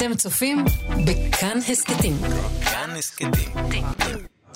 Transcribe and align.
אתם 0.00 0.14
צופים 0.14 0.64
בכאן 1.06 1.58
הסכתים. 1.68 2.16
כאן 2.64 2.90
הסכתים. 2.98 3.30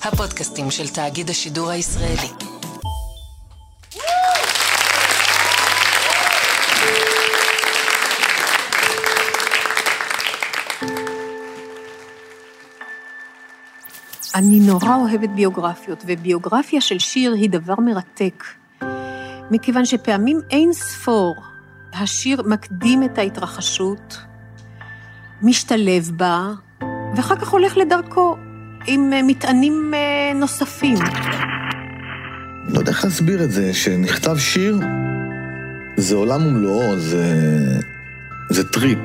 הפודקאסטים 0.01 0.71
של 0.71 0.87
תאגיד 0.87 1.29
השידור 1.29 1.69
הישראלי. 1.69 2.29
אני 14.35 14.59
נורא 14.59 14.95
אוהבת 14.95 15.29
ביוגרפיות, 15.29 16.03
וביוגרפיה 16.07 16.81
של 16.81 16.99
שיר 16.99 17.33
היא 17.33 17.49
דבר 17.49 17.75
מרתק, 17.79 18.43
מכיוון 19.51 19.85
שפעמים 19.85 20.39
אין 20.51 20.73
ספור 20.73 21.35
השיר 21.93 22.41
מקדים 22.45 23.03
את 23.03 23.17
ההתרחשות, 23.17 24.17
משתלב 25.45 26.11
בה, 26.15 26.51
ואחר 27.15 27.35
כך 27.35 27.47
הולך 27.49 27.77
לדרכו 27.77 28.37
עם 28.87 29.13
אה, 29.13 29.23
מטענים 29.23 29.91
אה, 29.93 30.33
נוספים. 30.35 30.97
לא 32.67 32.79
יודע 32.79 32.91
איך 32.91 33.05
להסביר 33.05 33.43
את 33.43 33.51
זה, 33.51 33.73
שנכתב 33.73 34.37
שיר, 34.37 34.79
זה 35.97 36.15
עולם 36.15 36.45
ומלואו, 36.47 36.99
זה, 36.99 37.25
זה 38.49 38.69
טריפ. 38.69 38.99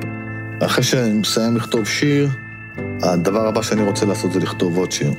אחרי 0.59 0.83
שאני 0.83 1.13
מסיים 1.13 1.57
לכתוב 1.57 1.87
שיר, 1.87 2.29
הדבר 3.03 3.47
הבא 3.47 3.61
שאני 3.61 3.81
רוצה 3.81 4.05
לעשות 4.05 4.33
זה 4.33 4.39
לכתוב 4.39 4.77
עוד 4.77 4.91
שיר. 4.91 5.13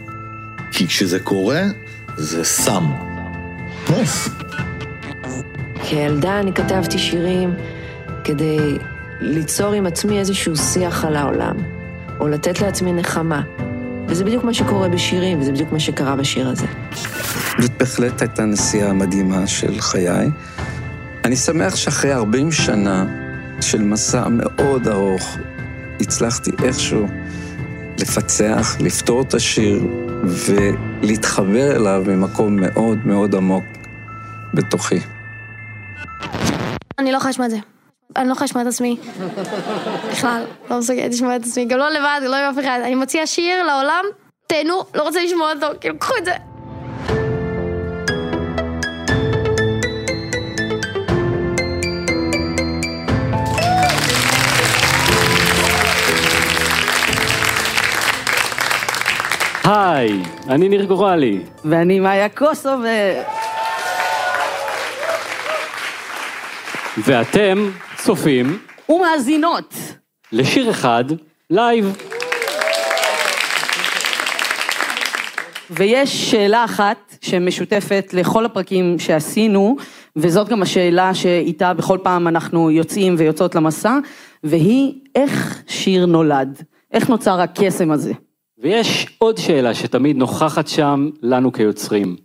כי 0.72 0.86
כשזה 0.86 1.20
קורה, 1.20 1.62
זה 2.16 2.44
סם. 2.44 2.84
נס. 3.90 4.28
כילדה 5.82 6.40
אני 6.40 6.52
כתבתי 6.52 6.98
שירים 6.98 7.54
כדי 8.24 8.78
ליצור 9.22 9.72
עם 9.72 9.86
עצמי 9.86 10.18
איזשהו 10.18 10.56
שיח 10.56 11.04
על 11.04 11.16
העולם, 11.16 11.56
או 12.20 12.28
לתת 12.28 12.60
לעצמי 12.60 12.92
נחמה. 12.92 13.42
וזה 14.08 14.24
בדיוק 14.24 14.44
מה 14.44 14.54
שקורה 14.54 14.88
בשירים, 14.88 15.40
וזה 15.40 15.52
בדיוק 15.52 15.72
מה 15.72 15.80
שקרה 15.80 16.16
בשיר 16.16 16.48
הזה. 16.48 16.66
זאת 17.58 17.70
בהחלט 17.78 18.22
הייתה 18.22 18.44
נסיעה 18.44 18.92
מדהימה 18.92 19.46
של 19.46 19.80
חיי. 19.80 20.28
אני 21.24 21.36
שמח 21.36 21.76
שאחרי 21.76 22.12
40 22.12 22.52
שנה 22.52 23.04
של 23.60 23.82
מסע 23.82 24.28
מאוד 24.28 24.88
ארוך, 24.88 25.36
הצלחתי 26.00 26.50
איכשהו 26.64 27.06
לפצח, 27.98 28.76
לפתור 28.80 29.22
את 29.22 29.34
השיר 29.34 29.86
ולהתחבר 30.24 31.76
אליו 31.76 32.04
ממקום 32.06 32.56
מאוד 32.56 32.98
מאוד 33.06 33.34
עמוק 33.34 33.64
בתוכי. 34.54 35.00
אני 36.98 37.12
לא 37.12 37.16
יכולה 37.16 37.30
לשמוע 37.30 37.46
את 37.46 37.50
זה. 37.50 37.71
אני 38.16 38.28
לא 38.28 38.32
יכולה 38.32 38.44
לשמוע 38.44 38.62
את 38.62 38.68
עצמי. 38.68 38.96
בכלל, 40.10 40.44
לא 40.70 40.78
מסוגלת 40.78 41.12
לשמוע 41.12 41.36
את 41.36 41.42
עצמי. 41.42 41.64
גם 41.64 41.78
לא 41.78 41.90
לבד, 41.90 42.20
לא 42.22 42.36
עם 42.36 42.58
אף 42.58 42.64
אחד. 42.64 42.80
אני 42.84 42.94
מוציאה 42.94 43.26
שיר 43.26 43.62
לעולם, 43.62 44.04
תהנו, 44.46 44.82
לא 44.94 45.02
רוצה 45.02 45.22
לשמוע 45.22 45.52
אותו, 45.52 45.66
כאילו, 45.80 45.98
קחו 45.98 46.14
את 46.18 46.24
זה. 46.24 46.32
היי, 59.64 60.22
אני 60.48 60.68
ניר 60.68 60.84
גורלי. 60.84 61.40
ואני 61.64 62.00
מאיה 62.00 62.28
קוסו, 62.28 62.68
ו... 62.68 62.86
ואתם 66.98 67.70
צופים 68.04 68.58
ומאזינות. 68.88 69.74
לשיר 70.32 70.70
אחד, 70.70 71.04
live. 71.50 71.96
ויש 75.70 76.30
שאלה 76.30 76.64
אחת 76.64 77.16
שמשותפת 77.20 78.10
לכל 78.12 78.44
הפרקים 78.46 78.98
שעשינו, 78.98 79.76
וזאת 80.16 80.48
גם 80.48 80.62
השאלה 80.62 81.14
שאיתה 81.14 81.74
בכל 81.74 81.98
פעם 82.02 82.28
אנחנו 82.28 82.70
יוצאים 82.70 83.14
ויוצאות 83.18 83.54
למסע, 83.54 83.98
והיא 84.44 84.92
איך 85.14 85.62
שיר 85.66 86.06
נולד? 86.06 86.62
איך 86.92 87.08
נוצר 87.08 87.40
הקסם 87.40 87.90
הזה? 87.90 88.12
ויש 88.58 89.06
עוד 89.18 89.38
שאלה 89.38 89.74
שתמיד 89.74 90.16
נוכחת 90.16 90.68
שם 90.68 91.10
לנו 91.22 91.52
כיוצרים. 91.52 92.16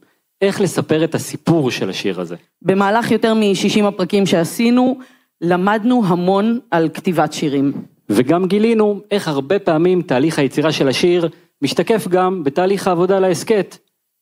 איך 0.41 0.61
לספר 0.61 1.03
את 1.03 1.15
הסיפור 1.15 1.71
של 1.71 1.89
השיר 1.89 2.21
הזה. 2.21 2.35
במהלך 2.61 3.11
יותר 3.11 3.33
מ-60 3.33 3.83
הפרקים 3.83 4.25
שעשינו, 4.25 4.99
למדנו 5.41 6.03
המון 6.07 6.59
על 6.71 6.89
כתיבת 6.93 7.33
שירים. 7.33 7.71
וגם 8.09 8.45
גילינו 8.45 8.99
איך 9.11 9.27
הרבה 9.27 9.59
פעמים 9.59 10.01
תהליך 10.01 10.39
היצירה 10.39 10.71
של 10.71 10.87
השיר 10.87 11.29
משתקף 11.61 12.07
גם 12.07 12.43
בתהליך 12.43 12.87
העבודה 12.87 13.19
להסכת, 13.19 13.77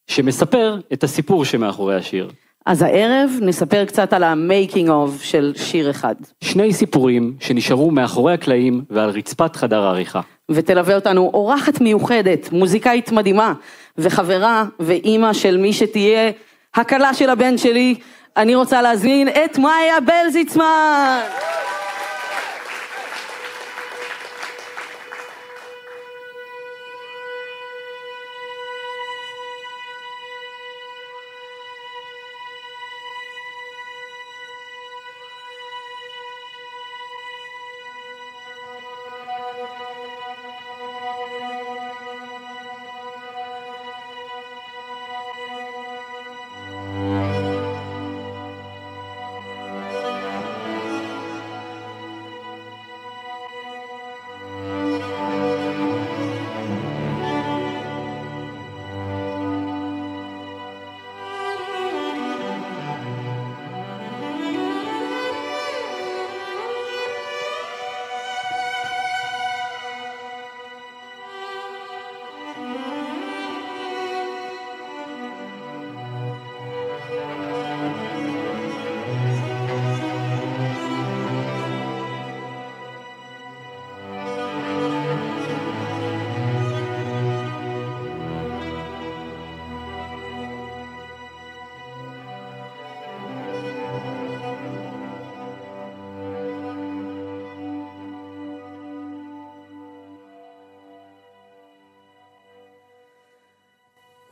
שמספר 0.08 0.80
את 0.94 1.04
הסיפור 1.04 1.46
שמאחורי 1.46 1.96
השיר. 1.96 2.30
אז 2.66 2.82
הערב 2.82 3.32
נספר 3.42 3.86
קצת 3.86 4.14
על 4.14 4.24
ה-making 4.24 4.88
of 4.88 5.24
של 5.24 5.54
שיר 5.56 5.90
אחד. 5.90 6.16
שני 6.42 6.74
סיפורים 6.74 7.36
שנשארו 7.40 7.92
מאחורי 7.92 8.34
הקלעים 8.34 8.84
ועל 8.90 9.10
רצפת 9.10 9.56
חדר 9.56 9.82
העריכה. 9.82 10.22
ותלווה 10.52 10.96
אותנו 10.96 11.32
אורחת 11.34 11.82
מיוחדת, 11.82 12.52
מוזיקאית 12.52 13.12
מדהימה, 13.12 13.54
וחברה 13.98 14.66
ואימא 14.80 15.34
של 15.34 15.58
מי 15.58 15.74
שתהיה 15.74 16.32
הכלה 16.76 17.14
של 17.14 17.30
הבן 17.30 17.58
שלי. 17.58 17.96
אני 18.38 18.56
רוצה 18.56 18.82
להזמין 18.82 19.28
את 19.28 19.58
מאיה 19.58 20.00
בלזיצמן. 20.00 21.20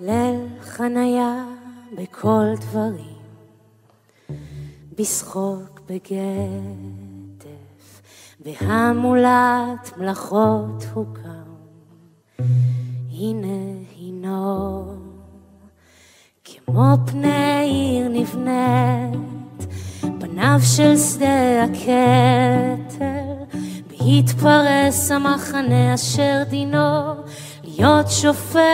ליל 0.06 0.48
חניה 0.62 1.46
בכל 1.98 2.46
דברים, 2.60 3.24
בשחוק 4.98 5.82
בגדף, 5.90 7.52
בהמולת 8.40 9.98
מלאכות 9.98 10.84
הוקם. 10.94 11.54
הנה 13.12 13.48
הינו, 13.96 14.86
כמו 16.44 16.96
פני 17.06 17.64
עיר 17.64 18.08
נבנית, 18.10 19.68
פניו 20.20 20.60
של 20.76 20.98
שדה 20.98 21.64
הכתר, 21.64 23.34
בהתפרס 23.88 25.12
המחנה 25.12 25.94
אשר 25.94 26.44
דינו 26.50 27.14
להיות 27.64 28.10
שופך 28.10 28.73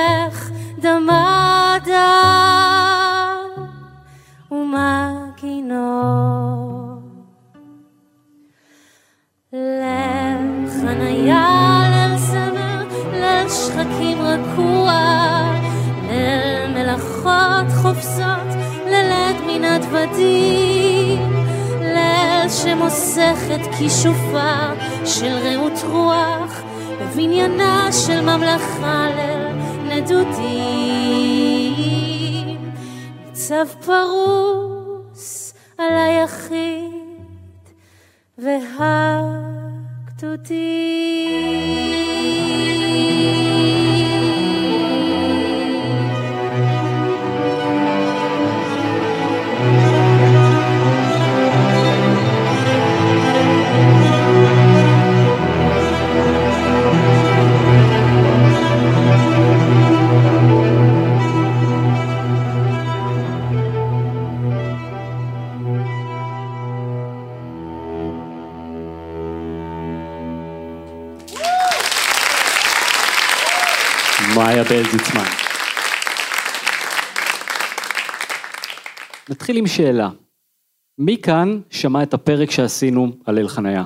ליל 21.81 22.49
שמוסך 22.49 23.37
את 23.55 23.75
כישופה 23.77 24.53
של 25.05 25.37
רעות 25.43 25.83
רוח, 25.91 26.61
בבניינה 27.01 27.91
של 27.91 28.21
ממלכה 28.21 29.07
ליל 29.15 29.47
נדודים. 29.89 31.19
ניצב 33.25 33.65
פרוס 33.85 35.53
על 35.77 35.97
היחיד 35.97 36.89
והגדודים. 38.37 38.79
מאיה 74.59 74.83
בלזיצמן. 74.83 75.23
נתחיל 79.29 79.57
עם 79.57 79.67
שאלה. 79.67 80.09
מי 80.97 81.17
כאן 81.17 81.59
שמע 81.69 82.03
את 82.03 82.13
הפרק 82.13 82.51
שעשינו 82.51 83.11
על 83.25 83.35
ליל 83.35 83.47
חניה? 83.47 83.83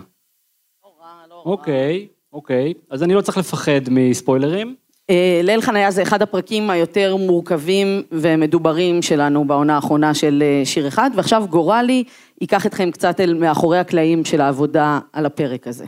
אוקיי, 1.45 2.07
אוקיי. 2.33 2.73
אז 2.89 3.03
אני 3.03 3.13
לא 3.13 3.21
צריך 3.21 3.37
לפחד 3.37 3.81
מספוילרים. 3.91 4.75
אה, 5.09 5.41
ליל 5.43 5.61
חניה 5.61 5.91
זה 5.91 6.03
אחד 6.03 6.21
הפרקים 6.21 6.69
היותר 6.69 7.15
מורכבים 7.15 8.03
ומדוברים 8.11 9.01
שלנו 9.01 9.47
בעונה 9.47 9.75
האחרונה 9.75 10.13
של 10.13 10.43
אה, 10.45 10.65
שיר 10.65 10.87
אחד, 10.87 11.09
ועכשיו 11.15 11.47
גורלי 11.49 12.03
ייקח 12.41 12.65
אתכם 12.65 12.91
קצת 12.91 13.19
אל 13.19 13.33
מאחורי 13.33 13.77
הקלעים 13.77 14.25
של 14.25 14.41
העבודה 14.41 14.99
על 15.13 15.25
הפרק 15.25 15.67
הזה. 15.67 15.85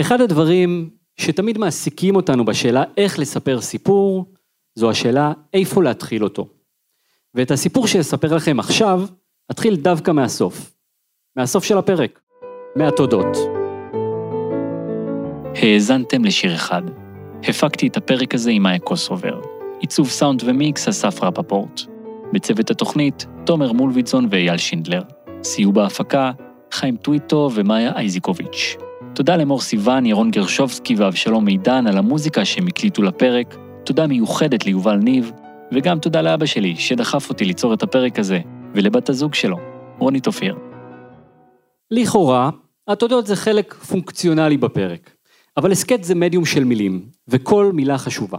אחד 0.00 0.20
הדברים 0.20 0.90
שתמיד 1.16 1.58
מעסיקים 1.58 2.16
אותנו 2.16 2.44
בשאלה 2.44 2.84
איך 2.96 3.18
לספר 3.18 3.60
סיפור, 3.60 4.24
זו 4.74 4.90
השאלה 4.90 5.32
איפה 5.54 5.82
להתחיל 5.82 6.24
אותו. 6.24 6.48
ואת 7.34 7.50
הסיפור 7.50 7.86
שאספר 7.86 8.36
לכם 8.36 8.60
עכשיו, 8.60 9.02
אתחיל 9.50 9.76
דווקא 9.76 10.10
מהסוף. 10.10 10.74
מהסוף 11.36 11.64
של 11.64 11.78
הפרק. 11.78 12.20
מהתודות. 12.76 13.36
האזנתם 15.54 16.24
לשיר 16.24 16.54
אחד. 16.54 16.82
הפקתי 17.42 17.86
את 17.86 17.96
הפרק 17.96 18.34
הזה 18.34 18.50
עם 18.50 18.62
מאיה 18.62 18.78
קוסובר. 18.78 19.40
עיצוב 19.80 20.08
סאונד 20.08 20.42
ומיקס 20.46 20.88
אסף 20.88 21.22
רפפורט. 21.22 21.80
בצוות 22.32 22.70
התוכנית, 22.70 23.26
תומר 23.46 23.72
מולביטזון 23.72 24.28
ואייל 24.30 24.56
שינדלר. 24.56 25.02
סיוע 25.42 25.72
בהפקה, 25.72 26.32
חיים 26.72 26.96
טוויטו 26.96 27.50
ומאיה 27.54 27.92
אייזיקוביץ'. 27.96 28.85
תודה 29.16 29.36
למור 29.36 29.60
סיוון, 29.60 30.06
ירון 30.06 30.30
גרשובסקי 30.30 30.94
ואבשלום 30.94 31.44
מידן 31.44 31.86
על 31.86 31.98
המוזיקה 31.98 32.44
שהם 32.44 32.66
הקליטו 32.66 33.02
לפרק. 33.02 33.56
תודה 33.84 34.06
מיוחדת 34.06 34.66
ליובל 34.66 34.96
ניב, 34.96 35.32
וגם 35.72 35.98
תודה 35.98 36.22
לאבא 36.22 36.46
שלי 36.46 36.76
שדחף 36.76 37.28
אותי 37.28 37.44
ליצור 37.44 37.74
את 37.74 37.82
הפרק 37.82 38.18
הזה, 38.18 38.40
ולבת 38.74 39.08
הזוג 39.08 39.34
שלו, 39.34 39.56
רונית 39.98 40.26
אופיר. 40.26 40.56
לכאורה, 41.90 42.50
התודות 42.88 43.26
זה 43.26 43.36
חלק 43.36 43.74
פונקציונלי 43.74 44.56
בפרק. 44.56 45.10
אבל 45.56 45.72
הסכת 45.72 46.04
זה 46.04 46.14
מדיום 46.14 46.44
של 46.44 46.64
מילים, 46.64 47.02
וכל 47.28 47.70
מילה 47.74 47.98
חשובה. 47.98 48.38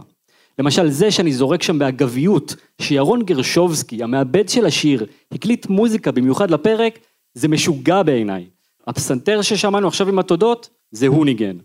למשל, 0.58 0.88
זה 0.88 1.10
שאני 1.10 1.32
זורק 1.32 1.62
שם 1.62 1.78
באגביות, 1.78 2.54
שירון 2.80 3.22
גרשובסקי, 3.22 4.02
המעבד 4.02 4.48
של 4.48 4.66
השיר, 4.66 5.06
הקליט 5.32 5.66
מוזיקה 5.66 6.12
במיוחד 6.12 6.50
לפרק, 6.50 6.98
זה 7.34 7.48
משוגע 7.48 8.02
בעיניי. 8.02 8.57
הפסנתר 8.88 9.42
ששמענו 9.42 9.88
עכשיו 9.88 10.08
עם 10.08 10.18
התודות, 10.18 10.70
זה 10.90 11.06
הוא 11.06 11.24
ניגן. 11.24 11.56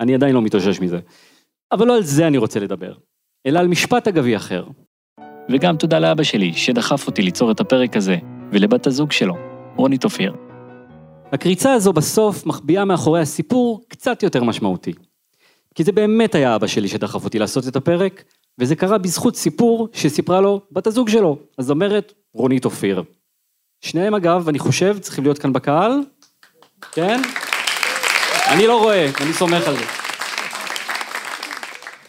אני 0.00 0.14
עדיין 0.14 0.34
לא 0.34 0.42
מתאושש 0.42 0.80
מזה. 0.80 0.98
אבל 1.72 1.86
לא 1.86 1.96
על 1.96 2.02
זה 2.02 2.26
אני 2.26 2.38
רוצה 2.38 2.60
לדבר, 2.60 2.92
אלא 3.46 3.58
על 3.58 3.68
משפט 3.68 4.08
אגבי 4.08 4.36
אחר. 4.36 4.66
וגם 5.50 5.76
תודה 5.76 5.98
לאבא 5.98 6.22
שלי 6.22 6.52
שדחף 6.52 7.06
אותי 7.06 7.22
ליצור 7.22 7.50
את 7.50 7.60
הפרק 7.60 7.96
הזה, 7.96 8.16
ולבת 8.52 8.86
הזוג 8.86 9.12
שלו, 9.12 9.34
רונית 9.76 10.04
אופיר. 10.04 10.34
הקריצה 11.32 11.72
הזו 11.72 11.92
בסוף 11.92 12.46
מחביאה 12.46 12.84
מאחורי 12.84 13.20
הסיפור 13.20 13.84
קצת 13.88 14.22
יותר 14.22 14.44
משמעותי. 14.44 14.92
כי 15.74 15.84
זה 15.84 15.92
באמת 15.92 16.34
היה 16.34 16.56
אבא 16.56 16.66
שלי 16.66 16.88
שדחף 16.88 17.24
אותי 17.24 17.38
לעשות 17.38 17.68
את 17.68 17.76
הפרק, 17.76 18.24
וזה 18.58 18.76
קרה 18.76 18.98
בזכות 18.98 19.36
סיפור 19.36 19.88
שסיפרה 19.92 20.40
לו 20.40 20.60
בת 20.72 20.86
הזוג 20.86 21.08
שלו, 21.08 21.38
אז 21.58 21.70
אומרת 21.70 22.12
רונית 22.34 22.64
אופיר. 22.64 23.02
שניהם 23.80 24.14
אגב, 24.14 24.48
אני 24.48 24.58
חושב, 24.58 24.98
צריכים 24.98 25.24
להיות 25.24 25.38
כאן 25.38 25.52
בקהל, 25.52 26.00
כן? 26.92 27.20
אני 28.48 28.66
לא 28.66 28.82
רואה, 28.82 29.10
אני 29.20 29.32
סומך 29.32 29.68
על 29.68 29.76
זה. 29.76 29.84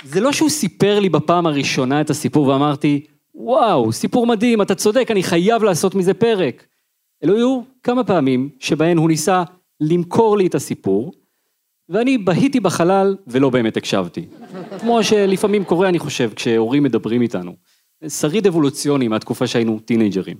זה 0.03 0.19
לא 0.19 0.31
שהוא 0.31 0.49
סיפר 0.49 0.99
לי 0.99 1.09
בפעם 1.09 1.45
הראשונה 1.45 2.01
את 2.01 2.09
הסיפור 2.09 2.47
ואמרתי, 2.47 3.05
וואו, 3.35 3.91
סיפור 3.91 4.27
מדהים, 4.27 4.61
אתה 4.61 4.75
צודק, 4.75 5.11
אני 5.11 5.23
חייב 5.23 5.63
לעשות 5.63 5.95
מזה 5.95 6.13
פרק. 6.13 6.65
אלו 7.23 7.35
היו 7.35 7.61
כמה 7.83 8.03
פעמים 8.03 8.49
שבהן 8.59 8.97
הוא 8.97 9.07
ניסה 9.07 9.43
למכור 9.81 10.37
לי 10.37 10.47
את 10.47 10.55
הסיפור, 10.55 11.13
ואני 11.89 12.17
בהיתי 12.17 12.59
בחלל 12.59 13.17
ולא 13.27 13.49
באמת 13.49 13.77
הקשבתי. 13.77 14.25
כמו 14.79 15.03
שלפעמים 15.03 15.63
קורה, 15.63 15.89
אני 15.89 15.99
חושב, 15.99 16.31
כשהורים 16.35 16.83
מדברים 16.83 17.21
איתנו. 17.21 17.55
שריד 18.07 18.47
אבולוציוני 18.47 19.07
מהתקופה 19.07 19.47
שהיינו 19.47 19.79
טינג'רים. 19.79 20.37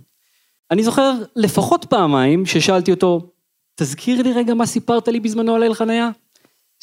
אני 0.71 0.83
זוכר 0.83 1.13
לפחות 1.35 1.85
פעמיים 1.85 2.45
ששאלתי 2.45 2.91
אותו, 2.91 3.31
תזכיר 3.79 4.21
לי 4.21 4.33
רגע 4.33 4.53
מה 4.53 4.65
סיפרת 4.65 5.07
לי 5.07 5.19
בזמנו 5.19 5.55
על 5.55 5.61
ליל 5.61 5.73
חניה? 5.73 6.09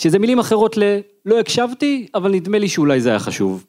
שזה 0.01 0.19
מילים 0.19 0.39
אחרות 0.39 0.77
ל... 0.77 0.83
לא 1.25 1.41
הקשבתי, 1.41 2.07
אבל 2.15 2.31
נדמה 2.31 2.59
לי 2.59 2.69
שאולי 2.69 3.01
זה 3.01 3.09
היה 3.09 3.19
חשוב. 3.19 3.67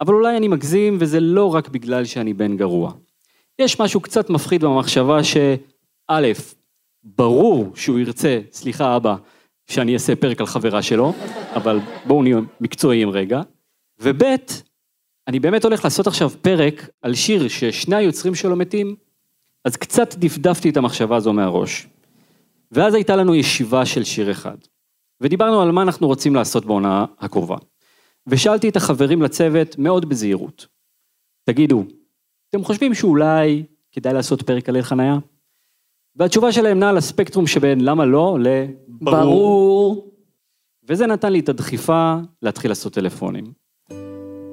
אבל 0.00 0.14
אולי 0.14 0.36
אני 0.36 0.48
מגזים, 0.48 0.96
וזה 1.00 1.20
לא 1.20 1.54
רק 1.54 1.68
בגלל 1.68 2.04
שאני 2.04 2.34
בן 2.34 2.56
גרוע. 2.56 2.92
יש 3.58 3.80
משהו 3.80 4.00
קצת 4.00 4.30
מפחיד 4.30 4.64
במחשבה 4.64 5.24
שא', 5.24 6.32
ברור 7.04 7.76
שהוא 7.76 7.98
ירצה, 7.98 8.40
סליחה 8.52 8.96
אבא, 8.96 9.16
שאני 9.70 9.94
אעשה 9.94 10.16
פרק 10.16 10.40
על 10.40 10.46
חברה 10.46 10.82
שלו, 10.82 11.12
אבל 11.54 11.80
בואו 12.06 12.22
נהיה 12.22 12.38
מקצועיים 12.60 13.10
רגע, 13.10 13.40
וב', 14.00 14.22
אני 15.28 15.40
באמת 15.40 15.64
הולך 15.64 15.84
לעשות 15.84 16.06
עכשיו 16.06 16.30
פרק 16.42 16.88
על 17.02 17.14
שיר 17.14 17.48
ששני 17.48 17.96
היוצרים 17.96 18.34
שלו 18.34 18.56
מתים, 18.56 18.96
אז 19.68 19.76
קצת 19.76 20.14
דפדפתי 20.14 20.70
את 20.70 20.76
המחשבה 20.76 21.16
הזו 21.16 21.32
מהראש. 21.32 21.88
ואז 22.72 22.94
הייתה 22.94 23.16
לנו 23.16 23.34
ישיבה 23.34 23.86
של 23.86 24.04
שיר 24.04 24.30
אחד, 24.30 24.56
ודיברנו 25.20 25.62
על 25.62 25.70
מה 25.70 25.82
אנחנו 25.82 26.06
רוצים 26.06 26.34
לעשות 26.34 26.66
בעונה 26.66 27.04
הקרובה. 27.18 27.56
ושאלתי 28.26 28.68
את 28.68 28.76
החברים 28.76 29.22
לצוות 29.22 29.78
מאוד 29.78 30.08
בזהירות, 30.08 30.66
תגידו, 31.44 31.84
אתם 32.50 32.64
חושבים 32.64 32.94
שאולי 32.94 33.64
כדאי 33.92 34.14
לעשות 34.14 34.42
פרק 34.42 34.68
על 34.68 34.74
ליל 34.74 34.84
חניה? 34.84 35.18
והתשובה 36.16 36.52
שלהם 36.52 36.78
נעה 36.78 36.92
לספקטרום 36.92 37.46
שבין 37.46 37.80
למה 37.80 38.04
לא 38.04 38.38
לברור. 38.40 39.20
ברור. 39.20 40.10
וזה 40.88 41.06
נתן 41.06 41.32
לי 41.32 41.40
את 41.40 41.48
הדחיפה 41.48 42.14
להתחיל 42.42 42.70
לעשות 42.70 42.92
טלפונים. 42.92 43.44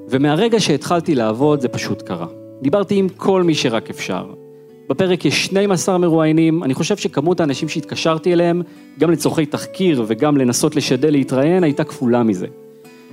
ומהרגע 0.09 0.59
שהתחלתי 0.59 1.15
לעבוד 1.15 1.59
זה 1.59 1.67
פשוט 1.67 2.01
קרה. 2.01 2.27
דיברתי 2.61 2.95
עם 2.95 3.09
כל 3.09 3.43
מי 3.43 3.55
שרק 3.55 3.89
אפשר. 3.89 4.44
בפרק 4.89 5.25
יש 5.25 5.45
12 5.45 5.97
מרואיינים, 5.97 6.63
אני 6.63 6.73
חושב 6.73 6.97
שכמות 6.97 7.39
האנשים 7.39 7.69
שהתקשרתי 7.69 8.33
אליהם, 8.33 8.61
גם 8.99 9.11
לצורכי 9.11 9.45
תחקיר 9.45 10.03
וגם 10.07 10.37
לנסות 10.37 10.75
לשדל 10.75 11.11
להתראיין, 11.11 11.63
הייתה 11.63 11.83
כפולה 11.83 12.23
מזה. 12.23 12.47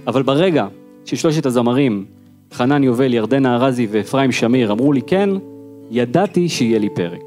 אבל 0.07 0.23
ברגע 0.23 0.67
ששלושת 1.05 1.47
הזמרים, 1.47 2.05
חנן 2.52 2.85
יובל, 2.85 3.14
ירדנה 3.14 3.55
ארזי 3.57 3.87
ואפרים 3.91 4.33
שמיר 4.33 4.73
אמרו 4.73 4.93
לי 4.93 5.02
כן, 5.02 5.31
ידעתי 5.91 6.49
שיהיה 6.49 6.79
לי 6.79 6.88
פרק. 6.95 7.23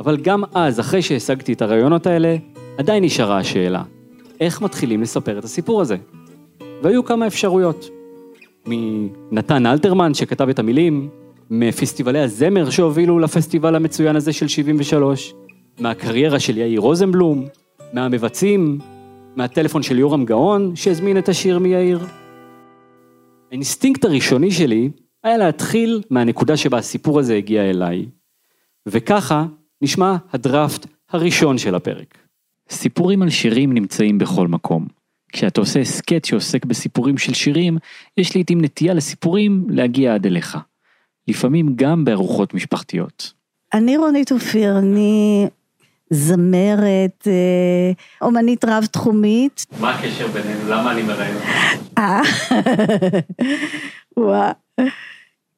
אבל 0.00 0.16
גם 0.16 0.42
אז, 0.54 0.80
אחרי 0.80 1.02
שהשגתי 1.02 1.52
את 1.52 1.62
הרעיונות 1.62 2.06
האלה, 2.06 2.36
עדיין 2.78 3.04
נשארה 3.04 3.38
השאלה, 3.38 3.82
איך 4.40 4.62
מתחילים 4.62 5.02
לספר 5.02 5.38
את 5.38 5.44
הסיפור 5.44 5.80
הזה? 5.80 5.96
והיו 6.82 7.04
כמה 7.04 7.26
אפשרויות. 7.26 7.90
מנתן 8.66 9.66
אלתרמן 9.66 10.14
שכתב 10.14 10.48
את 10.48 10.58
המילים, 10.58 11.08
מפסטיבלי 11.50 12.20
הזמר 12.20 12.70
שהובילו 12.70 13.18
לפסטיבל 13.18 13.74
המצוין 13.74 14.16
הזה 14.16 14.32
של 14.32 14.48
73, 14.48 15.34
מהקריירה 15.80 16.40
של 16.40 16.58
יאיר 16.58 16.80
רוזנבלום, 16.80 17.46
מהמבצעים, 17.92 18.78
מהטלפון 19.36 19.82
של 19.82 19.98
יורם 19.98 20.24
גאון 20.24 20.76
שהזמין 20.76 21.18
את 21.18 21.28
השיר 21.28 21.58
מיאיר. 21.58 22.06
האינסטינקט 23.50 24.04
הראשוני 24.04 24.50
שלי 24.50 24.90
היה 25.24 25.36
להתחיל 25.36 26.02
מהנקודה 26.10 26.56
שבה 26.56 26.78
הסיפור 26.78 27.18
הזה 27.18 27.34
הגיע 27.36 27.70
אליי. 27.70 28.06
וככה 28.86 29.46
נשמע 29.82 30.16
הדראפט 30.32 30.86
הראשון 31.10 31.58
של 31.58 31.74
הפרק. 31.74 32.18
סיפורים 32.70 33.22
על 33.22 33.30
שירים 33.30 33.72
נמצאים 33.72 34.18
בכל 34.18 34.48
מקום. 34.48 34.86
כשאתה 35.32 35.60
עושה 35.60 35.80
הסכת 35.80 36.24
שעוסק 36.24 36.64
בסיפורים 36.64 37.18
של 37.18 37.34
שירים, 37.34 37.78
יש 38.16 38.34
לעיתים 38.34 38.60
נטייה 38.60 38.94
לסיפורים 38.94 39.66
להגיע 39.68 40.14
עד 40.14 40.26
אליך. 40.26 40.58
לפעמים 41.28 41.72
גם 41.76 42.04
בארוחות 42.04 42.54
משפחתיות. 42.54 43.32
אני 43.72 43.96
רונית 43.96 44.32
אופיר, 44.32 44.78
אני 44.78 45.46
זמרת, 46.10 47.26
אה, 47.26 47.92
אומנית 48.22 48.64
רב-תחומית. 48.64 49.66
מה 49.80 49.94
הקשר 49.94 50.26
בינינו? 50.28 50.68
למה 50.68 50.92
אני 50.92 51.02
מראיין 51.02 51.36
אה, 51.98 52.22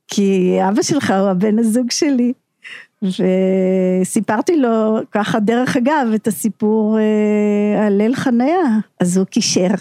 כי 0.09 0.59
אבא 0.69 0.83
שלך 0.83 1.11
הוא 1.11 1.29
הבן 1.29 1.59
הזוג 1.59 1.91
שלי. 1.91 2.33
וסיפרתי 3.03 4.57
לו 4.57 4.99
ככה 5.11 5.41
דרך 5.41 5.77
אגב 5.77 6.09
את 6.15 6.27
הסיפור 6.27 6.99
אה, 6.99 7.87
על 7.87 7.93
ליל 7.93 8.15
חניה, 8.15 8.63
אז 9.01 9.17
הוא 9.17 9.27
קישר. 9.27 9.75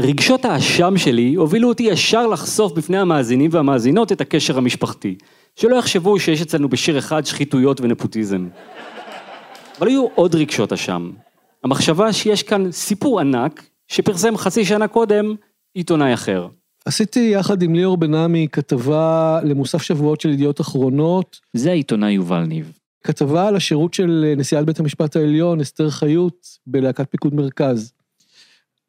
רגשות 0.00 0.44
האשם 0.44 0.96
שלי 0.96 1.34
הובילו 1.34 1.68
אותי 1.68 1.82
ישר 1.82 2.26
לחשוף 2.26 2.72
בפני 2.72 2.98
המאזינים 2.98 3.50
והמאזינות 3.52 4.12
את 4.12 4.20
הקשר 4.20 4.58
המשפחתי. 4.58 5.16
שלא 5.56 5.76
יחשבו 5.76 6.20
שיש 6.20 6.42
אצלנו 6.42 6.68
בשיר 6.68 6.98
אחד 6.98 7.26
שחיתויות 7.26 7.80
ונפוטיזם. 7.80 8.48
אבל 9.78 9.88
היו 9.88 10.06
עוד 10.14 10.34
רגשות 10.34 10.72
אשם. 10.72 11.10
המחשבה 11.64 12.12
שיש 12.12 12.42
כאן 12.42 12.72
סיפור 12.72 13.20
ענק 13.20 13.66
שפרסם 13.88 14.36
חצי 14.36 14.64
שנה 14.64 14.88
קודם 14.88 15.34
עיתונאי 15.74 16.14
אחר. 16.14 16.48
עשיתי 16.84 17.30
יחד 17.34 17.62
עם 17.62 17.74
ליאור 17.74 17.96
בן 17.96 18.14
עמי 18.14 18.48
כתבה 18.52 19.40
למוסף 19.44 19.82
שבועות 19.82 20.20
של 20.20 20.28
ידיעות 20.28 20.60
אחרונות. 20.60 21.40
זה 21.52 21.70
העיתונאי 21.70 22.12
יובל 22.12 22.40
ניב. 22.40 22.78
כתבה 23.04 23.48
על 23.48 23.56
השירות 23.56 23.94
של 23.94 24.34
נשיאת 24.36 24.66
בית 24.66 24.80
המשפט 24.80 25.16
העליון, 25.16 25.60
אסתר 25.60 25.90
חיות, 25.90 26.46
בלהקת 26.66 27.10
פיקוד 27.10 27.34
מרכז. 27.34 27.92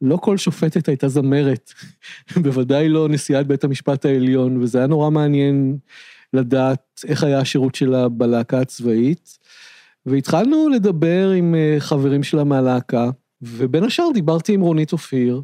לא 0.01 0.17
כל 0.17 0.37
שופטת 0.37 0.87
הייתה 0.87 1.07
זמרת, 1.07 1.73
בוודאי 2.43 2.89
לא 2.89 3.09
נשיאת 3.09 3.47
בית 3.47 3.63
המשפט 3.63 4.05
העליון, 4.05 4.57
וזה 4.57 4.77
היה 4.77 4.87
נורא 4.87 5.09
מעניין 5.09 5.77
לדעת 6.33 7.03
איך 7.07 7.23
היה 7.23 7.39
השירות 7.39 7.75
שלה 7.75 8.09
בלהקה 8.09 8.59
הצבאית. 8.59 9.37
והתחלנו 10.05 10.69
לדבר 10.69 11.29
עם 11.29 11.55
אה, 11.55 11.75
חברים 11.79 12.23
שלה 12.23 12.43
מהלהקה, 12.43 13.09
ובין 13.41 13.83
השאר 13.83 14.05
דיברתי 14.13 14.53
עם 14.53 14.61
רונית 14.61 14.93
אופיר, 14.93 15.41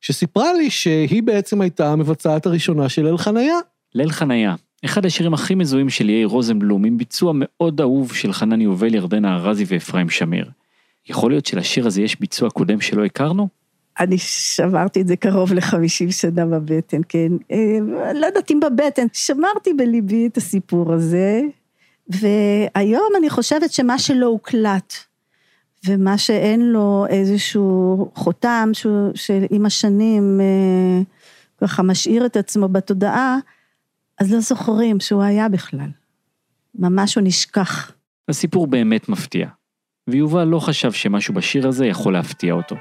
שסיפרה 0.00 0.52
לי 0.52 0.70
שהיא 0.70 1.22
בעצם 1.22 1.60
הייתה 1.60 1.92
המבצעת 1.92 2.46
הראשונה 2.46 2.88
של 2.88 3.04
ליל 3.04 3.16
חניה. 3.16 3.56
ליל 3.94 4.10
חניה, 4.10 4.54
אחד 4.84 5.06
השירים 5.06 5.34
הכי 5.34 5.54
מזוהים 5.54 5.90
של 5.90 6.10
יאיר 6.10 6.26
רוזנבלום, 6.28 6.84
עם 6.84 6.98
ביצוע 6.98 7.32
מאוד 7.34 7.80
אהוב 7.80 8.14
של 8.14 8.32
חנן 8.32 8.60
יובל, 8.60 8.94
ירדנה 8.94 9.36
ארזי 9.36 9.64
ואפרים 9.68 10.10
שמיר. 10.10 10.50
יכול 11.08 11.30
להיות 11.30 11.46
שלשיר 11.46 11.86
הזה 11.86 12.02
יש 12.02 12.20
ביצוע 12.20 12.50
קודם 12.50 12.80
שלא 12.80 13.04
הכרנו? 13.04 13.61
אני 14.00 14.18
שברתי 14.18 15.00
את 15.00 15.08
זה 15.08 15.16
קרוב 15.16 15.52
ל-50 15.52 16.10
שנה 16.10 16.46
בבטן, 16.46 17.00
כן. 17.08 17.32
אה, 17.52 17.78
לא 18.14 18.26
יודעת 18.26 18.50
אם 18.50 18.60
בבטן, 18.60 19.06
שמרתי 19.12 19.74
בליבי 19.74 20.26
את 20.26 20.36
הסיפור 20.36 20.92
הזה, 20.92 21.40
והיום 22.08 23.12
אני 23.18 23.30
חושבת 23.30 23.72
שמה 23.72 23.98
שלא 23.98 24.26
הוקלט, 24.26 24.94
ומה 25.86 26.18
שאין 26.18 26.72
לו 26.72 27.06
איזשהו 27.08 28.10
חותם, 28.14 28.70
שעם 29.14 29.66
השנים 29.66 30.40
אה, 30.40 31.02
ככה 31.60 31.82
משאיר 31.82 32.26
את 32.26 32.36
עצמו 32.36 32.68
בתודעה, 32.68 33.38
אז 34.18 34.32
לא 34.32 34.40
זוכרים 34.40 35.00
שהוא 35.00 35.22
היה 35.22 35.48
בכלל. 35.48 35.88
ממש 36.74 37.14
הוא 37.14 37.24
נשכח. 37.24 37.92
הסיפור 38.28 38.66
באמת 38.66 39.08
מפתיע, 39.08 39.48
ויובל 40.08 40.44
לא 40.44 40.58
חשב 40.58 40.92
שמשהו 40.92 41.34
בשיר 41.34 41.68
הזה 41.68 41.86
יכול 41.86 42.12
להפתיע 42.12 42.54
אותו. 42.54 42.76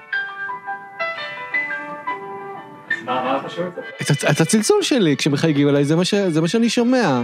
את, 4.02 4.12
את 4.32 4.42
הצלצול 4.42 4.82
שלי 4.82 5.18
כשמחייגים 5.18 5.70
אליי, 5.70 5.86
זה 5.86 5.96
מה, 5.96 6.06
ש, 6.06 6.14
זה 6.14 6.42
מה 6.42 6.48
שאני 6.48 6.70
שומע. 6.70 7.24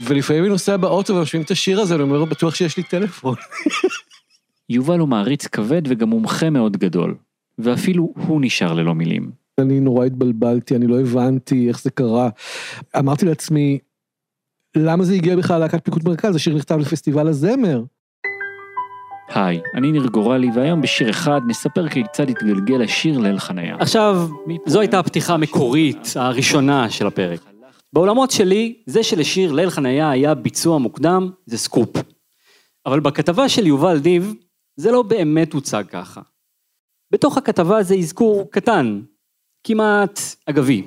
ולפעמים 0.00 0.42
אני 0.42 0.50
נוסע 0.50 0.76
באוטו 0.76 1.14
ומשמיעים 1.14 1.44
את 1.44 1.50
השיר 1.50 1.80
הזה, 1.80 1.94
אני 1.94 2.02
אומר, 2.02 2.24
בטוח 2.24 2.54
שיש 2.54 2.76
לי 2.76 2.82
טלפון. 2.82 3.36
יובל 4.68 4.98
הוא 4.98 5.08
מעריץ 5.08 5.46
כבד 5.46 5.82
וגם 5.88 6.08
מומחה 6.08 6.50
מאוד 6.50 6.76
גדול, 6.76 7.16
ואפילו 7.58 8.12
הוא 8.16 8.40
נשאר 8.42 8.72
ללא 8.72 8.94
מילים. 8.94 9.30
אני 9.58 9.80
נורא 9.80 10.06
התבלבלתי, 10.06 10.76
אני 10.76 10.86
לא 10.86 11.00
הבנתי 11.00 11.68
איך 11.68 11.82
זה 11.82 11.90
קרה. 11.90 12.28
אמרתי 12.98 13.26
לעצמי, 13.26 13.78
למה 14.76 15.04
זה 15.04 15.14
הגיע 15.14 15.36
בכלל 15.36 15.60
להקת 15.60 15.84
פיקוד 15.84 16.04
מרכז? 16.04 16.36
השיר 16.36 16.54
נכתב 16.54 16.78
לפסטיבל 16.78 17.28
הזמר. 17.28 17.82
היי, 19.34 19.60
אני 19.74 19.92
ניר 19.92 20.06
גורלי, 20.06 20.48
והיום 20.54 20.80
בשיר 20.80 21.10
אחד 21.10 21.40
נספר 21.46 21.88
כיצד 21.88 22.30
התגלגל 22.30 22.82
השיר 22.82 23.18
ליל 23.18 23.38
חניה. 23.38 23.76
עכשיו, 23.80 24.28
זו 24.66 24.80
הייתה 24.80 24.98
הפתיחה 24.98 25.34
המקורית, 25.34 25.98
הראשונה 26.16 26.90
של 26.90 27.06
הפרק. 27.06 27.40
בעולמות 27.92 28.30
שלי, 28.30 28.82
זה 28.86 29.02
שלשיר 29.02 29.52
ליל 29.52 29.70
חניה 29.70 30.10
היה 30.10 30.34
ביצוע 30.34 30.78
מוקדם, 30.78 31.30
זה 31.46 31.58
סקופ. 31.58 31.96
אבל 32.86 33.00
בכתבה 33.00 33.48
של 33.48 33.66
יובל 33.66 34.00
ניב, 34.04 34.34
זה 34.76 34.90
לא 34.90 35.02
באמת 35.02 35.52
הוצג 35.52 35.84
ככה. 35.88 36.20
בתוך 37.12 37.38
הכתבה 37.38 37.82
זה 37.82 37.94
אזכור 37.94 38.50
קטן, 38.50 39.00
כמעט 39.64 40.20
אגבי, 40.46 40.82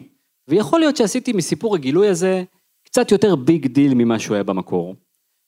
ויכול 0.48 0.80
להיות 0.80 0.98
שעשיתי 0.98 1.34
מסיפור 1.34 1.76
הגילוי 1.76 2.08
הזה 2.08 2.44
קצת 2.86 3.12
יותר 3.12 3.36
big 3.36 3.68
deal 3.68 3.94
ממה 3.94 4.20
שהוא 4.20 4.36
היה 4.36 4.44
במקור. 4.44 4.96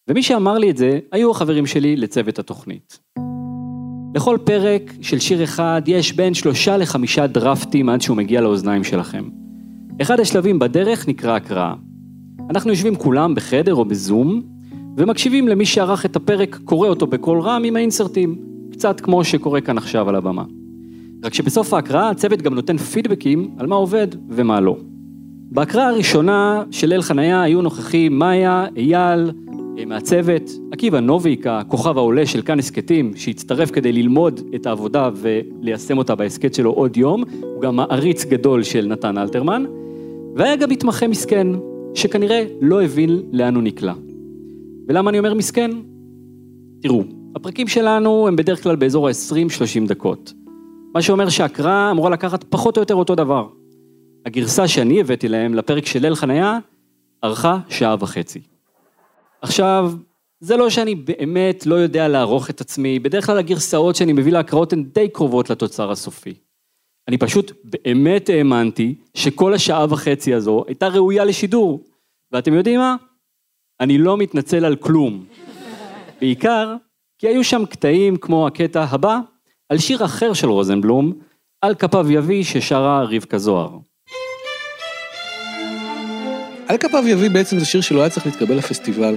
ומי 0.07 0.23
שאמר 0.23 0.57
לי 0.57 0.69
את 0.69 0.77
זה, 0.77 0.99
היו 1.11 1.31
החברים 1.31 1.65
שלי 1.65 1.95
לצוות 1.95 2.39
התוכנית. 2.39 2.99
לכל 4.15 4.37
פרק 4.43 4.93
של 5.01 5.19
שיר 5.19 5.43
אחד 5.43 5.81
יש 5.87 6.13
בין 6.13 6.33
שלושה 6.33 6.77
לחמישה 6.77 7.27
דרפטים 7.27 7.89
עד 7.89 8.01
שהוא 8.01 8.17
מגיע 8.17 8.41
לאוזניים 8.41 8.83
שלכם. 8.83 9.23
אחד 10.01 10.19
השלבים 10.19 10.59
בדרך 10.59 11.07
נקרא 11.07 11.35
הקראה. 11.35 11.73
אנחנו 12.49 12.69
יושבים 12.69 12.95
כולם 12.95 13.35
בחדר 13.35 13.75
או 13.75 13.85
בזום, 13.85 14.41
ומקשיבים 14.97 15.47
למי 15.47 15.65
שערך 15.65 16.05
את 16.05 16.15
הפרק, 16.15 16.59
קורא 16.63 16.87
אותו 16.87 17.07
בקול 17.07 17.39
רם 17.41 17.61
עם 17.65 17.75
ה 17.75 17.81
insert 17.81 18.17
ים, 18.17 18.35
קצת 18.71 19.01
כמו 19.01 19.23
שקורה 19.23 19.61
כאן 19.61 19.77
עכשיו 19.77 20.09
על 20.09 20.15
הבמה. 20.15 20.43
רק 21.23 21.33
שבסוף 21.33 21.73
ההקראה 21.73 22.09
הצוות 22.09 22.41
גם 22.41 22.53
נותן 22.53 22.77
פידבקים 22.77 23.55
על 23.57 23.67
מה 23.67 23.75
עובד 23.75 24.07
ומה 24.29 24.59
לא. 24.59 24.77
בהקראה 25.51 25.87
הראשונה 25.87 26.63
של 26.71 26.87
ליל 26.87 27.01
חניה 27.01 27.41
היו 27.41 27.61
נוכחים 27.61 28.19
מאיה, 28.19 28.65
אייל, 28.77 29.31
מהצוות, 29.87 30.51
עקיבא 30.71 30.99
נוביק, 30.99 31.47
הכוכב 31.47 31.97
העולה 31.97 32.25
של 32.25 32.41
כאן 32.41 32.59
הסכתים, 32.59 33.11
שהצטרף 33.15 33.71
כדי 33.71 33.91
ללמוד 33.91 34.41
את 34.55 34.65
העבודה 34.65 35.09
וליישם 35.15 35.97
אותה 35.97 36.15
בהסכת 36.15 36.53
שלו 36.53 36.71
עוד 36.71 36.97
יום, 36.97 37.23
הוא 37.41 37.61
גם 37.61 37.75
מעריץ 37.75 38.25
גדול 38.25 38.63
של 38.63 38.85
נתן 38.87 39.17
אלתרמן, 39.17 39.65
והיה 40.35 40.55
גם 40.55 40.69
מתמחה 40.69 41.07
מסכן, 41.07 41.47
שכנראה 41.93 42.45
לא 42.61 42.83
הבין 42.83 43.21
לאן 43.31 43.55
הוא 43.55 43.63
נקלע. 43.63 43.93
ולמה 44.87 45.09
אני 45.09 45.17
אומר 45.19 45.33
מסכן? 45.33 45.71
תראו, 46.81 47.03
הפרקים 47.35 47.67
שלנו 47.67 48.27
הם 48.27 48.35
בדרך 48.35 48.63
כלל 48.63 48.75
באזור 48.75 49.07
ה-20-30 49.07 49.87
דקות. 49.87 50.33
מה 50.93 51.01
שאומר 51.01 51.29
שהקראה 51.29 51.91
אמורה 51.91 52.09
לקחת 52.09 52.43
פחות 52.43 52.77
או 52.77 52.81
יותר 52.81 52.95
אותו 52.95 53.15
דבר. 53.15 53.47
הגרסה 54.25 54.67
שאני 54.67 54.99
הבאתי 54.99 55.27
להם 55.27 55.53
לפרק 55.53 55.85
של 55.85 56.01
ליל 56.01 56.15
חניה, 56.15 56.57
ארכה 57.23 57.59
שעה 57.69 57.95
וחצי. 57.99 58.54
עכשיו, 59.45 59.91
זה 60.39 60.57
לא 60.57 60.69
שאני 60.69 60.95
באמת 60.95 61.65
לא 61.65 61.75
יודע 61.75 62.07
לערוך 62.07 62.49
את 62.49 62.61
עצמי, 62.61 62.99
בדרך 62.99 63.25
כלל 63.25 63.37
הגרסאות 63.37 63.95
שאני 63.95 64.13
מביא 64.13 64.31
להקראות 64.31 64.73
הן 64.73 64.83
די 64.83 65.09
קרובות 65.09 65.49
לתוצר 65.49 65.91
הסופי. 65.91 66.33
אני 67.07 67.17
פשוט 67.17 67.51
באמת 67.63 68.29
האמנתי 68.29 68.95
שכל 69.13 69.53
השעה 69.53 69.85
וחצי 69.89 70.33
הזו 70.33 70.63
הייתה 70.67 70.87
ראויה 70.87 71.25
לשידור. 71.25 71.83
ואתם 72.31 72.53
יודעים 72.53 72.79
מה? 72.79 72.95
אני 73.79 73.97
לא 73.97 74.17
מתנצל 74.17 74.65
על 74.65 74.75
כלום. 74.75 75.25
בעיקר 76.21 76.75
כי 77.19 77.27
היו 77.27 77.43
שם 77.43 77.65
קטעים 77.65 78.17
כמו 78.17 78.47
הקטע 78.47 78.83
הבא, 78.89 79.19
על 79.69 79.77
שיר 79.77 80.05
אחר 80.05 80.33
של 80.33 80.49
רוזנבלום, 80.49 81.13
על 81.61 81.75
כפיו 81.75 82.11
יביא 82.11 82.43
ששרה 82.43 83.03
רבקה 83.03 83.37
זוהר. 83.37 83.77
על 86.67 86.77
כפיו 86.77 87.07
יביא 87.07 87.29
בעצם 87.29 87.59
זה 87.59 87.65
שיר 87.65 87.81
שלא 87.81 87.99
היה 87.99 88.09
צריך 88.09 88.25
להתקבל 88.25 88.55
לפסטיבל. 88.55 89.15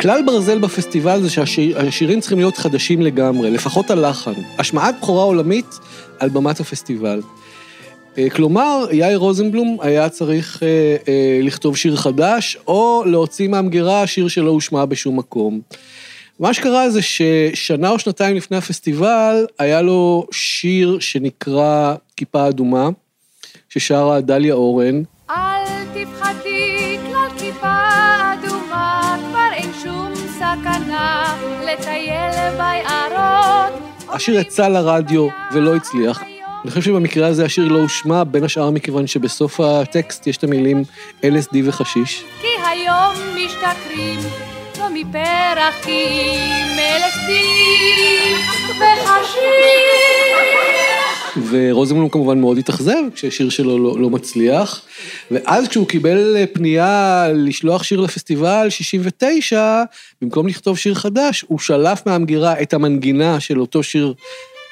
כלל 0.00 0.22
ברזל 0.26 0.58
בפסטיבל 0.58 1.20
זה 1.20 1.30
שהשירים 1.30 2.20
צריכים 2.20 2.38
להיות 2.38 2.56
חדשים 2.56 3.02
לגמרי, 3.02 3.50
לפחות 3.50 3.90
הלחן. 3.90 4.32
השמעת 4.58 4.94
בכורה 5.00 5.24
עולמית 5.24 5.78
על 6.18 6.28
במת 6.28 6.60
הפסטיבל. 6.60 7.20
אה, 8.18 8.30
כלומר, 8.30 8.86
יאיר 8.92 9.18
רוזנבלום 9.18 9.76
היה 9.80 10.08
צריך 10.08 10.62
אה, 10.62 10.96
אה, 11.08 11.40
לכתוב 11.42 11.76
שיר 11.76 11.96
חדש, 11.96 12.56
או 12.66 13.02
להוציא 13.06 13.48
מהמגירה 13.48 14.06
שיר 14.06 14.28
שלא 14.28 14.50
הושמע 14.50 14.84
בשום 14.84 15.18
מקום. 15.18 15.60
מה 16.40 16.54
שקרה 16.54 16.90
זה 16.90 17.00
ששנה 17.02 17.90
או 17.90 17.98
שנתיים 17.98 18.36
לפני 18.36 18.56
הפסטיבל, 18.56 19.46
היה 19.58 19.82
לו 19.82 20.26
שיר 20.32 20.98
שנקרא 21.00 21.94
כיפה 22.16 22.48
אדומה, 22.48 22.88
ששרה 23.68 24.20
דליה 24.20 24.54
אורן. 24.54 25.02
אל 25.30 25.64
תפחדי 25.94 26.95
סכנה 30.60 31.36
לטייל 31.64 32.50
ביערות. 32.56 33.72
השיר 34.08 34.40
יצא 34.40 34.68
לרדיו 34.68 35.28
ולא 35.52 35.76
הצליח. 35.76 36.22
אני 36.62 36.70
חושב 36.70 36.82
שבמקרה 36.82 37.26
הזה 37.26 37.44
השיר 37.44 37.68
לא 37.68 37.78
הושמע, 37.78 38.24
בין 38.24 38.44
השאר 38.44 38.70
מכיוון 38.70 39.06
שבסוף 39.06 39.60
הטקסט 39.60 40.26
יש 40.26 40.36
את 40.36 40.44
המילים 40.44 40.82
LSD 41.22 41.56
וחשיש. 41.64 42.24
כי 42.40 42.46
היום 42.70 43.14
משתכרים 43.36 44.18
לא 44.78 44.86
מפרח 44.92 45.74
כי 45.82 46.04
אם 46.42 46.78
LSD 46.78 47.30
וחשיש. 48.70 49.36
ורוזנבלום 51.50 52.08
כמובן 52.08 52.40
מאוד 52.40 52.58
התאכזב 52.58 53.02
כששיר 53.14 53.48
שלו 53.48 53.78
לא, 53.78 54.00
לא 54.00 54.10
מצליח, 54.10 54.82
ואז 55.30 55.68
כשהוא 55.68 55.86
קיבל 55.86 56.36
פנייה 56.52 57.26
לשלוח 57.34 57.82
שיר 57.82 58.00
לפסטיבל 58.00 58.66
69, 58.70 59.82
במקום 60.22 60.48
לכתוב 60.48 60.78
שיר 60.78 60.94
חדש, 60.94 61.44
הוא 61.48 61.58
שלף 61.58 62.02
מהמגירה 62.06 62.62
את 62.62 62.74
המנגינה 62.74 63.40
של 63.40 63.60
אותו 63.60 63.82
שיר 63.82 64.14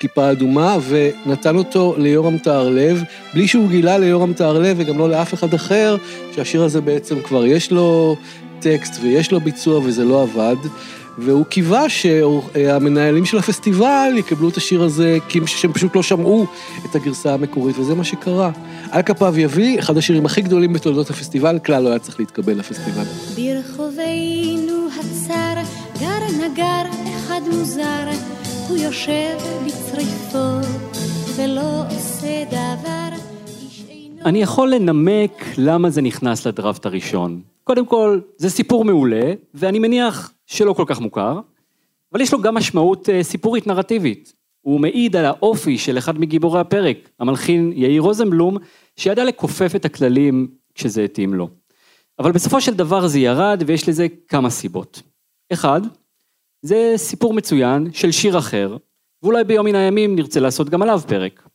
כיפה 0.01 0.31
אדומה, 0.31 0.77
ונתן 0.89 1.57
אותו 1.57 1.95
ליורם 1.99 2.39
טהרלב, 2.39 3.03
בלי 3.35 3.49
שהוא 3.49 3.69
גילה 3.69 3.99
ליורם 3.99 4.33
טהרלב 4.33 4.77
וגם 4.81 4.99
לא 4.99 5.09
לאף 5.09 5.35
אחד 5.35 5.55
אחר, 5.55 5.97
שהשיר 6.35 6.63
הזה 6.63 6.81
בעצם 6.81 7.23
כבר 7.23 7.47
יש 7.47 7.71
לו 7.71 8.17
טקסט 8.61 9.01
ויש 9.03 9.33
לו 9.33 9.41
ביצוע 9.41 9.81
וזה 9.85 10.05
לא 10.05 10.23
עבד. 10.23 10.57
והוא 11.19 11.45
קיווה 11.45 11.89
שהמנהלים 11.89 13.25
של 13.25 13.39
הפסטיבל 13.39 14.13
יקבלו 14.17 14.49
את 14.49 14.57
השיר 14.57 14.83
הזה, 14.83 15.19
כי 15.29 15.39
הם 15.65 15.73
פשוט 15.73 15.97
לא 15.97 16.03
שמעו 16.03 16.47
את 16.85 16.95
הגרסה 16.95 17.35
המקורית, 17.35 17.79
וזה 17.79 17.95
מה 17.95 18.05
שקרה. 18.05 18.51
על 18.91 19.03
כפיו 19.03 19.39
יביא, 19.39 19.79
אחד 19.79 19.97
השירים 19.97 20.27
הכי 20.27 20.41
גדולים 20.41 20.73
בתולדות 20.73 21.11
הפסטיבל, 21.11 21.59
כלל 21.59 21.83
לא 21.83 21.89
היה 21.89 21.99
צריך 21.99 22.21
להתקבל 22.21 22.59
לפסטיבל. 22.59 23.05
ברחובינו 23.37 24.89
הצר 25.01 25.55
גר 26.01 26.47
נגר 26.47 26.83
אחד 27.17 27.41
מוזר, 27.53 28.11
הוא 28.69 28.77
יושב 28.77 29.37
בצריפו 29.67 30.69
ולא 31.37 31.83
עושה 31.91 32.45
דבר. 32.51 33.17
אני 34.25 34.43
יכול 34.43 34.71
לנמק 34.75 35.45
למה 35.59 35.91
זה 35.91 36.03
נכנס 36.03 36.47
לדראפט 36.47 36.87
הראשון. 36.87 37.41
קודם 37.65 37.87
כל, 37.87 38.21
זה 38.37 38.51
סיפור 38.51 38.85
מעולה, 38.85 39.33
ואני 39.55 39.79
מניח 39.79 40.34
שלא 40.47 40.73
כל 40.73 40.85
כך 40.87 41.01
מוכר, 41.01 41.41
אבל 42.13 42.21
יש 42.21 42.33
לו 42.33 42.41
גם 42.41 42.55
משמעות 42.55 43.09
אה, 43.09 43.23
סיפורית 43.23 43.67
נרטיבית. 43.67 44.35
הוא 44.61 44.81
מעיד 44.81 45.17
על 45.17 45.25
האופי 45.25 45.79
של 45.79 45.99
אחד 45.99 46.19
מגיבורי 46.19 46.61
הפרק, 46.61 46.97
המלחין 47.21 47.73
יאיר 47.77 48.03
רוזנבלום, 48.03 48.57
שידע 48.97 49.25
לכופף 49.25 49.77
את 49.77 49.85
הכללים 49.85 50.49
כשזה 50.75 51.03
התאים 51.03 51.35
לו. 51.35 51.49
אבל 52.19 52.33
בסופו 52.33 52.61
של 52.61 52.75
דבר 52.75 53.07
זה 53.07 53.19
ירד, 53.19 53.63
ויש 53.67 53.89
לזה 53.89 54.07
כמה 54.29 54.51
סיבות. 54.51 55.03
אחד, 55.53 55.81
זה 56.63 56.93
סיפור 56.97 57.35
מצוין 57.35 57.93
של 57.93 58.11
שיר 58.11 58.39
אחר, 58.39 58.77
ואולי 59.23 59.45
ביום 59.45 59.67
מן 59.67 59.75
הימים 59.75 60.17
נרצה 60.17 60.41
לעשות 60.41 60.69
גם 60.69 60.83
עליו 60.83 61.01
פרק. 61.09 61.49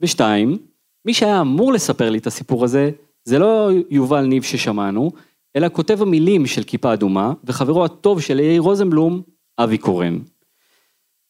ושתיים, 0.00 0.58
מי 1.04 1.14
שהיה 1.14 1.40
אמור 1.40 1.72
לספר 1.72 2.10
לי 2.10 2.18
את 2.18 2.26
הסיפור 2.26 2.64
הזה, 2.64 2.90
זה 3.24 3.38
לא 3.38 3.70
יובל 3.90 4.24
ניב 4.24 4.42
ששמענו, 4.42 5.10
אלא 5.56 5.68
כותב 5.72 6.02
המילים 6.02 6.46
של 6.46 6.62
כיפה 6.62 6.92
אדומה, 6.92 7.32
וחברו 7.44 7.84
הטוב 7.84 8.20
של 8.20 8.40
יאיר 8.40 8.62
רוזנבלום, 8.62 9.22
אבי 9.58 9.78
קורן. 9.78 10.18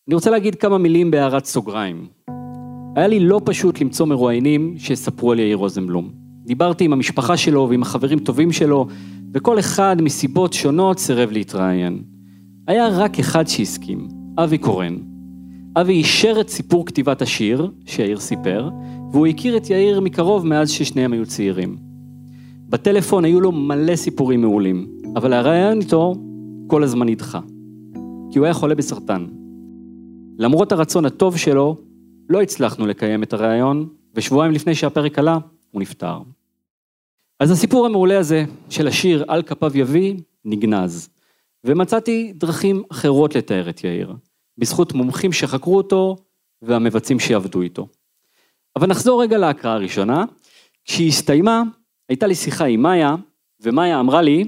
אני 0.09 0.15
רוצה 0.15 0.31
להגיד 0.31 0.55
כמה 0.55 0.79
מילים 0.79 1.11
בהערת 1.11 1.45
סוגריים. 1.45 2.07
היה 2.97 3.07
לי 3.07 3.21
לא 3.21 3.41
פשוט 3.45 3.81
למצוא 3.81 4.07
מרואיינים 4.07 4.75
שיספרו 4.79 5.33
על 5.33 5.39
יאיר 5.39 5.57
רוזנבלום. 5.57 6.11
דיברתי 6.45 6.85
עם 6.85 6.93
המשפחה 6.93 7.37
שלו 7.37 7.67
ועם 7.71 7.83
החברים 7.83 8.19
טובים 8.19 8.53
שלו, 8.53 8.87
וכל 9.35 9.59
אחד 9.59 9.97
מסיבות 10.03 10.53
שונות 10.53 10.99
סירב 10.99 11.31
להתראיין. 11.31 12.03
היה 12.67 12.89
רק 12.89 13.19
אחד 13.19 13.47
שהסכים, 13.47 14.09
אבי 14.39 14.59
קורן. 14.59 14.97
אבי 15.81 15.93
אישר 15.93 16.37
את 16.41 16.49
סיפור 16.49 16.87
כתיבת 16.87 17.23
השיר, 17.23 17.71
שיאיר 17.87 18.19
סיפר, 18.19 18.71
והוא 19.13 19.27
הכיר 19.27 19.57
את 19.57 19.71
יאיר 19.71 20.01
מקרוב 20.01 20.47
מאז 20.47 20.71
ששניהם 20.71 21.13
היו 21.13 21.27
צעירים. 21.27 21.86
בטלפון 22.69 23.25
היו 23.25 23.41
לו 23.41 23.53
מלא 23.53 23.97
סיפורים 23.97 24.41
מעולים, 24.41 25.01
אבל 25.17 25.33
הרעיון 25.33 25.81
איתו 25.81 26.15
כל 26.67 26.83
הזמן 26.83 27.09
נדחה. 27.09 27.41
כי 28.31 28.39
הוא 28.39 28.45
היה 28.45 28.55
חולה 28.55 28.75
בסרטן. 28.75 29.27
למרות 30.39 30.73
הרצון 30.73 31.05
הטוב 31.05 31.37
שלו, 31.37 31.77
לא 32.29 32.43
הצלחנו 32.43 32.87
לקיים 32.87 33.23
את 33.23 33.33
הרעיון, 33.33 33.89
ושבועיים 34.15 34.53
לפני 34.53 34.75
שהפרק 34.75 35.19
עלה, 35.19 35.39
הוא 35.71 35.81
נפטר. 35.81 36.19
אז 37.41 37.51
הסיפור 37.51 37.87
המעולה 37.87 38.19
הזה, 38.19 38.45
של 38.71 38.87
השיר 38.87 39.25
"על 39.29 39.43
כפיו 39.43 39.79
יביא", 39.79 40.15
נגנז. 40.45 41.09
ומצאתי 41.65 42.33
דרכים 42.35 42.83
אחרות 42.93 43.35
לתאר 43.35 43.69
את 43.69 43.85
יאיר, 43.85 44.15
בזכות 44.59 44.93
מומחים 44.93 45.33
שחקרו 45.33 45.77
אותו 45.77 46.17
והמבצעים 46.63 47.21
שיעבדו 47.21 47.63
איתו. 47.63 47.89
אבל 48.77 48.87
נחזור 48.87 49.23
רגע 49.23 49.39
להקראה 49.39 49.75
הראשונה. 49.75 50.25
כשהיא 50.85 51.09
הסתיימה, 51.09 51.63
הייתה 52.09 52.27
לי 52.27 52.35
שיחה 52.35 52.65
עם 52.65 52.83
מאיה, 52.83 53.15
ומאיה 53.61 54.01
אמרה 54.01 54.23
לי... 54.23 54.45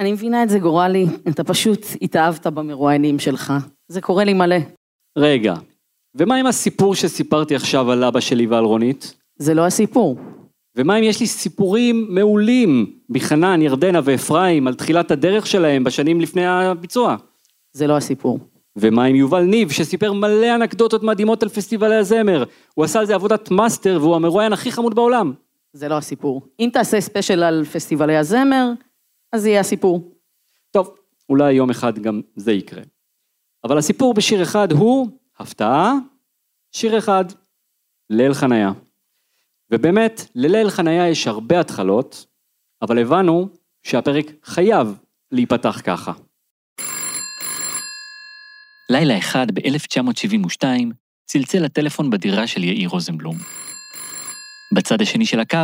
אני 0.00 0.12
מבינה 0.12 0.42
את 0.42 0.48
זה, 0.48 0.58
גורלי, 0.58 1.06
אתה 1.28 1.44
פשוט 1.44 1.86
התאהבת 2.02 2.46
במרואיינים 2.46 3.18
שלך. 3.18 3.52
זה 3.88 4.00
קורה 4.00 4.24
לי 4.24 4.32
מלא. 4.32 4.56
רגע, 5.18 5.54
ומה 6.14 6.36
עם 6.36 6.46
הסיפור 6.46 6.94
שסיפרתי 6.94 7.54
עכשיו 7.54 7.90
על 7.90 8.04
אבא 8.04 8.20
שלי 8.20 8.46
ועל 8.46 8.64
רונית? 8.64 9.14
זה 9.38 9.54
לא 9.54 9.66
הסיפור. 9.66 10.18
ומה 10.76 10.96
אם 10.96 11.02
יש 11.02 11.20
לי 11.20 11.26
סיפורים 11.26 12.06
מעולים 12.08 12.92
מחנן, 13.08 13.62
ירדנה 13.62 14.00
ואפרים 14.04 14.66
על 14.66 14.74
תחילת 14.74 15.10
הדרך 15.10 15.46
שלהם 15.46 15.84
בשנים 15.84 16.20
לפני 16.20 16.46
הביצוע? 16.46 17.16
זה 17.72 17.86
לא 17.86 17.96
הסיפור. 17.96 18.38
ומה 18.76 19.04
עם 19.04 19.16
יובל 19.16 19.42
ניב 19.42 19.70
שסיפר 19.70 20.12
מלא 20.12 20.54
אנקדוטות 20.54 21.02
מדהימות 21.02 21.42
על 21.42 21.48
פסטיבלי 21.48 21.94
הזמר? 21.94 22.44
הוא 22.74 22.84
עשה 22.84 22.98
על 23.00 23.06
זה 23.06 23.14
עבודת 23.14 23.50
מאסטר 23.50 23.98
והוא 24.00 24.16
המרואיין 24.16 24.52
הכי 24.52 24.72
חמוד 24.72 24.94
בעולם. 24.94 25.32
זה 25.74 25.88
לא 25.88 25.98
הסיפור. 25.98 26.42
אם 26.60 26.70
תעשה 26.72 27.00
ספיישל 27.00 27.42
על 27.42 27.64
פסטיבלי 27.64 28.16
הזמר, 28.16 28.70
אז 29.32 29.42
זה 29.42 29.48
יהיה 29.48 29.60
הסיפור. 29.60 30.12
טוב, 30.70 30.96
אולי 31.28 31.52
יום 31.52 31.70
אחד 31.70 31.98
גם 31.98 32.20
זה 32.36 32.52
יקרה. 32.52 32.82
אבל 33.64 33.78
הסיפור 33.78 34.14
בשיר 34.14 34.42
אחד 34.42 34.72
הוא, 34.72 35.08
הפתעה, 35.38 35.92
שיר 36.72 36.98
אחד, 36.98 37.24
ליל 38.10 38.34
חניה. 38.34 38.72
ובאמת, 39.70 40.20
לליל 40.34 40.70
חניה 40.70 41.08
יש 41.08 41.26
הרבה 41.26 41.60
התחלות, 41.60 42.26
אבל 42.82 42.98
הבנו 42.98 43.48
שהפרק 43.82 44.26
חייב 44.44 44.98
להיפתח 45.32 45.80
ככה. 45.84 46.12
לילה 48.90 49.18
אחד 49.18 49.46
ב-1972 49.54 50.64
צלצל 51.24 51.64
הטלפון 51.64 52.10
בדירה 52.10 52.46
של 52.46 52.64
יאיר 52.64 52.88
רוזנבלום. 52.88 53.36
בצד 54.74 55.02
השני 55.02 55.26
של 55.26 55.40
הקו 55.40 55.58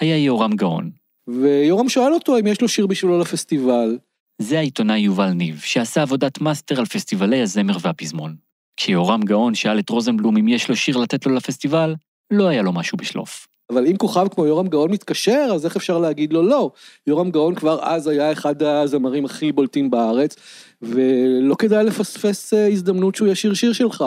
היה 0.00 0.24
יורם 0.24 0.52
גאון. 0.52 0.90
ויורם 1.28 1.88
שאל 1.88 2.14
אותו 2.14 2.38
אם 2.38 2.46
יש 2.46 2.60
לו 2.60 2.68
שיר 2.68 2.86
בשבילו 2.86 3.18
לפסטיבל. 3.18 3.98
זה 4.38 4.58
העיתונאי 4.58 4.98
יובל 4.98 5.30
ניב, 5.30 5.60
שעשה 5.64 6.02
עבודת 6.02 6.40
מאסטר 6.40 6.78
על 6.78 6.86
פסטיבלי 6.86 7.42
הזמר 7.42 7.76
והפזמון. 7.80 8.36
כשיורם 8.76 9.22
גאון 9.22 9.54
שאל 9.54 9.78
את 9.78 9.88
רוזנבלום 9.88 10.36
אם 10.36 10.48
יש 10.48 10.68
לו 10.68 10.76
שיר 10.76 10.96
לתת 10.96 11.26
לו 11.26 11.34
לפסטיבל, 11.34 11.94
לא 12.30 12.48
היה 12.48 12.62
לו 12.62 12.72
משהו 12.72 12.98
בשלוף. 12.98 13.46
אבל 13.72 13.86
אם 13.86 13.96
כוכב 13.96 14.28
כמו 14.28 14.46
יורם 14.46 14.68
גאון 14.68 14.90
מתקשר, 14.90 15.48
אז 15.54 15.66
איך 15.66 15.76
אפשר 15.76 15.98
להגיד 15.98 16.32
לו 16.32 16.42
לא? 16.42 16.70
יורם 17.06 17.30
גאון 17.30 17.54
כבר 17.54 17.78
אז 17.82 18.06
היה 18.06 18.32
אחד 18.32 18.62
הזמרים 18.62 19.24
הכי 19.24 19.52
בולטים 19.52 19.90
בארץ, 19.90 20.36
ולא 20.82 21.54
כדאי 21.54 21.84
לפספס 21.84 22.54
אה, 22.54 22.68
הזדמנות 22.68 23.14
שהוא 23.14 23.28
ישיר 23.28 23.54
שיר 23.54 23.72
שלך. 23.72 24.04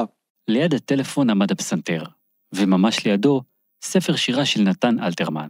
ליד 0.48 0.74
הטלפון 0.74 1.30
עמד 1.30 1.52
הפסנתר, 1.52 2.04
וממש 2.54 3.06
לידו, 3.06 3.42
ספר 3.82 4.16
שירה 4.16 4.46
של 4.46 4.62
נתן 4.62 5.00
אלתרמן. 5.00 5.48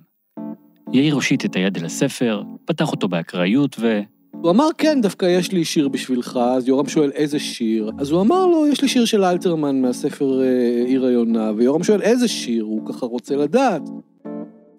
יאיר 0.94 1.14
הושיט 1.14 1.46
את 1.46 1.56
היד 1.56 1.78
אל 1.78 1.86
הספר, 1.86 2.44
פתח 2.66 2.92
אותו 2.92 3.08
באקראיות 3.08 3.76
ו... 3.80 4.02
הוא 4.42 4.52
אמר, 4.52 4.68
כן, 4.78 5.02
דווקא 5.02 5.26
יש 5.26 5.52
לי 5.52 5.66
שיר 5.66 5.88
בשבילך, 5.88 6.40
אז 6.56 6.68
יורם 6.68 6.88
שואל 6.88 7.12
איזה 7.12 7.40
שיר. 7.40 7.92
אז 8.00 8.12
הוא 8.12 8.22
אמר 8.22 8.46
לו, 8.46 8.68
יש 8.68 8.82
לי 8.82 8.88
שיר 8.88 9.06
של 9.06 9.24
אלתרמן 9.24 9.82
מהספר 9.82 10.42
אה, 10.42 10.86
עיר 10.86 11.06
היונה, 11.06 11.52
ויורם 11.58 11.84
שואל 11.84 12.02
איזה 12.02 12.28
שיר, 12.28 12.64
הוא 12.64 12.88
ככה 12.88 13.06
רוצה 13.06 13.36
לדעת. 13.36 13.82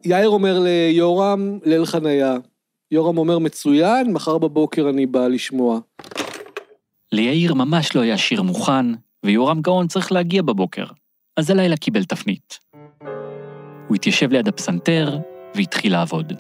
יאיר 0.05 0.29
אומר 0.29 0.59
ליורם, 0.59 1.59
ליל 1.65 1.85
חניה. 1.85 2.37
יורם 2.91 3.19
אומר, 3.19 3.39
מצוין, 3.39 4.13
מחר 4.13 4.39
בבוקר 4.39 4.89
אני 4.89 5.07
בא 5.07 5.29
לשמוע. 5.29 5.81
ליאיר 7.13 7.55
ממש 7.55 7.97
לא 7.97 8.01
היה 8.01 8.19
שיר 8.19 8.43
מוכן, 8.43 8.87
ויורם 9.25 9.61
גאון 9.61 9.87
צריך 9.87 10.13
להגיע 10.13 10.43
בבוקר, 10.43 10.87
אז 11.37 11.51
הלילה 11.51 11.77
קיבל 11.77 12.05
תפנית. 12.05 12.59
הוא 13.89 13.95
התיישב 13.95 14.33
ליד 14.33 14.49
הפסנתר 14.49 15.19
והתחיל 15.55 15.93
לעבוד. 15.93 16.33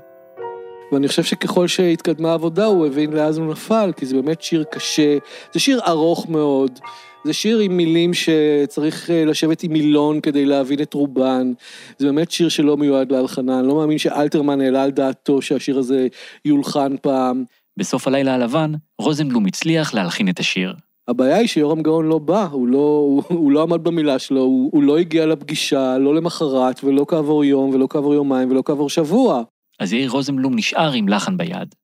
ואני 0.92 1.08
חושב 1.08 1.22
שככל 1.22 1.68
שהתקדמה 1.68 2.30
העבודה 2.30 2.64
הוא 2.64 2.86
הבין 2.86 3.12
לאן 3.12 3.32
הוא 3.36 3.52
נפל, 3.52 3.92
כי 3.96 4.06
זה 4.06 4.14
באמת 4.14 4.42
שיר 4.42 4.64
קשה, 4.70 5.18
זה 5.52 5.60
שיר 5.60 5.80
ארוך 5.86 6.28
מאוד, 6.28 6.78
זה 7.24 7.32
שיר 7.32 7.58
עם 7.58 7.76
מילים 7.76 8.10
שצריך 8.14 9.10
אה, 9.10 9.24
לשבת 9.24 9.62
עם 9.62 9.72
מילון 9.72 10.20
כדי 10.20 10.44
להבין 10.44 10.82
את 10.82 10.94
רובן, 10.94 11.52
זה 11.98 12.06
באמת 12.06 12.30
שיר 12.30 12.48
שלא 12.48 12.76
מיועד 12.76 13.12
להלחנה, 13.12 13.58
אני 13.60 13.68
לא 13.68 13.74
מאמין 13.74 13.98
שאלתרמן 13.98 14.60
העלה 14.60 14.82
על 14.82 14.90
דעתו 14.90 15.42
שהשיר 15.42 15.78
הזה 15.78 16.06
יולחן 16.44 16.96
פעם. 17.02 17.44
בסוף 17.76 18.08
הלילה 18.08 18.34
הלבן, 18.34 18.72
רוזנבלום 18.98 19.46
הצליח 19.46 19.94
להלחין 19.94 20.28
את 20.28 20.38
השיר. 20.38 20.74
הבעיה 21.08 21.36
היא 21.36 21.48
שיורם 21.48 21.82
גאון 21.82 22.06
לא 22.06 22.18
בא, 22.18 22.44
הוא 22.44 22.68
לא, 22.68 22.78
הוא, 22.78 23.22
הוא 23.28 23.52
לא 23.52 23.62
עמד 23.62 23.84
במילה 23.84 24.18
שלו, 24.18 24.40
הוא, 24.40 24.70
הוא 24.72 24.82
לא 24.82 24.98
הגיע 24.98 25.26
לפגישה, 25.26 25.98
לא 25.98 26.14
למחרת, 26.14 26.84
ולא 26.84 27.04
כעבור 27.08 27.44
יום, 27.44 27.70
ולא 27.70 27.86
כעבור 27.90 28.14
יומיים, 28.14 28.50
ולא 28.50 28.62
כעבור 28.66 28.90
שבוע. 28.90 29.42
אז 29.80 29.92
יאיר 29.92 30.10
רוזנבלום 30.10 30.56
נשאר 30.56 30.92
עם 30.92 31.08
לחן 31.08 31.36
ביד. 31.36 31.74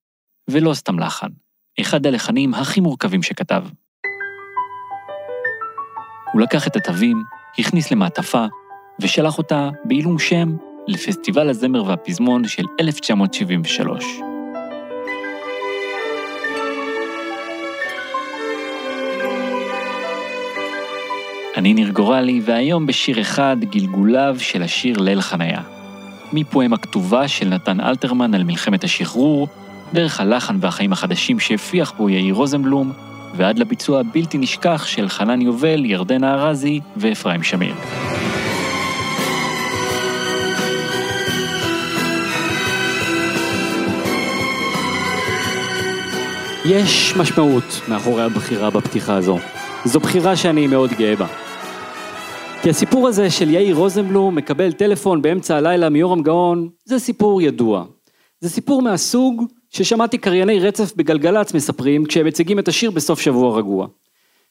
ולא 0.51 0.75
סתם 0.75 0.99
לחן, 0.99 1.29
אחד 1.81 2.07
הלחנים 2.07 2.55
הכי 2.55 2.81
מורכבים 2.81 3.23
שכתב. 3.23 3.65
הוא 6.33 6.41
לקח 6.41 6.67
את 6.67 6.77
התווים, 6.77 7.23
הכניס 7.59 7.91
למעטפה, 7.91 8.47
ושלח 9.01 9.39
אותה 9.39 9.71
בעילום 9.85 10.19
שם 10.19 10.57
לפסטיבל 10.89 11.51
הזמר 11.51 11.85
והפזמון 11.85 12.49
של 12.49 12.65
1973. 12.81 14.32
אני 21.63 21.75
ניר 21.75 21.89
גורלי, 21.89 22.41
והיום 22.45 22.87
בשיר 22.87 23.21
אחד 23.21 23.57
גלגוליו 23.61 24.37
של 24.39 24.63
השיר 24.63 24.99
ליל 24.99 25.21
חניה. 25.21 25.61
מפואמה 26.33 26.77
כתובה 26.77 27.29
של 27.29 27.49
נתן 27.49 27.81
אלתרמן 27.81 28.35
על 28.35 28.45
מלחמת 28.45 28.85
השחרור, 28.85 29.49
דרך 29.93 30.21
הלחן 30.21 30.57
והחיים 30.61 30.93
החדשים 30.93 31.41
שהפיח 31.41 31.93
בו 31.97 32.11
יאיר 32.11 32.35
רוזנבלום, 32.35 32.93
ועד 33.37 33.59
לביצוע 33.59 34.01
הבלתי 34.01 34.39
נשכח 34.39 34.87
של 34.87 35.09
חנן 35.09 35.41
יובל, 35.41 35.85
ירדנה 35.85 36.35
ארזי 36.35 36.81
ואפרים 36.97 37.43
שמיר. 37.43 37.75
יש 46.65 47.17
משמעות 47.17 47.81
מאחורי 47.89 48.23
הבחירה 48.23 48.71
בפתיחה 48.71 49.15
הזו. 49.15 49.39
זו 49.85 50.01
בחירה 50.01 50.37
שאני 50.37 50.67
מאוד 50.67 50.91
גאה 50.99 51.17
בה. 51.17 51.27
כי 52.63 52.71
הסיפור 52.71 53.09
הזה 53.09 53.31
של 53.31 53.51
יאיר 53.51 53.77
רוזנבלום 53.77 54.37
מקבל 54.37 54.73
טלפון 54.73 55.23
באמצע 55.23 55.57
הלילה 55.57 55.89
מיורם 55.89 56.23
גאון, 56.23 56.69
זה 56.85 56.99
סיפור 56.99 57.43
ידוע. 57.43 57.85
זה 58.41 58.49
סיפור 58.49 58.83
מהסוג 58.83 59.45
ששמעתי 59.71 60.19
קרייני 60.19 60.59
רצף 60.61 60.93
בגלגלצ 60.97 61.55
מספרים 61.55 62.05
כשהם 62.05 62.27
מציגים 62.27 62.59
את 62.59 62.69
השיר 62.69 62.91
בסוף 62.91 63.21
שבוע 63.21 63.59
רגוע. 63.59 63.87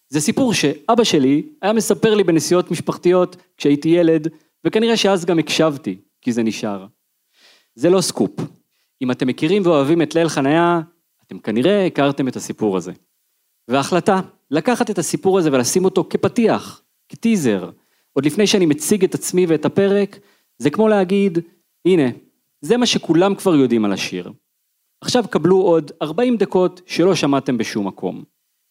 זה 0.10 0.22
סיפור 0.22 0.54
שאבא 0.54 1.04
שלי 1.04 1.44
היה 1.62 1.74
מספר 1.74 2.16
לי 2.16 2.24
בנסיעות 2.24 2.72
משפחתיות 2.72 3.36
כשהייתי 3.58 3.90
ילד, 3.90 4.28
וכנראה 4.66 4.98
שאז 4.98 5.26
גם 5.26 5.40
הקשבתי, 5.40 5.98
כי 6.22 6.32
זה 6.32 6.44
נשאר. 6.44 6.86
זה 7.76 7.90
לא 7.90 8.02
סקופ. 8.02 8.32
אם 9.02 9.12
אתם 9.12 9.28
מכירים 9.28 9.66
ואוהבים 9.66 10.02
את 10.02 10.16
ליל 10.16 10.30
חניה, 10.30 10.82
אתם 11.28 11.40
כנראה 11.40 11.86
הכרתם 11.86 12.28
את 12.28 12.36
הסיפור 12.36 12.78
הזה. 12.78 12.92
וההחלטה, 13.68 14.22
לקחת 14.52 14.90
את 14.90 14.98
הסיפור 14.98 15.40
הזה 15.40 15.50
ולשים 15.52 15.86
אותו 15.86 16.06
כפתיח, 16.10 16.82
כטיזר, 17.10 17.70
עוד 18.14 18.26
לפני 18.26 18.48
שאני 18.48 18.66
מציג 18.66 19.04
את 19.04 19.14
עצמי 19.14 19.46
ואת 19.46 19.66
הפרק, 19.66 20.20
זה 20.58 20.70
כמו 20.70 20.88
להגיד, 20.88 21.40
הנה, 21.86 22.04
זה 22.62 22.78
מה 22.78 22.86
שכולם 22.86 23.36
כבר 23.36 23.56
יודעים 23.56 23.86
על 23.86 23.94
השיר. 23.94 24.32
עכשיו 25.02 25.24
קבלו 25.30 25.62
עוד 25.62 25.92
40 26.02 26.38
דקות 26.38 26.82
שלא 26.86 27.16
שמעתם 27.16 27.58
בשום 27.58 27.88
מקום. 27.88 28.24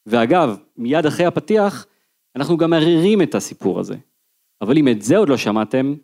ואגב, 0.07 0.57
מיד 0.77 1.07
אחרי 1.07 1.27
הפתיח, 1.27 1.87
אנחנו 2.37 2.57
גם 2.57 2.71
מערערים 2.71 3.23
את 3.23 3.35
הסיפור 3.35 3.81
הזה. 3.81 3.97
אבל 4.61 4.79
אם 4.79 4.89
את 4.89 5.03
זה 5.03 5.17
עוד 5.17 5.29
לא 5.29 5.37
שמעתם, 5.37 5.95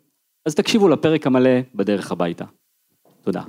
אז 0.45 0.55
תקשיבו 0.55 0.89
לפרק 0.89 1.27
המלא 1.27 1.59
בדרך 1.75 2.11
הביתה. 2.11 2.45
תודה. 3.21 3.43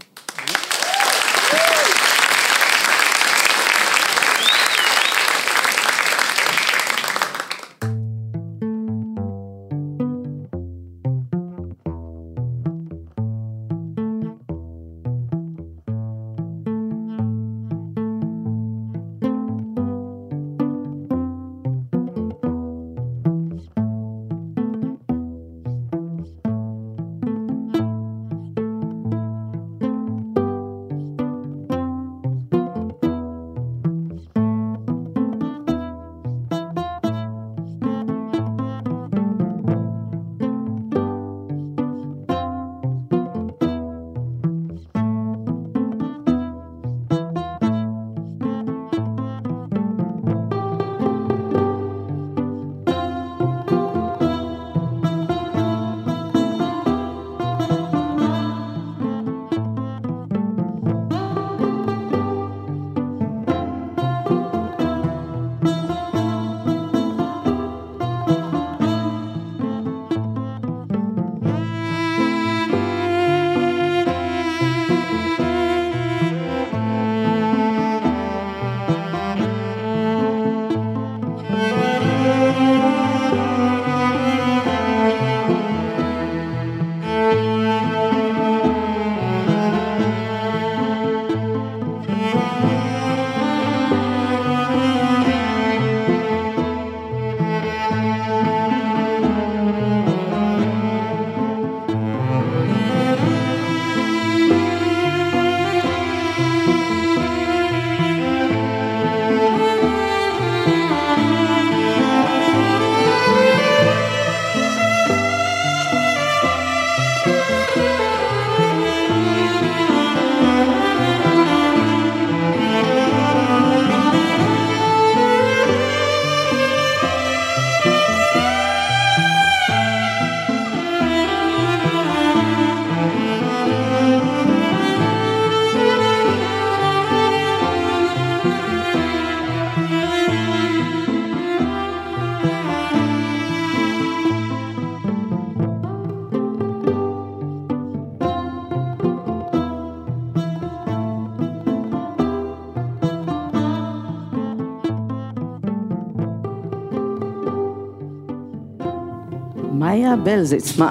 לקבל, 160.29 160.45
זה 160.45 160.57
עצמה. 160.57 160.91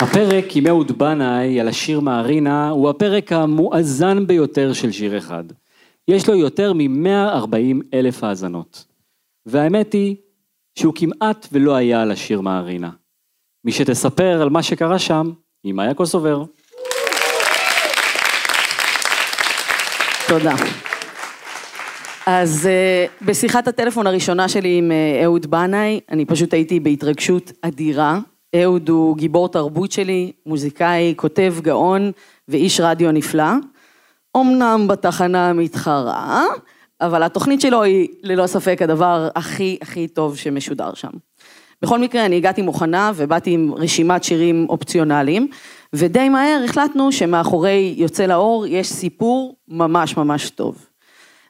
הפרק 0.00 0.56
עם 0.56 0.66
אהוד 0.66 0.98
בנאי 0.98 1.60
על 1.60 1.68
השיר 1.68 2.00
מערינה 2.00 2.68
הוא 2.68 2.90
הפרק 2.90 3.32
המואזן 3.32 4.26
ביותר 4.26 4.72
של 4.72 4.92
שיר 4.92 5.18
אחד. 5.18 5.44
יש 6.08 6.28
לו 6.28 6.34
יותר 6.34 6.72
מ-140 6.72 7.56
אלף 7.94 8.24
האזנות. 8.24 8.84
והאמת 9.46 9.92
היא 9.92 10.16
שהוא 10.78 10.94
כמעט 10.96 11.46
ולא 11.52 11.74
היה 11.74 12.02
על 12.02 12.10
השיר 12.10 12.40
מערינה. 12.40 12.90
מי 13.64 13.72
שתספר 13.72 14.42
על 14.42 14.50
מה 14.50 14.62
שקרה 14.62 14.98
שם, 14.98 15.30
היא 15.64 15.74
מאיה 15.74 15.94
קוסובר. 15.94 16.44
תודה. 20.30 20.54
אז 22.26 22.68
uh, 22.68 23.24
בשיחת 23.24 23.68
הטלפון 23.68 24.06
הראשונה 24.06 24.48
שלי 24.48 24.78
עם 24.78 24.90
uh, 24.90 25.24
אהוד 25.24 25.46
בנאי, 25.46 26.00
אני 26.10 26.24
פשוט 26.24 26.54
הייתי 26.54 26.80
בהתרגשות 26.80 27.52
אדירה. 27.62 28.18
אהוד 28.62 28.88
הוא 28.88 29.16
גיבור 29.16 29.48
תרבות 29.48 29.92
שלי, 29.92 30.32
מוזיקאי, 30.46 31.14
כותב 31.16 31.54
גאון 31.60 32.12
ואיש 32.48 32.80
רדיו 32.80 33.12
נפלא. 33.12 33.52
אמנם 34.36 34.86
בתחנה 34.88 35.50
המתחרה, 35.50 36.44
אבל 37.00 37.22
התוכנית 37.22 37.60
שלו 37.60 37.82
היא 37.82 38.08
ללא 38.22 38.46
ספק 38.46 38.82
הדבר 38.82 39.28
הכי 39.34 39.78
הכי 39.82 40.08
טוב 40.08 40.36
שמשודר 40.36 40.94
שם. 40.94 41.10
בכל 41.82 41.98
מקרה, 41.98 42.26
אני 42.26 42.36
הגעתי 42.36 42.62
מוכנה 42.62 43.12
ובאתי 43.14 43.50
עם 43.50 43.74
רשימת 43.76 44.24
שירים 44.24 44.66
אופציונליים, 44.68 45.48
ודי 45.94 46.28
מהר 46.28 46.62
החלטנו 46.64 47.12
שמאחורי 47.12 47.94
יוצא 47.96 48.26
לאור 48.26 48.66
יש 48.66 48.92
סיפור 48.92 49.56
ממש 49.68 50.16
ממש 50.16 50.50
טוב. 50.50 50.86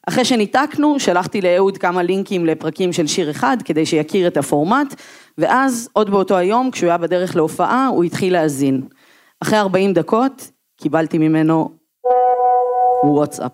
אחרי 0.08 0.24
שניתקנו, 0.24 1.00
שלחתי 1.00 1.40
לאהוד 1.40 1.78
כמה 1.78 2.02
לינקים 2.02 2.46
לפרקים 2.46 2.92
של 2.92 3.06
שיר 3.06 3.30
אחד, 3.30 3.56
כדי 3.64 3.86
שיכיר 3.86 4.26
את 4.26 4.36
הפורמט, 4.36 4.94
ואז 5.38 5.88
עוד 5.92 6.10
באותו 6.10 6.36
היום, 6.36 6.70
כשהוא 6.70 6.88
היה 6.88 6.98
בדרך 6.98 7.36
להופעה, 7.36 7.86
הוא 7.86 8.04
התחיל 8.04 8.32
להאזין. 8.32 8.82
אחרי 9.42 9.58
40 9.58 9.92
דקות, 9.92 10.50
קיבלתי 10.80 11.18
ממנו 11.18 11.68
וואטסאפ. 13.04 13.52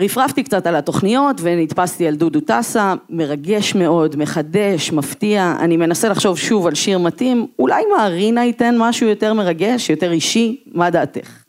רפרפתי 0.00 0.42
קצת 0.42 0.66
על 0.66 0.76
התוכניות 0.76 1.36
ונתפסתי 1.40 2.06
על 2.06 2.14
דודו 2.14 2.40
טסה, 2.40 2.94
מרגש 3.10 3.74
מאוד, 3.74 4.16
מחדש, 4.16 4.92
מפתיע, 4.92 5.56
אני 5.60 5.76
מנסה 5.76 6.08
לחשוב 6.08 6.38
שוב 6.38 6.66
על 6.66 6.74
שיר 6.74 6.98
מתאים, 6.98 7.46
אולי 7.58 7.82
מערינה 7.96 8.44
ייתן 8.44 8.74
משהו 8.78 9.08
יותר 9.08 9.34
מרגש, 9.34 9.90
יותר 9.90 10.12
אישי, 10.12 10.64
מה 10.72 10.90
דעתך? 10.90 11.44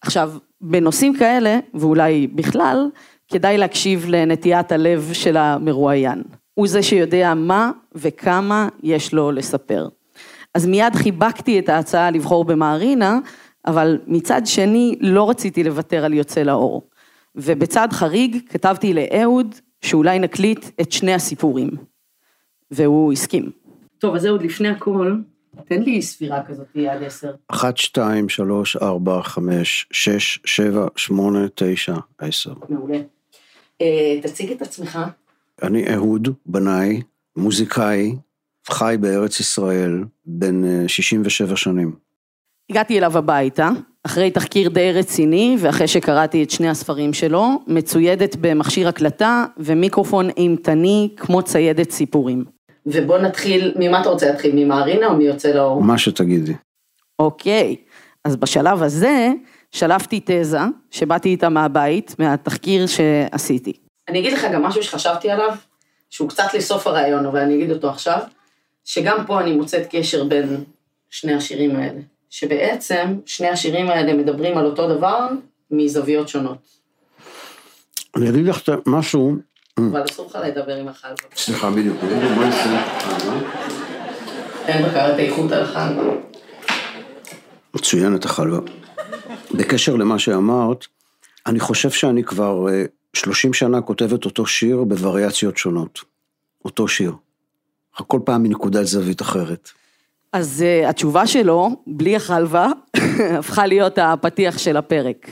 עכשיו, 0.00 0.32
בנושאים 0.60 1.16
כאלה, 1.18 1.58
ואולי 1.74 2.26
בכלל, 2.26 2.88
כדאי 3.28 3.58
להקשיב 3.58 4.06
לנטיית 4.08 4.72
הלב 4.72 5.10
של 5.12 5.36
המרואיין. 5.36 6.22
הוא 6.54 6.68
זה 6.68 6.82
שיודע 6.82 7.34
מה 7.34 7.70
וכמה 7.94 8.68
יש 8.82 9.14
לו 9.14 9.32
לספר. 9.32 9.88
אז 10.54 10.66
מיד 10.66 10.94
חיבקתי 10.94 11.58
את 11.58 11.68
ההצעה 11.68 12.10
לבחור 12.10 12.44
במערינה, 12.44 13.18
אבל 13.66 13.98
מצד 14.06 14.46
שני 14.46 14.96
לא 15.00 15.30
רציתי 15.30 15.64
לוותר 15.64 16.04
על 16.04 16.14
יוצא 16.14 16.42
לאור. 16.42 16.88
ובצד 17.34 17.88
חריג 17.92 18.38
כתבתי 18.48 18.94
לאהוד 18.94 19.54
שאולי 19.82 20.18
נקליט 20.18 20.66
את 20.80 20.92
שני 20.92 21.14
הסיפורים. 21.14 21.70
והוא 22.70 23.12
הסכים. 23.12 23.50
טוב, 23.98 24.14
אז 24.14 24.26
אהוד, 24.26 24.42
לפני 24.42 24.68
הכל, 24.68 25.16
תן 25.68 25.82
לי 25.82 26.02
ספירה 26.02 26.42
כזאת 26.42 26.66
עד 26.90 27.02
עשר. 27.02 27.34
אחת, 27.48 27.76
שתיים, 27.76 28.28
שלוש, 28.28 28.76
ארבע, 28.76 29.22
חמש, 29.22 29.86
שש, 29.92 30.38
שבע, 30.44 30.86
שמונה, 30.96 31.46
תשע, 31.54 31.94
עשר. 32.18 32.54
מעולה. 32.68 32.98
אה, 33.80 34.20
תציג 34.22 34.50
את 34.50 34.62
עצמך. 34.62 34.98
אני 35.62 35.94
אהוד 35.94 36.28
בנאי, 36.46 37.02
מוזיקאי, 37.36 38.16
חי 38.70 38.96
בארץ 39.00 39.40
ישראל, 39.40 40.04
בן 40.26 40.64
אה, 40.64 40.88
67 40.88 41.56
שנים. 41.56 42.07
הגעתי 42.70 42.98
אליו 42.98 43.18
הביתה, 43.18 43.70
אחרי 44.06 44.30
תחקיר 44.30 44.68
די 44.68 44.92
רציני, 44.92 45.56
ואחרי 45.60 45.88
שקראתי 45.88 46.42
את 46.42 46.50
שני 46.50 46.68
הספרים 46.68 47.12
שלו, 47.12 47.48
מצוידת 47.66 48.36
במכשיר 48.36 48.88
הקלטה 48.88 49.44
ומיקרופון 49.56 50.30
אימתני 50.30 51.08
כמו 51.16 51.42
ציידת 51.42 51.90
סיפורים. 51.90 52.44
ובוא 52.86 53.18
נתחיל, 53.18 53.74
ממה 53.76 54.00
אתה 54.00 54.08
רוצה 54.08 54.30
להתחיל, 54.30 54.52
ממערינה 54.54 55.06
או 55.06 55.16
מיוצא 55.16 55.48
לאור? 55.48 55.82
מה 55.82 55.98
שתגידי. 55.98 56.54
אוקיי, 57.18 57.76
אז 58.24 58.36
בשלב 58.36 58.82
הזה 58.82 59.28
שלפתי 59.72 60.20
תזה 60.24 60.58
שבאתי 60.90 61.28
איתה 61.28 61.48
מהבית, 61.48 62.14
מהתחקיר 62.18 62.86
שעשיתי. 62.86 63.72
אני 64.08 64.18
אגיד 64.18 64.32
לך 64.32 64.46
גם 64.52 64.62
משהו 64.62 64.82
שחשבתי 64.82 65.30
עליו, 65.30 65.54
שהוא 66.10 66.28
קצת 66.28 66.54
לסוף 66.54 66.86
הרעיון, 66.86 67.26
אבל 67.26 67.40
אני 67.40 67.54
אגיד 67.54 67.70
אותו 67.70 67.90
עכשיו, 67.90 68.20
שגם 68.84 69.16
פה 69.26 69.40
אני 69.40 69.52
מוצאת 69.52 69.86
קשר 69.90 70.24
בין 70.24 70.64
שני 71.10 71.34
השירים 71.34 71.76
האלה. 71.76 72.00
שבעצם 72.30 73.18
שני 73.26 73.48
השירים 73.48 73.88
האלה 73.88 74.14
מדברים 74.14 74.58
על 74.58 74.66
אותו 74.66 74.96
דבר 74.96 75.28
מזוויות 75.70 76.28
שונות. 76.28 76.58
אני 78.16 78.30
אגיד 78.30 78.46
לך 78.46 78.70
משהו, 78.86 79.36
אבל 79.78 80.04
אסור 80.10 80.26
לך 80.26 80.38
לדבר 80.44 80.76
עם 80.76 80.88
החלבה. 80.88 81.14
סליחה, 81.36 81.70
בדיוק. 81.70 81.96
אין 84.66 84.88
בקרת 84.88 85.18
איכות 85.18 85.52
על 85.52 85.62
החלבה. 85.62 86.02
מצוינת 87.74 88.24
החלבה. 88.24 88.58
בקשר 89.54 89.96
למה 89.96 90.18
שאמרת, 90.18 90.86
אני 91.46 91.60
חושב 91.60 91.90
שאני 91.90 92.24
כבר 92.24 92.68
אה, 92.68 92.84
30 93.16 93.54
שנה 93.54 93.80
כותב 93.80 94.12
את 94.14 94.24
אותו 94.24 94.46
שיר 94.46 94.84
בווריאציות 94.84 95.56
שונות. 95.56 96.00
אותו 96.64 96.88
שיר. 96.88 97.12
כל 98.06 98.20
פעם 98.24 98.42
מנקודת 98.42 98.84
זווית 98.84 99.22
אחרת. 99.22 99.70
אז 100.32 100.64
uh, 100.64 100.88
התשובה 100.88 101.26
שלו, 101.26 101.70
בלי 101.86 102.16
החלבה, 102.16 102.68
הפכה 103.38 103.66
להיות 103.66 103.98
הפתיח 103.98 104.58
של 104.58 104.76
הפרק. 104.76 105.30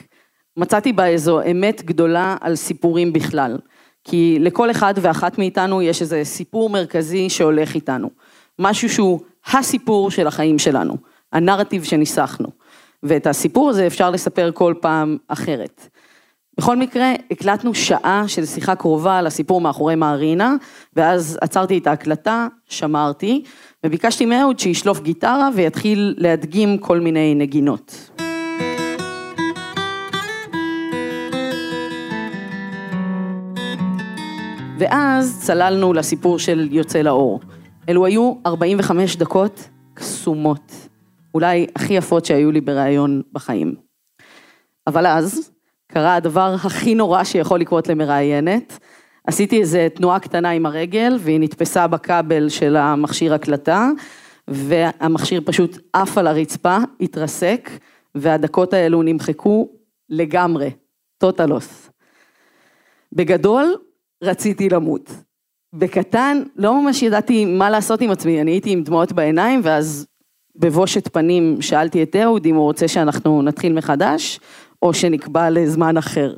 מצאתי 0.57 0.93
בה 0.93 1.07
איזו 1.07 1.41
אמת 1.51 1.83
גדולה 1.85 2.37
על 2.41 2.57
סיפורים 2.57 3.13
בכלל. 3.13 3.59
כי 4.05 4.39
לכל 4.41 4.71
אחד 4.71 4.95
ואחת 4.97 5.39
מאיתנו 5.39 5.83
יש 5.83 6.03
איזה 6.03 6.25
סיפור 6.25 6.71
מרכזי 6.71 7.31
שהולך 7.31 7.75
איתנו. 7.75 8.11
משהו 8.59 8.89
שהוא 8.89 9.21
הסיפור 9.53 10.11
של 10.11 10.27
החיים 10.27 10.59
שלנו, 10.59 10.97
הנרטיב 11.33 11.85
שניסחנו. 11.85 12.49
ואת 13.03 13.27
הסיפור 13.27 13.71
הזה 13.71 13.87
אפשר 13.87 14.11
לספר 14.11 14.51
כל 14.55 14.75
פעם 14.81 15.17
אחרת. 15.29 15.89
בכל 16.59 16.77
מקרה, 16.77 17.13
הקלטנו 17.31 17.75
שעה 17.75 18.25
של 18.29 18.47
שיחה 18.47 18.75
קרובה 18.75 19.19
על 19.19 19.27
הסיפור 19.27 19.61
מאחורי 19.61 19.95
מערינה, 19.95 20.57
ואז 20.97 21.39
עצרתי 21.41 21.79
את 21.79 21.87
ההקלטה, 21.87 22.47
שמרתי, 22.69 23.45
וביקשתי 23.87 24.27
מאהוד 24.27 24.59
שישלוף 24.59 25.01
גיטרה 25.01 25.49
ויתחיל 25.55 26.15
להדגים 26.19 26.79
כל 26.79 27.01
מיני 27.01 27.35
נגינות. 27.35 28.11
ואז 34.79 35.41
צללנו 35.43 35.93
לסיפור 35.93 36.39
של 36.39 36.69
יוצא 36.71 37.03
לאור. 37.03 37.41
אלו 37.89 38.07
היו 38.07 38.35
45 38.47 39.17
דקות 39.17 39.69
קסומות, 39.95 40.73
אולי 41.35 41.67
הכי 41.77 41.95
יפות 41.95 42.25
שהיו 42.25 42.53
לי 42.53 42.61
בריאיון 42.61 43.23
בחיים. 43.33 43.75
אבל 44.87 45.07
אז 45.07 45.51
קרה 45.89 46.15
הדבר 46.15 46.55
הכי 46.65 46.95
נורא 46.95 47.25
שיכול 47.25 47.61
לקרות 47.61 47.89
למראיינת. 47.89 48.79
עשיתי 49.27 49.61
איזה 49.61 49.89
תנועה 49.95 50.21
קטנה 50.21 50.51
עם 50.51 50.67
הרגל 50.67 51.17
והיא 51.21 51.41
נתפסה 51.41 51.87
בכבל 51.87 52.49
של 52.49 52.77
המכשיר 52.77 53.35
הקלטה 53.35 53.91
והמכשיר 54.49 55.41
פשוט 55.45 55.79
עף 55.93 56.19
על 56.19 56.27
הרצפה, 56.27 56.77
התרסק 57.01 57.71
והדקות 58.15 58.73
האלו 58.73 59.03
נמחקו 59.03 59.69
לגמרי, 60.09 60.71
טוטלוס. 61.19 61.91
בגדול, 63.13 63.77
רציתי 64.23 64.69
למות. 64.69 65.11
בקטן, 65.73 66.43
לא 66.57 66.83
ממש 66.83 67.03
ידעתי 67.03 67.45
מה 67.45 67.71
לעשות 67.71 68.01
עם 68.01 68.11
עצמי, 68.11 68.41
אני 68.41 68.51
הייתי 68.51 68.71
עם 68.71 68.83
דמעות 68.83 69.13
בעיניים 69.13 69.61
ואז 69.65 70.07
בבושת 70.57 71.09
פנים 71.13 71.63
שאלתי 71.63 72.03
את 72.03 72.17
אהוד 72.17 72.47
אם 72.47 72.55
הוא 72.55 72.65
רוצה 72.65 72.89
שאנחנו 72.89 73.43
נתחיל 73.43 73.73
מחדש 73.73 74.41
או 74.83 74.95
שנקבע 74.95 75.51
לזמן 75.51 75.97
אחר. 75.97 76.37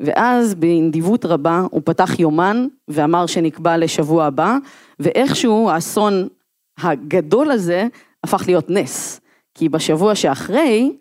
ואז 0.00 0.54
בנדיבות 0.54 1.24
רבה 1.24 1.62
הוא 1.70 1.82
פתח 1.84 2.18
יומן 2.18 2.66
ואמר 2.88 3.26
שנקבע 3.26 3.76
לשבוע 3.76 4.24
הבא, 4.24 4.56
ואיכשהו 5.00 5.70
האסון 5.70 6.28
הגדול 6.78 7.50
הזה 7.50 7.86
הפך 8.24 8.42
להיות 8.46 8.70
נס. 8.70 9.20
כי 9.54 9.68
בשבוע 9.68 10.14
שאחרי, 10.14 10.96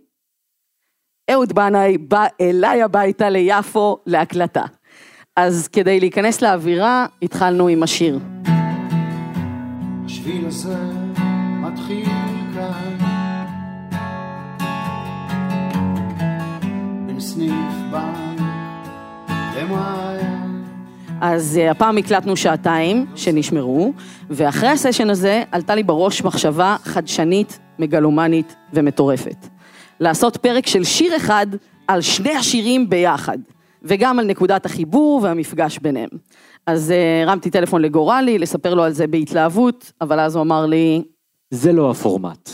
אהוד 1.32 1.54
בנאי 1.54 1.98
בא 1.98 2.26
אליי 2.42 2.84
הביתה 2.84 3.30
ליפו 3.30 3.98
להקלטה. 4.06 4.64
אז 5.36 5.68
כדי 5.68 6.00
להיכנס 6.00 6.42
לאווירה, 6.42 7.06
התחלנו 7.22 7.68
עם 7.68 7.84
השיר. 7.84 8.20
השביל 10.06 10.46
הזה 10.46 11.07
אז 21.22 21.58
אה, 21.58 21.72
הפעם 21.72 21.98
הקלטנו 21.98 22.38
שעתיים 22.38 23.06
שנשמרו, 23.16 23.94
ואחרי 24.30 24.70
הסשן 24.70 25.10
הזה 25.10 25.44
עלתה 25.52 25.76
לי 25.76 25.84
בראש 25.84 26.24
מחשבה 26.24 26.76
חדשנית, 26.84 27.60
מגלומנית 27.80 28.56
ומטורפת. 28.74 29.48
לעשות 30.00 30.38
פרק 30.38 30.68
של 30.68 30.84
שיר 30.84 31.16
אחד 31.16 31.48
על 31.88 32.02
שני 32.02 32.36
השירים 32.36 32.90
ביחד, 32.90 33.38
וגם 33.84 34.20
על 34.20 34.26
נקודת 34.26 34.66
החיבור 34.66 35.20
והמפגש 35.24 35.80
ביניהם. 35.80 36.10
אז 36.66 36.92
אה, 36.92 37.24
הרמתי 37.24 37.50
טלפון 37.50 37.82
לגורלי, 37.82 38.40
לספר 38.40 38.74
לו 38.74 38.84
על 38.84 38.92
זה 38.92 39.08
בהתלהבות, 39.08 39.92
אבל 40.02 40.20
אז 40.20 40.36
הוא 40.36 40.44
אמר 40.44 40.66
לי... 40.66 41.04
זה 41.52 41.72
לא 41.72 41.92
הפורמט. 41.92 42.50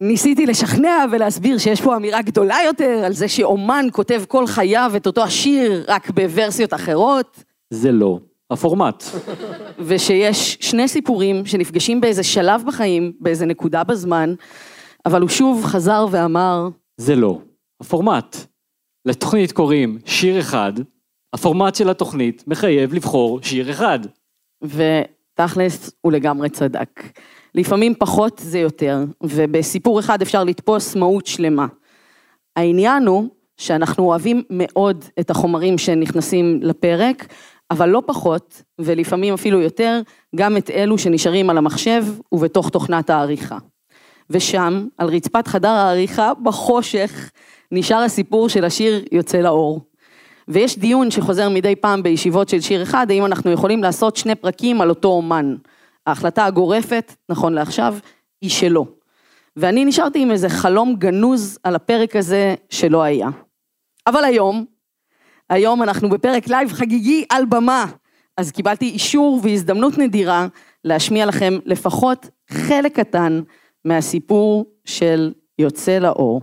ניסיתי 0.00 0.46
לשכנע 0.46 1.04
ולהסביר 1.12 1.58
שיש 1.58 1.80
פה 1.80 1.96
אמירה 1.96 2.22
גדולה 2.22 2.56
יותר, 2.66 3.02
על 3.04 3.12
זה 3.12 3.28
שאומן 3.28 3.86
כותב 3.92 4.22
כל 4.28 4.46
חייו 4.46 4.92
את 4.96 5.06
אותו 5.06 5.22
השיר, 5.22 5.84
רק 5.88 6.10
בוורסיות 6.10 6.74
אחרות. 6.74 7.44
זה 7.70 7.92
לא 7.92 8.18
הפורמט. 8.50 9.04
ושיש 9.78 10.58
שני 10.60 10.88
סיפורים 10.88 11.46
שנפגשים 11.46 12.00
באיזה 12.00 12.22
שלב 12.22 12.62
בחיים, 12.66 13.12
באיזה 13.20 13.46
נקודה 13.46 13.84
בזמן, 13.84 14.34
אבל 15.06 15.20
הוא 15.20 15.28
שוב 15.28 15.64
חזר 15.64 16.06
ואמר... 16.10 16.68
זה 16.96 17.16
לא 17.16 17.38
הפורמט. 17.80 18.36
לתוכנית 19.04 19.52
קוראים 19.52 19.98
שיר 20.04 20.40
אחד, 20.40 20.72
הפורמט 21.34 21.74
של 21.74 21.90
התוכנית 21.90 22.44
מחייב 22.46 22.94
לבחור 22.94 23.42
שיר 23.42 23.70
אחד. 23.70 23.98
ותכלס, 25.34 25.90
הוא 26.00 26.12
לגמרי 26.12 26.48
צדק. 26.48 27.02
לפעמים 27.54 27.94
פחות 27.98 28.40
זה 28.44 28.58
יותר, 28.58 29.04
ובסיפור 29.22 30.00
אחד 30.00 30.22
אפשר 30.22 30.44
לתפוס 30.44 30.96
מהות 30.96 31.26
שלמה. 31.26 31.66
העניין 32.56 33.06
הוא 33.06 33.28
שאנחנו 33.56 34.04
אוהבים 34.04 34.42
מאוד 34.50 35.04
את 35.20 35.30
החומרים 35.30 35.78
שנכנסים 35.78 36.60
לפרק, 36.62 37.26
אבל 37.70 37.88
לא 37.88 38.02
פחות, 38.06 38.62
ולפעמים 38.78 39.34
אפילו 39.34 39.60
יותר, 39.60 40.00
גם 40.36 40.56
את 40.56 40.70
אלו 40.70 40.98
שנשארים 40.98 41.50
על 41.50 41.58
המחשב 41.58 42.04
ובתוך 42.32 42.68
תוכנת 42.68 43.10
העריכה. 43.10 43.58
ושם, 44.30 44.86
על 44.98 45.08
רצפת 45.08 45.46
חדר 45.46 45.68
העריכה, 45.68 46.32
בחושך, 46.42 47.30
נשאר 47.72 47.98
הסיפור 47.98 48.48
של 48.48 48.64
השיר 48.64 49.04
יוצא 49.12 49.38
לאור. 49.38 49.80
ויש 50.48 50.78
דיון 50.78 51.10
שחוזר 51.10 51.48
מדי 51.48 51.76
פעם 51.76 52.02
בישיבות 52.02 52.48
של 52.48 52.60
שיר 52.60 52.82
אחד, 52.82 53.06
האם 53.10 53.26
אנחנו 53.26 53.50
יכולים 53.50 53.82
לעשות 53.82 54.16
שני 54.16 54.34
פרקים 54.34 54.80
על 54.80 54.88
אותו 54.88 55.08
אומן. 55.08 55.56
ההחלטה 56.06 56.44
הגורפת, 56.44 57.14
נכון 57.28 57.52
לעכשיו, 57.52 57.96
היא 58.40 58.50
שלא. 58.50 58.84
ואני 59.56 59.84
נשארתי 59.84 60.22
עם 60.22 60.30
איזה 60.30 60.48
חלום 60.48 60.94
גנוז 60.98 61.58
על 61.62 61.74
הפרק 61.74 62.16
הזה 62.16 62.54
שלא 62.70 63.02
היה. 63.02 63.28
אבל 64.06 64.24
היום, 64.24 64.64
היום 65.50 65.82
אנחנו 65.82 66.08
בפרק 66.08 66.48
לייב 66.48 66.72
חגיגי 66.72 67.24
על 67.30 67.44
במה, 67.44 67.86
אז 68.36 68.50
קיבלתי 68.50 68.84
אישור 68.84 69.40
והזדמנות 69.42 69.98
נדירה 69.98 70.46
להשמיע 70.84 71.26
לכם 71.26 71.58
לפחות 71.64 72.30
חלק 72.50 72.96
קטן 73.00 73.42
מהסיפור 73.84 74.64
של 74.84 75.32
יוצא 75.58 75.98
לאור. 75.98 76.40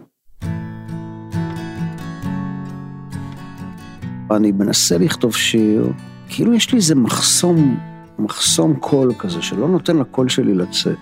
אני 4.35 4.51
מנסה 4.51 4.97
לכתוב 4.97 5.35
שיר, 5.35 5.87
כאילו 6.29 6.53
יש 6.53 6.71
לי 6.71 6.77
איזה 6.77 6.95
מחסום, 6.95 7.79
מחסום 8.19 8.75
קול 8.75 9.13
כזה, 9.19 9.41
שלא 9.41 9.67
נותן 9.67 9.97
לקול 9.97 10.29
שלי 10.29 10.53
לצאת. 10.53 10.97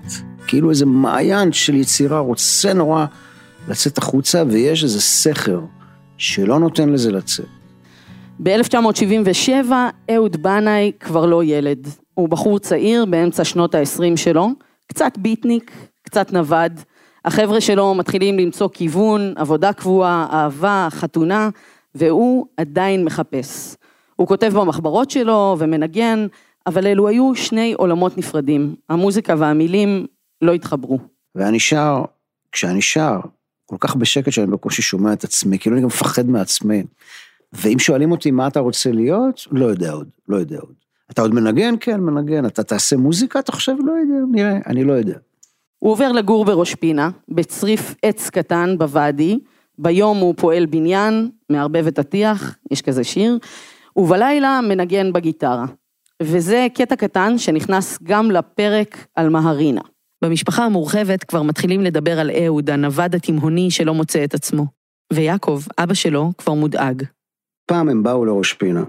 כאילו 0.48 0.70
איזה 0.70 0.86
מעיין 0.86 1.52
של 1.52 1.76
יצירה 1.76 2.20
רוצה 2.20 2.74
נורא 2.74 3.06
לצאת 3.68 3.98
החוצה, 3.98 4.44
ויש 4.48 4.84
איזה 4.84 5.02
סכר 5.02 5.60
שלא 6.18 6.60
נותן 6.60 6.90
לזה 6.90 7.12
לצאת. 7.12 7.46
ב-1977 8.44 9.72
אהוד 10.12 10.44
בנאי 10.44 10.92
כבר 11.00 11.26
לא 11.26 11.44
ילד. 11.44 11.88
הוא 12.14 12.30
בחור 12.30 12.60
צעיר 12.60 13.06
באמצע 13.06 13.44
שנות 13.44 13.76
ה-20 13.76 14.18
שלו, 14.18 14.50
קצת 14.88 15.14
ביטניק, 15.18 15.72
קצת 16.04 16.34
נווד. 16.34 16.80
החבר'ה 17.26 17.62
שלו 17.62 17.96
מתחילים 17.96 18.40
למצוא 18.40 18.70
כיוון, 18.74 19.34
עבודה 19.36 19.74
קבועה, 19.74 20.28
אהבה, 20.32 20.88
חתונה, 20.92 21.50
והוא 22.00 22.48
עדיין 22.58 23.06
מחפש. 23.06 23.76
הוא 24.16 24.28
כותב 24.28 24.52
במחברות 24.56 25.12
שלו 25.12 25.56
ומנגן, 25.60 26.28
אבל 26.68 26.88
אלו 26.88 27.08
היו 27.08 27.36
שני 27.36 27.74
עולמות 27.74 28.18
נפרדים. 28.18 28.76
המוזיקה 28.90 29.36
והמילים 29.38 30.06
לא 30.42 30.54
התחברו. 30.54 31.00
ואני 31.36 31.60
שר, 31.60 32.04
כשאני 32.52 32.82
שר, 32.82 33.20
כל 33.66 33.78
כך 33.80 33.96
בשקט 33.96 34.32
שאני 34.32 34.48
בקושי 34.48 34.82
שומע 34.82 35.14
את 35.14 35.24
עצמי, 35.24 35.60
כאילו 35.60 35.76
אני 35.76 35.82
גם 35.82 35.88
מפחד 35.88 36.26
מעצמי. 36.26 36.84
ואם 37.54 37.80
שואלים 37.80 38.12
אותי 38.12 38.32
מה 38.32 38.48
אתה 38.48 38.60
רוצה 38.60 38.92
להיות, 38.92 39.48
לא 39.52 39.66
יודע 39.66 39.92
עוד, 39.92 40.08
לא 40.28 40.38
יודע 40.38 40.58
עוד. 40.60 40.74
אתה 41.12 41.22
עוד 41.22 41.34
מנגן? 41.34 41.76
כן, 41.80 42.00
מנגן. 42.00 42.46
אתה 42.46 42.64
תעשה 42.64 42.98
מוזיקה? 42.98 43.40
אתה 43.40 43.52
חושב? 43.52 43.74
לא 43.86 43.92
יודע, 43.92 44.26
נראה, 44.32 44.60
אני 44.68 44.84
לא 44.84 44.94
יודע. 44.94 45.18
הוא 45.80 45.92
עובר 45.92 46.12
לגור 46.12 46.46
בראש 46.46 46.76
פינה, 46.76 47.10
בצריף 47.30 47.96
עץ 48.02 48.30
קטן 48.30 48.76
בוואדי, 48.78 49.40
ביום 49.80 50.18
הוא 50.18 50.34
פועל 50.38 50.66
בניין, 50.66 51.30
מערבב 51.50 51.88
את 51.88 52.00
הטיח, 52.00 52.56
יש 52.72 52.82
כזה 52.82 53.04
שיר, 53.04 53.38
ובלילה 53.96 54.60
מנגן 54.64 55.14
בגיטרה. 55.14 55.66
וזה 56.24 56.68
קטע 56.74 56.96
קטן 56.96 57.38
שנכנס 57.38 58.00
גם 58.04 58.32
לפרק 58.32 59.08
על 59.16 59.30
מהרינה. 59.30 59.82
במשפחה 60.22 60.66
המורחבת 60.66 61.24
כבר 61.24 61.44
מתחילים 61.44 61.82
לדבר 61.82 62.20
על 62.20 62.32
אהוד, 62.32 62.70
הנווד 62.70 63.16
התימהוני 63.16 63.72
שלא 63.72 63.94
מוצא 63.94 64.24
את 64.24 64.34
עצמו. 64.34 64.66
ויעקב, 65.14 65.62
אבא 65.78 65.94
שלו, 65.94 66.32
כבר 66.38 66.54
מודאג. 66.54 67.04
פעם 67.66 67.90
הם 67.90 68.04
באו 68.04 68.26
לראש 68.26 68.54
פינה, 68.54 68.84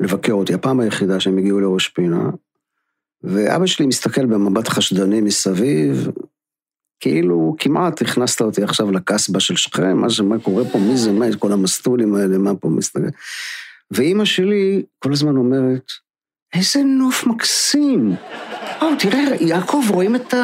לבקר 0.00 0.32
אותי, 0.32 0.54
הפעם 0.54 0.80
היחידה 0.80 1.20
שהם 1.20 1.38
הגיעו 1.38 1.60
לראש 1.60 1.88
פינה, 1.88 2.30
ואבא 3.22 3.66
שלי 3.66 3.86
מסתכל 3.86 4.26
במבט 4.26 4.68
חשדני 4.68 5.20
מסביב, 5.20 6.10
כאילו 7.00 7.54
כמעט 7.58 8.02
הכנסת 8.02 8.40
אותי 8.40 8.62
עכשיו 8.62 8.90
לקסבה 8.90 9.40
של 9.40 9.56
שכם, 9.56 9.96
מה, 9.96 10.06
מה 10.24 10.38
קורה 10.38 10.64
פה, 10.72 10.78
מי 10.78 10.96
זה, 10.96 11.12
מה, 11.12 11.26
כל 11.38 11.52
המסטולים 11.52 12.14
האלה, 12.14 12.38
מה 12.38 12.54
פה 12.54 12.68
מסתכל. 12.68 13.08
ואימא 13.90 14.24
שלי 14.24 14.82
כל 14.98 15.12
הזמן 15.12 15.36
אומרת, 15.36 15.92
איזה 16.54 16.82
נוף 16.82 17.26
מקסים. 17.26 18.14
או, 18.82 18.86
תראה, 18.98 19.24
יעקב, 19.40 19.82
רואים 19.90 20.16
את 20.16 20.34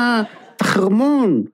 החרמון, 0.60 1.44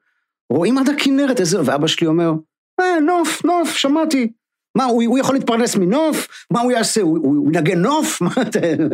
רואים 0.50 0.78
עד 0.78 0.88
הכנרת, 0.88 1.40
איזה... 1.40 1.58
ואבא 1.64 1.86
שלי 1.86 2.06
אומר, 2.06 2.32
אה, 2.80 3.00
נוף, 3.00 3.44
נוף, 3.44 3.76
שמעתי. 3.76 4.32
מה, 4.76 4.84
הוא, 4.84 5.02
הוא 5.06 5.18
יכול 5.18 5.34
להתפרנס 5.34 5.76
מנוף? 5.76 6.28
מה 6.50 6.60
הוא 6.60 6.72
יעשה? 6.72 7.00
הוא, 7.00 7.18
הוא 7.18 7.48
ינגן 7.48 7.78
נוף? 7.78 8.20
מה 8.22 8.30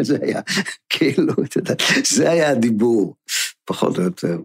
זה 0.03 0.17
היה, 0.23 0.41
כאילו, 0.89 1.33
אתה 1.45 1.59
יודע, 1.59 1.75
זה 2.05 2.31
היה 2.31 2.51
הדיבור, 2.51 3.15
פחות 3.65 3.99
או 3.99 4.03
יותר. 4.03 4.39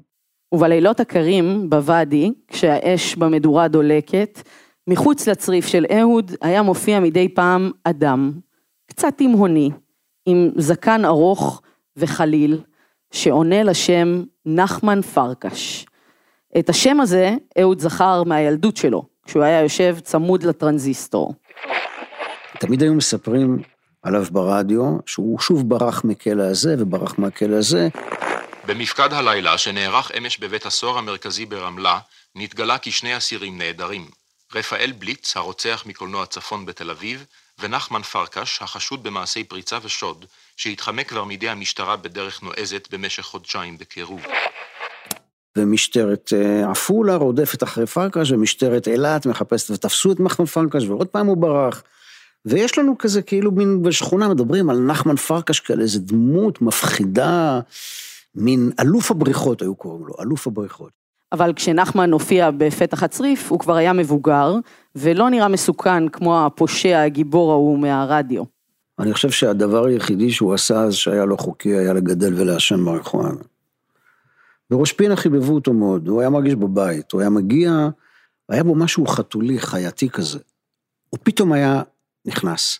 ובלילות 0.52 1.00
הקרים 1.00 1.70
בוואדי, 1.70 2.32
כשהאש 2.48 3.16
במדורה 3.16 3.68
דולקת, 3.68 4.42
מחוץ 4.88 5.28
לצריף 5.28 5.68
של 5.68 5.86
אהוד 5.92 6.32
היה 6.42 6.62
מופיע 6.62 7.00
מדי 7.00 7.30
פעם 7.30 7.72
אדם, 7.84 8.32
קצת 8.90 9.14
תימהוני, 9.18 9.70
עם 10.26 10.52
זקן 10.58 11.06
ארוך 11.06 11.62
וחליל, 11.98 12.62
שעונה 13.12 13.64
לשם 13.64 14.24
נחמן 14.46 15.02
פרקש. 15.02 15.86
את 16.60 16.70
השם 16.70 17.02
הזה 17.02 17.36
אהוד 17.62 17.80
זכר 17.80 18.24
מהילדות 18.24 18.78
שלו, 18.78 19.04
כשהוא 19.26 19.44
היה 19.44 19.62
יושב 19.62 19.98
צמוד 20.00 20.44
לטרנזיסטור. 20.44 21.34
תמיד 22.60 22.82
היו 22.82 22.94
מספרים 22.94 23.58
עליו 24.04 24.26
ברדיו, 24.32 24.98
שהוא 25.06 25.40
שוב 25.40 25.70
ברח 25.70 26.04
מכלא 26.04 26.44
הזה 26.44 26.76
וברח 26.80 27.20
מהכלא 27.20 27.56
הזה. 27.56 27.90
במפקד 28.70 29.14
הלילה 29.14 29.58
שנערך 29.58 30.12
אמש 30.18 30.38
בבית 30.38 30.66
הסוהר 30.66 30.98
המרכזי 30.98 31.46
ברמלה, 31.46 32.00
נתגלה 32.36 32.78
כי 32.78 32.92
שני 32.92 33.18
אסירים 33.18 33.58
נעדרים. 33.58 34.08
רפאל 34.56 34.92
בליץ, 35.00 35.38
הרוצח 35.38 35.84
מקולנוע 35.86 36.26
צפון 36.26 36.66
בתל 36.66 36.90
אביב, 36.90 37.26
ונחמן 37.60 38.02
פרקש, 38.02 38.60
החשוד 38.62 39.04
במעשי 39.04 39.44
פריצה 39.44 39.78
ושוד, 39.84 40.26
שהתחמק 40.58 41.10
כבר 41.10 41.24
מידי 41.24 41.50
המשטרה 41.50 41.96
בדרך 41.96 42.44
נועזת 42.44 42.88
במשך 42.92 43.24
חודשיים 43.24 43.78
בקירוב. 43.78 44.22
ומשטרת 45.58 46.34
אה, 46.34 46.72
עפולה 46.72 47.16
רודפת 47.16 47.64
אחרי 47.64 47.86
פרקש, 47.86 48.32
ומשטרת 48.32 48.88
אילת 48.88 49.26
מחפשת, 49.26 49.72
ותפסו 49.72 50.12
את 50.12 50.20
נחמן 50.20 50.46
פרקש, 50.46 50.84
ועוד 50.84 51.08
פעם 51.08 51.28
הוא 51.28 51.38
ברח. 51.38 51.84
ויש 52.46 52.78
לנו 52.78 52.98
כזה, 52.98 53.22
כאילו, 53.22 53.52
מין 53.52 53.82
בשכונה 53.82 54.28
מדברים 54.28 54.70
על 54.70 54.78
נחמן 54.78 55.16
פרקש 55.16 55.60
כאלה, 55.60 55.82
איזה 55.82 56.00
דמות 56.00 56.62
מפחידה, 56.62 57.60
מין 58.36 58.72
אלוף 58.80 59.12
הבריחות 59.12 59.62
היו 59.62 59.76
קוראים 59.76 60.06
לו, 60.08 60.14
אלוף 60.22 60.48
הבריחות. 60.48 60.92
אבל 61.32 61.54
כשנחמן 61.56 62.12
הופיע 62.12 62.52
בפתח 62.52 63.04
הצריף, 63.04 63.52
הוא 63.52 63.60
כבר 63.60 63.76
היה 63.76 63.94
מבוגר, 63.94 64.56
ולא 64.96 65.30
נראה 65.30 65.48
מסוכן 65.48 66.10
כמו 66.10 66.46
הפושע 66.46 67.02
הגיבור 67.02 67.52
ההוא 67.52 67.80
מהרדיו. 67.80 68.44
אני 69.00 69.14
חושב 69.14 69.30
שהדבר 69.30 69.86
היחידי 69.86 70.32
שהוא 70.32 70.54
עשה 70.54 70.84
אז 70.84 70.94
שהיה 70.94 71.26
לא 71.26 71.36
חוקי 71.36 71.70
היה 71.70 71.94
לגדל 71.94 72.42
ולעשן 72.42 72.80
מריחואנה. 72.80 73.42
בראש 74.70 74.94
פינה 74.94 75.16
חיבבו 75.16 75.56
אותו 75.56 75.74
מאוד, 75.74 76.08
הוא 76.08 76.22
היה 76.22 76.30
מרגיש 76.30 76.56
בבית, 76.56 77.12
הוא 77.12 77.22
היה 77.22 77.30
מגיע, 77.30 77.90
היה 78.50 78.64
בו 78.64 78.76
משהו 78.76 79.08
חתולי, 79.08 79.60
חייתי 79.60 80.10
כזה. 80.10 80.40
הוא 81.10 81.20
פתאום 81.24 81.52
היה 81.52 81.82
נכנס. 82.26 82.80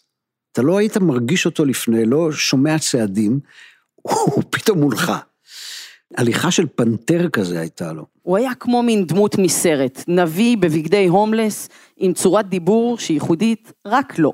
אתה 0.52 0.62
לא 0.62 0.78
היית 0.78 0.98
מרגיש 0.98 1.46
אותו 1.46 1.66
לפני, 1.66 2.06
לא 2.06 2.32
שומע 2.32 2.80
צעדים, 2.80 3.40
הוא 4.02 4.44
פתאום 4.50 4.80
מולך. 4.80 5.12
הליכה 6.18 6.52
של 6.52 6.66
פנתר 6.76 7.30
כזה 7.30 7.60
הייתה 7.60 7.94
לו. 7.94 8.06
הוא 8.22 8.38
היה 8.38 8.56
כמו 8.60 8.84
מין 8.84 9.06
דמות 9.06 9.38
מסרט, 9.38 10.04
נביא 10.08 10.58
בבגדי 10.58 11.08
הומלס, 11.08 11.70
עם 11.98 12.14
צורת 12.14 12.50
דיבור 12.50 12.98
שייחודית 12.98 13.74
רק 13.88 14.20
לו. 14.20 14.34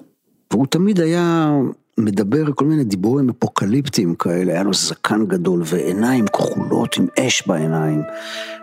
והוא 0.53 0.67
תמיד 0.67 0.99
היה 0.99 1.51
מדבר 1.97 2.51
כל 2.55 2.65
מיני 2.65 2.83
דיבורים 2.83 3.29
אפוקליפטיים 3.29 4.15
כאלה, 4.15 4.53
היה 4.53 4.63
לו 4.63 4.73
זקן 4.73 5.25
גדול 5.25 5.61
ועיניים 5.65 6.27
כחולות 6.27 6.97
עם 6.97 7.07
אש 7.19 7.47
בעיניים. 7.47 8.01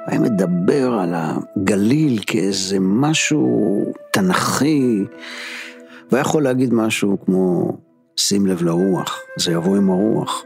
היה 0.06 0.20
מדבר 0.20 0.92
על 0.92 1.14
הגליל 1.14 2.20
כאיזה 2.26 2.76
משהו 2.80 3.84
תנכי, 4.12 5.04
והיה 6.10 6.20
יכול 6.20 6.42
להגיד 6.42 6.74
משהו 6.74 7.16
כמו, 7.24 7.72
שים 8.16 8.46
לב 8.46 8.62
לרוח, 8.62 9.20
זה 9.38 9.52
יבוא 9.52 9.76
עם 9.76 9.90
הרוח. 9.90 10.44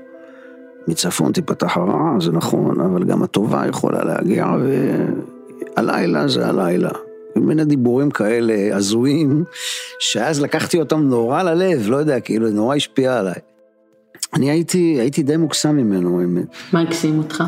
מצפון 0.89 1.33
תיפתח 1.33 1.77
הרעה, 1.77 2.17
זה 2.21 2.33
נכון, 2.33 2.81
אבל 2.81 3.05
גם 3.05 3.23
הטובה 3.23 3.65
יכולה 3.69 4.05
להגיע, 4.05 4.47
והלילה 5.77 6.29
זה 6.29 6.47
הלילה. 6.47 6.91
מיני 7.37 7.65
דיבורים 7.65 8.11
כאלה 8.11 8.77
הזויים, 8.77 9.45
שאז 9.99 10.41
לקחתי 10.41 10.81
אותם 10.81 11.01
נורא 11.01 11.43
ללב, 11.43 11.89
לא 11.89 11.97
יודע, 11.97 12.21
כאילו, 12.21 12.51
נורא 12.51 12.77
השפיע 12.77 13.19
עליי. 13.19 13.35
אני 14.35 14.51
הייתי, 14.51 14.97
הייתי 15.01 15.23
די 15.23 15.37
מוקסם 15.37 15.77
ממנו, 15.77 16.21
האמת. 16.21 16.47
מה 16.73 16.81
הקסים 16.81 17.19
אותך? 17.19 17.45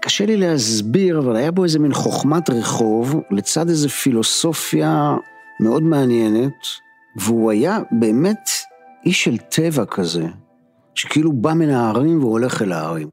קשה 0.00 0.26
לי 0.26 0.36
להסביר, 0.36 1.18
אבל 1.18 1.36
היה 1.36 1.50
בו 1.50 1.64
איזה 1.64 1.78
מין 1.78 1.92
חוכמת 1.92 2.50
רחוב, 2.50 3.20
לצד 3.30 3.68
איזו 3.68 3.88
פילוסופיה 3.88 5.16
מאוד 5.60 5.82
מעניינת, 5.82 6.52
והוא 7.16 7.50
היה 7.50 7.78
באמת 7.90 8.50
איש 9.06 9.24
של 9.24 9.36
טבע 9.36 9.84
כזה, 9.84 10.26
שכאילו 10.94 11.32
בא 11.32 11.52
מן 11.52 11.70
ההרים 11.70 12.24
והולך 12.24 12.62
אל 12.62 12.72
ההרים. 12.72 13.08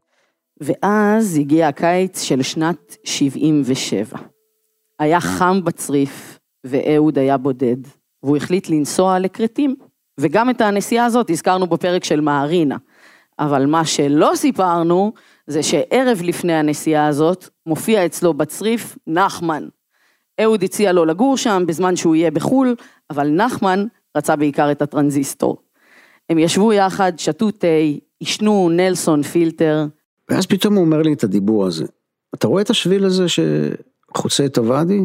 ואז 0.61 1.37
הגיע 1.37 1.67
הקיץ 1.67 2.21
של 2.21 2.41
שנת 2.41 2.97
77. 3.03 4.17
היה 4.99 5.19
חם 5.19 5.59
בצריף, 5.63 6.39
ואהוד 6.63 7.17
היה 7.17 7.37
בודד, 7.37 7.77
והוא 8.23 8.37
החליט 8.37 8.69
לנסוע 8.69 9.19
לכרתים. 9.19 9.75
וגם 10.19 10.49
את 10.49 10.61
הנסיעה 10.61 11.05
הזאת 11.05 11.29
הזכרנו 11.29 11.67
בפרק 11.67 12.03
של 12.03 12.21
מהרינה. 12.21 12.77
אבל 13.39 13.65
מה 13.65 13.85
שלא 13.85 14.31
סיפרנו, 14.35 15.13
זה 15.47 15.63
שערב 15.63 16.21
לפני 16.23 16.53
הנסיעה 16.53 17.07
הזאת, 17.07 17.49
מופיע 17.65 18.05
אצלו 18.05 18.33
בצריף 18.33 18.97
נחמן. 19.07 19.67
אהוד 20.41 20.63
הציע 20.63 20.91
לו 20.91 21.05
לגור 21.05 21.37
שם 21.37 21.63
בזמן 21.67 21.95
שהוא 21.95 22.15
יהיה 22.15 22.31
בחו"ל, 22.31 22.75
אבל 23.09 23.29
נחמן 23.29 23.85
רצה 24.17 24.35
בעיקר 24.35 24.71
את 24.71 24.81
הטרנזיסטור. 24.81 25.57
הם 26.31 26.39
ישבו 26.39 26.73
יחד, 26.73 27.13
שתו 27.17 27.51
תה, 27.51 27.67
עישנו 28.19 28.69
נלסון 28.69 29.23
פילטר. 29.23 29.85
ואז 30.29 30.45
פתאום 30.45 30.75
הוא 30.75 30.85
אומר 30.85 31.01
לי 31.01 31.13
את 31.13 31.23
הדיבור 31.23 31.65
הזה. 31.65 31.85
אתה 32.35 32.47
רואה 32.47 32.61
את 32.61 32.69
השביל 32.69 33.05
הזה 33.05 33.25
שחוצה 33.29 34.45
את 34.45 34.57
הוואדי? 34.57 35.01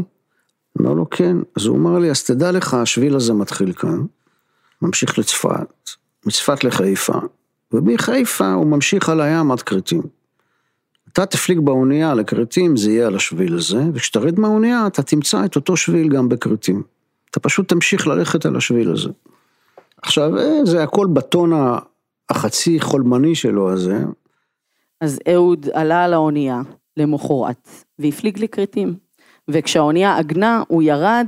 אומר 0.78 0.92
לו 0.92 1.10
כן. 1.10 1.36
אז 1.56 1.66
הוא 1.66 1.76
אמר 1.76 1.98
לי, 1.98 2.10
אז 2.10 2.24
תדע 2.24 2.52
לך, 2.52 2.74
השביל 2.74 3.16
הזה 3.16 3.32
מתחיל 3.32 3.72
כאן, 3.72 4.04
ממשיך 4.82 5.18
לצפת, 5.18 5.90
מצפת 6.26 6.64
לחיפה, 6.64 7.18
ומחיפה 7.72 8.52
הוא 8.52 8.66
ממשיך 8.66 9.08
על 9.08 9.20
הים 9.20 9.52
עד 9.52 9.62
כרתים. 9.62 10.02
אתה 11.12 11.26
תפליג 11.26 11.60
באונייה 11.60 12.14
לכרתים, 12.14 12.76
זה 12.76 12.90
יהיה 12.90 13.06
על 13.06 13.16
השביל 13.16 13.54
הזה, 13.54 13.82
וכשתרד 13.94 14.40
מהאונייה 14.40 14.86
אתה 14.86 15.02
תמצא 15.02 15.44
את 15.44 15.56
אותו 15.56 15.76
שביל 15.76 16.08
גם 16.08 16.28
בכרתים. 16.28 16.82
אתה 17.30 17.40
פשוט 17.40 17.68
תמשיך 17.68 18.06
ללכת 18.06 18.46
על 18.46 18.56
השביל 18.56 18.90
הזה. 18.90 19.10
עכשיו, 20.06 20.38
אה, 20.38 20.64
זה 20.64 20.82
הכל 20.82 21.06
בטון 21.12 21.52
החצי 22.30 22.80
חולמני 22.80 23.34
שלו 23.34 23.72
הזה. 23.72 23.98
אז 25.00 25.18
אהוד 25.32 25.66
עלה 25.72 26.04
על 26.04 26.14
האונייה 26.14 26.60
למחרת, 26.96 27.68
והפליג 27.98 28.38
לכרתים. 28.38 28.94
וכשהאונייה 29.48 30.16
עגנה, 30.16 30.62
הוא 30.68 30.82
ירד, 30.82 31.26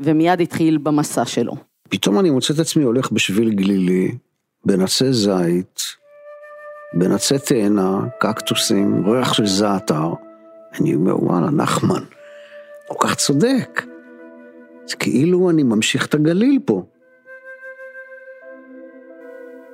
ומיד 0.00 0.40
התחיל 0.40 0.78
במסע 0.78 1.24
שלו. 1.24 1.56
פתאום 1.88 2.20
אני 2.20 2.30
מוצא 2.30 2.54
את 2.54 2.58
עצמי 2.58 2.82
הולך 2.82 3.10
בשביל 3.12 3.50
גלילי, 3.50 4.14
בין 4.64 4.80
עצי 4.80 5.12
זית, 5.12 5.80
בין 6.94 7.12
עצי 7.12 7.38
תאנה, 7.38 8.00
קקטוסים, 8.20 9.06
ריח 9.06 9.32
של 9.32 9.46
זעתר. 9.46 10.12
אני 10.80 10.94
אומר, 10.94 11.24
וואלה, 11.24 11.50
נחמן, 11.50 12.02
כל 12.88 13.08
כך 13.08 13.14
צודק. 13.14 13.82
זה 14.86 14.96
כאילו 14.96 15.50
אני 15.50 15.62
ממשיך 15.62 16.06
את 16.06 16.14
הגליל 16.14 16.58
פה. 16.64 16.82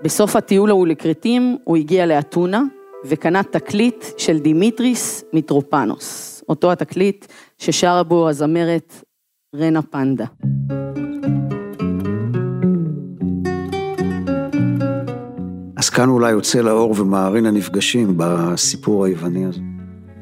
בסוף 0.05 0.37
הטיול 0.37 0.71
ההוא 0.71 0.87
לכרתים, 0.87 1.57
הוא 1.65 1.77
הגיע 1.77 2.07
לאתונה, 2.07 2.63
וקנה 3.05 3.43
תקליט 3.43 4.05
של 4.19 4.39
דימיטריס 4.39 5.25
מיטרופנוס, 5.33 6.43
אותו 6.49 6.73
התקליט 6.73 7.27
ששרה 7.59 8.03
בו 8.03 8.29
הזמרת 8.29 9.05
רנה 9.57 9.83
פנדה. 9.83 10.25
אז 15.77 15.91
כאן 15.91 16.09
אולי 16.09 16.31
יוצא 16.31 16.61
לאור 16.61 16.95
ומערין 16.99 17.47
הנפגשים 17.47 18.15
בסיפור 18.17 19.05
היווני 19.05 19.45
הזה. 19.47 19.74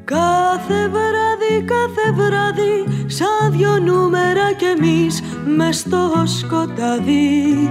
Κάθε 0.04 0.88
βράδυ, 0.88 1.64
κάθε 1.66 2.12
βράδυ, 2.14 2.84
σαν 3.06 3.52
δυο 3.52 3.78
νούμερα 3.78 4.52
κι 4.52 4.64
εμείς 4.64 5.22
μες 5.46 5.78
στο 5.78 6.10
σκοτάδι 6.26 7.68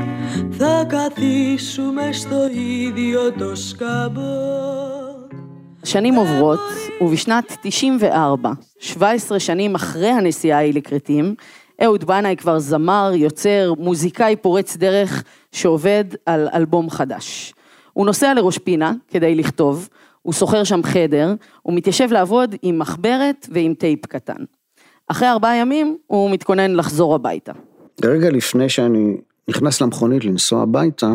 θα 0.52 0.86
καθίσουμε 0.90 2.10
στο 2.12 2.48
ίδιο 2.50 3.32
το 3.32 3.56
σκαμπό. 3.56 4.78
השנים 5.84 6.16
עוברות, 6.16 6.60
ובשנת 7.02 7.58
94, 7.62 8.52
17 8.80 9.40
שנים 9.40 9.76
אחרי 9.76 10.08
הנסיעה 10.10 10.58
ההיא 10.58 10.74
לכרתים, 10.74 11.36
אהוד 11.84 12.04
בנאי 12.04 12.36
כבר 12.36 12.60
זמר, 12.60 13.12
יוצר, 13.16 13.74
מוזיקאי 13.78 14.36
פורץ 14.36 14.78
דרך 14.78 15.24
שעובד 15.52 16.06
על 16.26 16.48
אלבום 16.54 16.90
חדש. 16.90 17.54
הוא 17.94 18.06
נוסע 18.06 18.34
לראש 18.34 18.58
פינה 18.58 18.94
כדי 19.08 19.36
לכתוב, 19.36 19.90
הוא 20.23 20.33
שוכר 20.33 20.65
שם 20.65 20.83
חדר, 20.83 21.35
הוא 21.63 21.75
מתיישב 21.75 22.09
לעבוד 22.13 22.55
עם 22.63 22.79
מחברת 22.79 23.47
ועם 23.51 23.75
טייפ 23.75 24.07
קטן. 24.07 24.45
אחרי 25.07 25.29
ארבעה 25.29 25.57
ימים 25.57 25.97
הוא 26.07 26.31
מתכונן 26.31 26.75
לחזור 26.75 27.15
הביתה. 27.15 27.53
רגע 28.05 28.31
לפני 28.31 28.69
שאני 28.69 29.17
נכנס 29.49 29.81
למכונית 29.81 30.25
לנסוע 30.25 30.63
הביתה, 30.63 31.15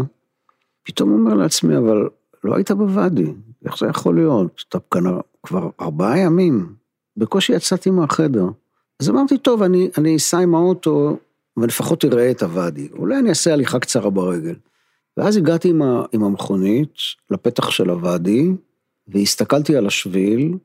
פתאום 0.84 1.14
אומר 1.14 1.34
לעצמי, 1.34 1.78
אבל 1.78 2.10
לא 2.44 2.56
היית 2.56 2.72
בוואדי, 2.72 3.34
איך 3.66 3.78
זה 3.80 3.86
יכול 3.88 4.16
להיות? 4.16 4.64
אתה 4.70 4.78
כאן 4.92 5.04
כבר 5.44 5.70
ארבעה 5.82 6.20
ימים, 6.20 6.74
בקושי 7.18 7.54
יצאתי 7.54 7.90
מהחדר. 7.90 8.46
אז 9.00 9.10
אמרתי, 9.10 9.38
טוב, 9.38 9.64
אני, 9.64 9.90
אני 9.98 10.16
אסע 10.16 10.38
עם 10.38 10.56
האוטו, 10.56 11.18
ולפחות 11.58 12.06
אראה 12.06 12.32
את 12.32 12.44
הוואדי. 12.44 12.90
אולי 12.98 13.18
אני 13.18 13.30
אעשה 13.30 13.54
הליכה 13.54 13.80
קצרה 13.80 14.10
ברגל. 14.10 14.56
ואז 15.18 15.38
הגעתי 15.38 15.70
עם, 15.70 15.82
ה, 15.82 16.04
עם 16.12 16.24
המכונית 16.24 16.94
לפתח 17.32 17.70
של 17.70 17.90
הוואדי, 17.90 18.52
והסתכלתי 19.08 19.76
על 19.76 19.88
השביל, 19.88 20.58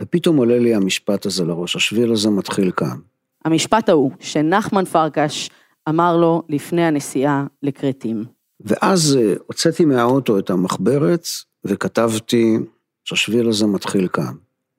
ופתאום 0.00 0.36
עולה 0.36 0.58
לי 0.58 0.74
המשפט 0.74 1.26
הזה 1.26 1.44
לראש, 1.44 1.76
השביל 1.76 2.12
הזה 2.12 2.30
מתחיל 2.30 2.70
כאן. 2.70 2.96
המשפט 3.44 3.88
ההוא, 3.88 4.10
שנחמן 4.20 4.84
פרקש 4.84 5.50
אמר 5.88 6.16
לו 6.16 6.42
לפני 6.48 6.82
הנסיעה 6.82 7.46
לכרתים. 7.62 8.24
ואז 8.60 9.18
אה, 9.20 9.34
הוצאתי 9.46 9.84
מהאוטו 9.84 10.38
את 10.38 10.50
המחברת, 10.50 11.26
וכתבתי 11.64 12.56
שהשביל 13.04 13.48
הזה 13.48 13.66
מתחיל 13.66 14.08
כאן, 14.08 14.34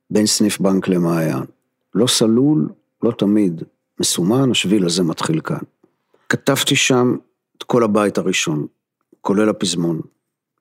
בין 0.10 0.26
סניף 0.26 0.60
בנק 0.60 0.88
למעיין. 0.88 1.44
לא 1.96 2.08
סלול, 2.08 2.70
לא 3.04 3.12
תמיד, 3.12 3.64
מסומן, 4.00 4.52
השביל 4.52 4.86
הזה 4.86 5.04
מתחיל 5.04 5.42
כאן. 5.42 5.58
כתבתי 6.30 6.76
שם 6.76 7.16
את 7.58 7.64
כל 7.64 7.84
הבית 7.84 8.18
הראשון, 8.18 8.68
כולל 9.22 9.50
הפזמון, 9.50 10.02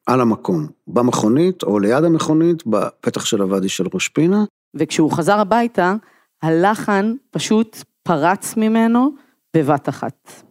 על 0.07 0.20
המקום, 0.20 0.66
במכונית 0.86 1.62
או 1.62 1.78
ליד 1.78 2.05
המכונית, 2.05 2.66
בפתח 2.66 3.24
של 3.24 3.42
הוואדי 3.42 3.68
של 3.68 3.84
ראש 3.94 4.09
פינה. 4.09 4.44
וכשהוא 4.74 5.12
חזר 5.12 5.38
הביתה, 5.38 5.94
הלחן 6.42 7.14
פשוט 7.30 7.76
פרץ 8.03 8.57
ממנו 8.57 9.11
בבת 9.57 9.88
אחת. 9.88 10.42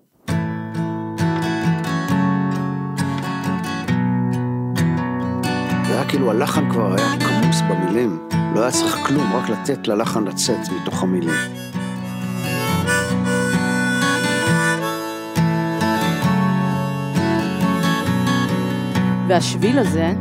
זה 5.87 5.97
היה 5.97 6.09
כאילו 6.09 6.31
הלחן 6.31 6.71
כבר 6.71 6.93
היה 6.93 7.19
כמוס 7.19 7.61
במילים, 7.69 8.27
לא 8.55 8.61
היה 8.61 8.71
צריך 8.71 8.97
כלום, 9.07 9.33
רק 9.33 9.49
לתת 9.49 9.87
ללחן 9.87 10.23
לצאת 10.23 10.59
מתוך 10.81 11.03
המילים. 11.03 11.60
והשביל 19.31 19.79
הזה 19.79 20.13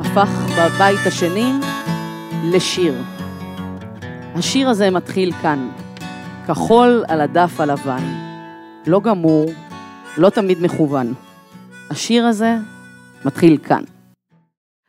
הפך 0.00 0.28
בבית 0.58 1.06
השני 1.06 1.52
לשיר. 2.52 2.94
השיר 4.34 4.68
הזה 4.68 4.90
מתחיל 4.90 5.32
כאן, 5.32 5.68
כחול 6.46 7.04
על 7.08 7.20
הדף 7.20 7.60
הלבן, 7.60 8.02
לא 8.86 9.00
גמור, 9.00 9.50
לא 10.18 10.30
תמיד 10.30 10.62
מכוון. 10.62 11.14
השיר 11.90 12.26
הזה 12.26 12.56
מתחיל 13.24 13.58
כאן. 13.58 13.82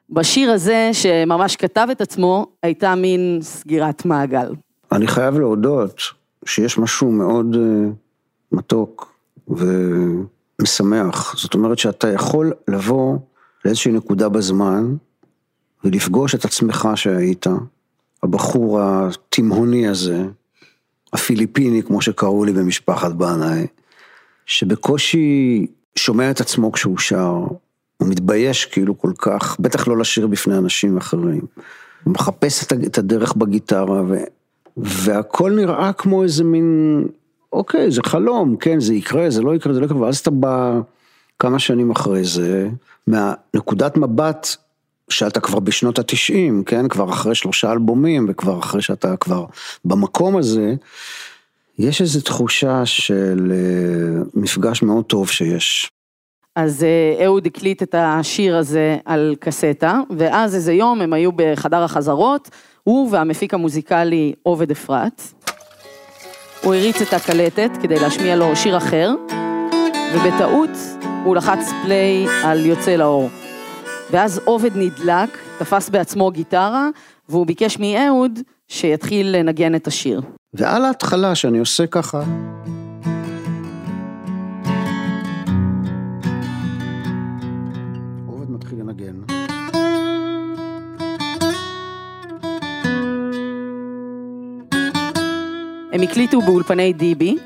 בשיר 0.10 0.52
הזה, 0.52 0.90
שממש 0.94 1.56
כתב 1.56 1.88
את 1.92 2.02
עצמו, 2.02 2.46
הייתה 2.64 2.96
מין 2.96 3.40
סגירת 3.42 4.06
מעגל. 4.06 4.56
אני 4.92 5.08
חייב 5.08 5.40
להודות 5.40 6.02
שיש 6.46 6.78
משהו 6.78 7.12
מאוד 7.12 7.56
אה, 7.56 7.90
מתוק 8.52 9.16
ומשמח. 9.48 11.36
זאת 11.38 11.54
אומרת 11.54 11.80
שאתה 11.80 12.08
יכול 12.08 12.54
לבוא 12.68 13.18
לאיזושהי 13.66 13.92
נקודה 13.92 14.30
בזמן 14.30 14.96
ולפגוש 15.84 16.36
את 16.36 16.46
עצמך 16.46 16.90
שהיית, 16.96 17.46
הבחור 18.24 18.80
התימהוני 18.82 19.88
הזה, 19.88 20.24
הפיליפיני, 21.14 21.84
כמו 21.84 22.02
שקראו 22.02 22.44
לי 22.44 22.54
במשפחת 22.54 23.12
בנאי, 23.12 23.68
שבקושי 24.46 25.68
שומע 25.96 26.32
את 26.32 26.42
עצמו 26.42 26.72
כשהוא 26.72 26.98
שר, 26.98 27.34
הוא 27.98 28.10
מתבייש 28.10 28.66
כאילו 28.66 28.98
כל 28.98 29.12
כך, 29.18 29.60
בטח 29.60 29.88
לא 29.88 29.98
לשיר 29.98 30.28
בפני 30.28 30.58
אנשים 30.58 30.98
אחרים. 30.98 31.42
הוא 32.04 32.14
מחפש 32.14 32.64
את 32.64 32.98
הדרך 32.98 33.34
בגיטרה, 33.34 34.04
ו... 34.08 34.16
והכל 34.78 35.52
נראה 35.52 35.94
כמו 35.94 36.24
איזה 36.24 36.44
מין, 36.44 37.02
אוקיי, 37.54 37.92
זה 37.92 38.02
חלום, 38.06 38.58
כן, 38.58 38.80
זה 38.80 38.94
יקרה, 38.94 39.30
זה 39.30 39.42
לא 39.42 39.56
יקרה, 39.56 39.74
זה 39.74 39.80
לא 39.80 39.86
יקרה, 39.86 39.98
ואז 39.98 40.18
אתה 40.18 40.32
בא 40.32 40.80
כמה 41.40 41.60
שנים 41.60 41.92
אחרי 41.92 42.24
זה, 42.24 42.70
מהנקודת 43.08 43.98
מבט 43.98 44.48
שאתה 45.10 45.40
כבר 45.40 45.60
בשנות 45.60 46.00
התשעים, 46.00 46.64
כן, 46.64 46.88
כבר 46.88 47.10
אחרי 47.10 47.36
שלושה 47.36 47.72
אלבומים, 47.72 48.26
וכבר 48.30 48.60
אחרי 48.60 48.82
שאתה 48.82 49.18
כבר 49.18 49.46
במקום 49.86 50.38
הזה, 50.38 50.74
יש 51.80 52.02
איזו 52.02 52.22
תחושה 52.22 52.86
של 52.86 53.52
אה, 53.52 54.24
מפגש 54.34 54.84
מאוד 54.84 55.06
טוב 55.06 55.30
שיש. 55.30 55.90
אז 56.56 56.84
אה, 56.84 57.26
אהוד 57.26 57.46
הקליט 57.46 57.84
את 57.84 57.96
השיר 57.98 58.58
הזה 58.58 58.98
על 59.06 59.36
קסטה, 59.40 60.00
ואז 60.18 60.56
איזה 60.56 60.74
יום 60.74 61.02
הם 61.02 61.14
היו 61.14 61.32
בחדר 61.32 61.84
החזרות, 61.84 62.50
הוא 62.84 63.12
והמפיק 63.12 63.54
המוזיקלי 63.54 64.34
עובד 64.44 64.72
אפרת. 64.72 65.22
הוא 66.64 66.74
הריץ 66.74 67.02
את 67.02 67.14
הקלטת 67.14 67.72
כדי 67.82 68.00
להשמיע 68.00 68.36
לו 68.36 68.56
שיר 68.56 68.78
אחר, 68.78 69.12
ובטעות 70.16 70.70
הוא 71.24 71.36
לחץ 71.36 71.70
פליי 71.84 72.28
על 72.44 72.66
יוצא 72.66 72.96
לאור. 72.96 73.30
ואז 74.12 74.42
עובד 74.46 74.70
נדלק, 74.76 75.38
תפס 75.60 75.90
בעצמו 75.90 76.32
גיטרה, 76.32 76.90
והוא 77.30 77.46
ביקש 77.46 77.80
מאהוד 77.80 78.40
שיתחיל 78.68 79.36
לנגן 79.36 79.76
את 79.76 79.88
השיר. 79.88 80.22
ועל 80.54 80.86
ההתחלה 80.86 81.36
שאני 81.36 81.60
עושה 81.60 81.88
ככה, 81.88 82.24
עובד 88.28 88.52
מתחיל 88.52 88.80
לנגן. 88.80 89.16
הם 95.94 96.02
הקליטו 96.02 96.42
באולפני 96.42 96.94
דיבי, 96.94 97.38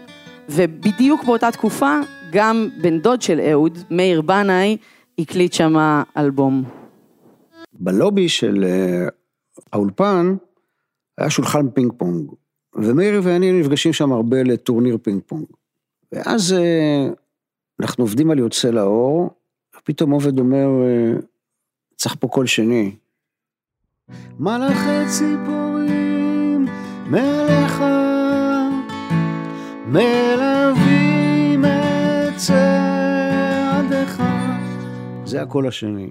ובדיוק 0.50 1.24
באותה 1.24 1.52
תקופה 1.52 2.00
גם 2.32 2.70
בן 2.82 3.00
דוד 3.00 3.22
של 3.22 3.40
אהוד, 3.40 3.78
מאיר 3.92 4.22
בנאי, 4.22 4.78
הקליט 5.20 5.54
שם 5.54 5.76
אלבום. 6.18 6.64
בלובי 7.74 8.30
של 8.30 8.64
אה, 8.64 9.08
האולפן 9.74 10.36
היה 11.18 11.30
שולחן 11.30 11.70
פינג 11.70 11.92
פונג, 11.98 12.32
ומאיר 12.76 13.22
ואני 13.24 13.60
נפגשים 13.60 13.94
שם 13.94 14.12
הרבה 14.12 14.44
לטורניר 14.44 14.98
פינג 15.02 15.22
פונג. 15.28 15.46
ואז 16.12 16.54
אה, 16.54 17.08
אנחנו 17.80 18.04
עובדים 18.04 18.32
על 18.32 18.40
יוצא 18.40 18.70
לאור, 18.70 19.30
ופתאום 19.78 20.12
עובד 20.12 20.40
אומר, 20.40 20.68
אה, 20.84 21.14
צריך 21.96 22.16
פה 22.20 22.28
קול 22.28 22.46
שני. 22.46 22.96
מלאכי 24.40 25.10
ציפורים 25.10 26.66
מלווים 27.10 28.20
את 29.96 30.59
צעדיך. 32.48 34.24
זה 35.26 35.42
הקול 35.42 35.68
השני. 35.68 36.10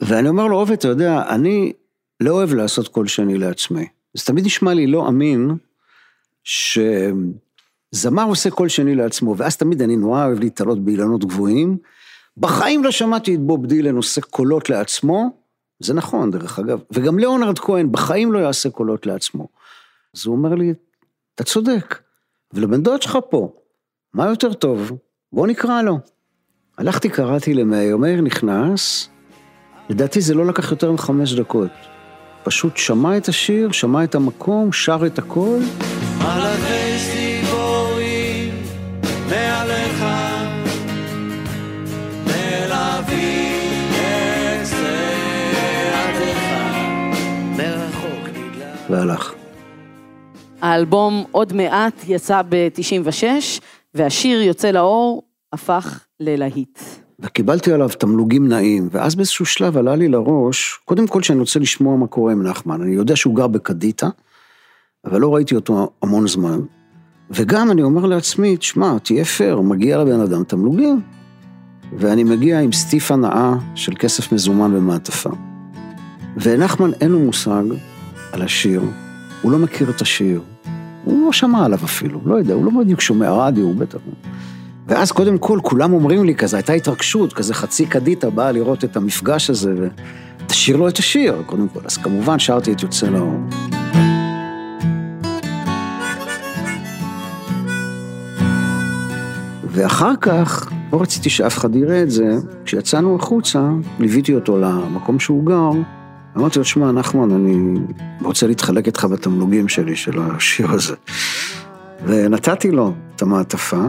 ואני 0.00 0.28
אומר 0.28 0.46
לו, 0.46 0.58
עובד, 0.58 0.72
אתה 0.72 0.88
יודע, 0.88 1.22
אני 1.28 1.72
לא 2.20 2.30
אוהב 2.30 2.54
לעשות 2.54 2.88
קול 2.88 3.06
שני 3.06 3.38
לעצמי. 3.38 3.86
זה 4.14 4.24
תמיד 4.24 4.44
נשמע 4.44 4.74
לי 4.74 4.86
לא 4.86 5.08
אמין, 5.08 5.50
שזמר 6.44 8.24
עושה 8.24 8.50
קול 8.50 8.68
שני 8.68 8.94
לעצמו, 8.94 9.36
ואז 9.36 9.56
תמיד 9.56 9.82
אני 9.82 9.96
נורא 9.96 10.26
אוהב 10.26 10.40
להתעלות 10.40 10.84
באילנות 10.84 11.24
גבוהים. 11.24 11.78
בחיים 12.36 12.84
לא 12.84 12.90
שמעתי 12.90 13.34
את 13.34 13.40
בוב 13.40 13.66
דילן 13.66 13.96
עושה 13.96 14.20
קולות 14.20 14.70
לעצמו, 14.70 15.36
זה 15.80 15.94
נכון 15.94 16.30
דרך 16.30 16.58
אגב, 16.58 16.80
וגם 16.90 17.18
ליאונרד 17.18 17.58
כהן 17.58 17.92
בחיים 17.92 18.32
לא 18.32 18.38
יעשה 18.38 18.70
קולות 18.70 19.06
לעצמו. 19.06 19.48
אז 20.16 20.26
הוא 20.26 20.36
אומר 20.36 20.54
לי, 20.54 20.74
אתה 21.34 21.44
צודק, 21.44 21.98
ולבן 22.52 22.82
דוד 22.82 23.02
שלך 23.02 23.18
פה, 23.30 23.52
מה 24.14 24.26
יותר 24.26 24.52
טוב? 24.52 24.92
בוא 25.32 25.46
נקרא 25.46 25.82
לו. 25.82 25.98
הלכתי, 26.78 27.08
קראתי 27.08 27.54
למאיר, 27.54 27.96
מאיר 27.96 28.20
נכנס, 28.20 29.08
לדעתי 29.88 30.20
זה 30.20 30.34
לא 30.34 30.46
לקח 30.46 30.70
יותר 30.70 30.92
מחמש 30.92 31.34
דקות. 31.34 31.70
פשוט 32.42 32.76
שמע 32.76 33.16
את 33.16 33.28
השיר, 33.28 33.72
שמע 33.72 34.04
את 34.04 34.14
המקום, 34.14 34.72
שר 34.72 35.06
את 35.06 35.18
הכל. 35.18 35.58
מלאכי 36.18 36.98
ציפורים 37.12 38.54
מעליך 39.30 40.04
מלווים 42.26 43.90
את 43.90 44.66
צעדיך 44.66 46.38
מרחוק 47.56 48.28
והלך. 48.90 49.32
האלבום 50.62 51.24
עוד 51.30 51.52
מעט 51.52 52.04
יצא 52.08 52.42
ב-96, 52.48 53.22
והשיר 53.94 54.42
יוצא 54.42 54.70
לאור 54.70 55.22
הפך 55.52 56.00
ללהיט. 56.20 56.78
וקיבלתי 57.20 57.72
עליו 57.72 57.88
תמלוגים 57.88 58.48
נעים, 58.48 58.88
ואז 58.92 59.14
באיזשהו 59.14 59.46
שלב 59.46 59.76
עלה 59.76 59.96
לי 59.96 60.08
לראש, 60.08 60.80
קודם 60.84 61.06
כל 61.06 61.22
שאני 61.22 61.40
רוצה 61.40 61.58
לשמוע 61.58 61.96
מה 61.96 62.06
קורה 62.06 62.32
עם 62.32 62.42
נחמן, 62.42 62.82
אני 62.82 62.94
יודע 62.94 63.16
שהוא 63.16 63.36
גר 63.36 63.46
בקדיטה, 63.46 64.08
אבל 65.04 65.20
לא 65.20 65.34
ראיתי 65.34 65.54
אותו 65.54 65.90
המון 66.02 66.28
זמן. 66.28 66.60
וגם 67.30 67.70
אני 67.70 67.82
אומר 67.82 68.06
לעצמי, 68.06 68.56
תשמע, 68.56 68.98
תהיה 68.98 69.24
פייר, 69.24 69.60
מגיע 69.60 69.98
לבן 69.98 70.20
אדם 70.20 70.44
תמלוגים. 70.44 71.00
ואני 71.98 72.24
מגיע 72.24 72.60
עם 72.60 72.72
סטיף 72.72 73.10
הנאה 73.10 73.54
של 73.74 73.92
כסף 73.98 74.32
מזומן 74.32 74.74
במעטפה. 74.74 75.30
ונחמן 76.36 76.90
אין 77.00 77.10
לו 77.10 77.18
מושג 77.18 77.62
על 78.32 78.42
השיר, 78.42 78.82
הוא 79.42 79.52
לא 79.52 79.58
מכיר 79.58 79.90
את 79.90 80.00
השיר, 80.00 80.40
הוא 81.04 81.26
לא 81.26 81.32
שמע 81.32 81.64
עליו 81.64 81.78
אפילו, 81.84 82.20
לא 82.24 82.34
יודע, 82.34 82.54
הוא 82.54 82.64
לא 82.64 82.70
בדיוק 82.80 83.00
שומע 83.00 83.30
רדיו, 83.30 83.64
הוא 83.64 83.74
בטח. 83.74 83.98
ואז 84.86 85.12
קודם 85.12 85.38
כל, 85.38 85.58
כולם 85.62 85.92
אומרים 85.92 86.24
לי 86.24 86.34
כזה, 86.34 86.56
הייתה 86.56 86.72
התרגשות, 86.72 87.32
כזה 87.32 87.54
חצי 87.54 87.86
קדיטה 87.86 88.30
באה 88.30 88.52
לראות 88.52 88.84
את 88.84 88.96
המפגש 88.96 89.50
הזה, 89.50 89.74
ותשאיר 90.46 90.76
לו 90.76 90.88
את 90.88 90.98
השיר, 90.98 91.42
קודם 91.46 91.68
כל. 91.68 91.80
אז 91.84 91.96
כמובן 91.96 92.38
שרתי 92.38 92.72
את 92.72 92.82
יוצא 92.82 93.06
לאור. 93.06 93.40
ואחר 99.64 100.16
כך, 100.20 100.72
לא 100.92 101.02
רציתי 101.02 101.30
שאף 101.30 101.58
אחד 101.58 101.76
יראה 101.76 102.02
את 102.02 102.10
זה, 102.10 102.36
כשיצאנו 102.64 103.16
החוצה, 103.16 103.70
ליוויתי 103.98 104.34
אותו 104.34 104.58
למקום 104.58 105.20
שהוא 105.20 105.46
גר, 105.46 105.70
אמרתי 106.36 106.58
לו, 106.58 106.64
שמע, 106.64 106.92
נחמן, 106.92 107.30
אני 107.30 107.80
רוצה 108.22 108.46
להתחלק 108.46 108.86
איתך 108.86 109.04
בתמלוגים 109.04 109.68
שלי, 109.68 109.96
של 109.96 110.18
השיר 110.18 110.70
הזה. 110.70 110.94
ונתתי 112.04 112.70
לו 112.70 112.92
את 113.16 113.22
המעטפה, 113.22 113.86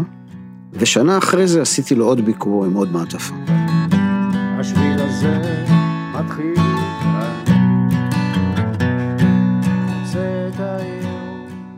ושנה 0.74 1.18
אחרי 1.18 1.48
זה 1.48 1.62
עשיתי 1.62 1.96
לו 1.96 2.06
עוד 2.06 2.26
ביקור 2.26 2.66
עם 2.66 2.74
עוד 2.74 2.92
מעטפה. 2.92 3.36
השביל 4.60 5.00
הזה 5.00 5.42
מתחיל 6.14 6.54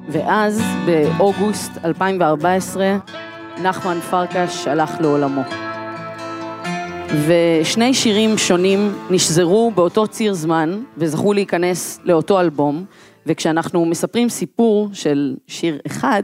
ואז, 0.10 0.62
באוגוסט 0.86 1.72
2014, 1.86 2.98
נחמן 3.64 4.00
פרקש 4.00 4.68
הלך 4.68 4.92
לעולמו. 5.00 5.65
ושני 7.28 7.94
שירים 7.94 8.38
שונים 8.38 8.80
נשזרו 9.12 9.72
באותו 9.76 10.08
ציר 10.08 10.34
זמן 10.34 10.84
וזכו 10.98 11.34
להיכנס 11.34 12.00
לאותו 12.04 12.40
אלבום, 12.40 12.86
וכשאנחנו 13.26 13.86
מספרים 13.86 14.30
סיפור 14.30 14.90
של 14.94 15.36
שיר 15.48 15.80
אחד, 15.88 16.24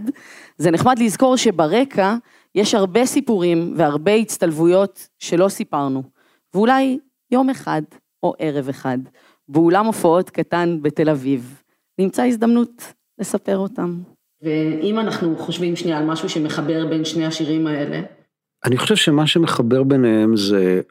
זה 0.58 0.72
נחמד 0.72 1.00
לזכור 1.00 1.38
שברקע 1.38 2.16
יש 2.56 2.76
הרבה 2.76 3.06
סיפורים 3.06 3.74
והרבה 3.78 4.16
הצטלבויות 4.16 5.08
שלא 5.20 5.50
סיפרנו, 5.50 6.04
ואולי 6.54 7.00
יום 7.32 7.50
אחד 7.50 7.82
או 8.24 8.34
ערב 8.40 8.70
אחד, 8.70 8.98
באולם 9.48 9.86
הופעות 9.86 10.30
קטן 10.30 10.78
בתל 10.82 11.10
אביב, 11.10 11.62
נמצא 12.00 12.24
הזדמנות 12.24 12.94
לספר 13.20 13.58
אותם. 13.58 14.00
ואם 14.42 15.00
אנחנו 15.00 15.38
חושבים 15.38 15.76
שנייה 15.76 15.98
על 15.98 16.06
משהו 16.06 16.30
שמחבר 16.30 16.88
בין 16.88 17.06
שני 17.06 17.26
השירים 17.26 17.68
האלה, 17.68 18.02
אני 18.66 18.78
חושב 18.78 18.96
שמה 18.96 19.28
שמחבר 19.28 19.84
ביניהם 19.84 20.38
זה 20.38 20.82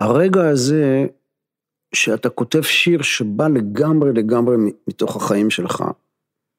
הרגע 0.00 0.48
הזה 0.48 1.06
שאתה 1.94 2.28
כותב 2.28 2.62
שיר 2.62 3.02
שבא 3.02 3.48
לגמרי 3.48 4.12
לגמרי 4.12 4.56
מתוך 4.88 5.16
החיים 5.16 5.50
שלך. 5.50 5.84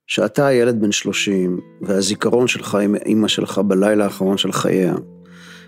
שאתה 0.09 0.51
ילד 0.51 0.81
בן 0.81 0.91
30, 0.91 1.59
והזיכרון 1.81 2.47
שלך 2.47 2.75
עם 2.75 2.95
אימא 2.95 3.27
שלך 3.27 3.57
בלילה 3.57 4.03
האחרון 4.03 4.37
של 4.37 4.51
חייה, 4.51 4.95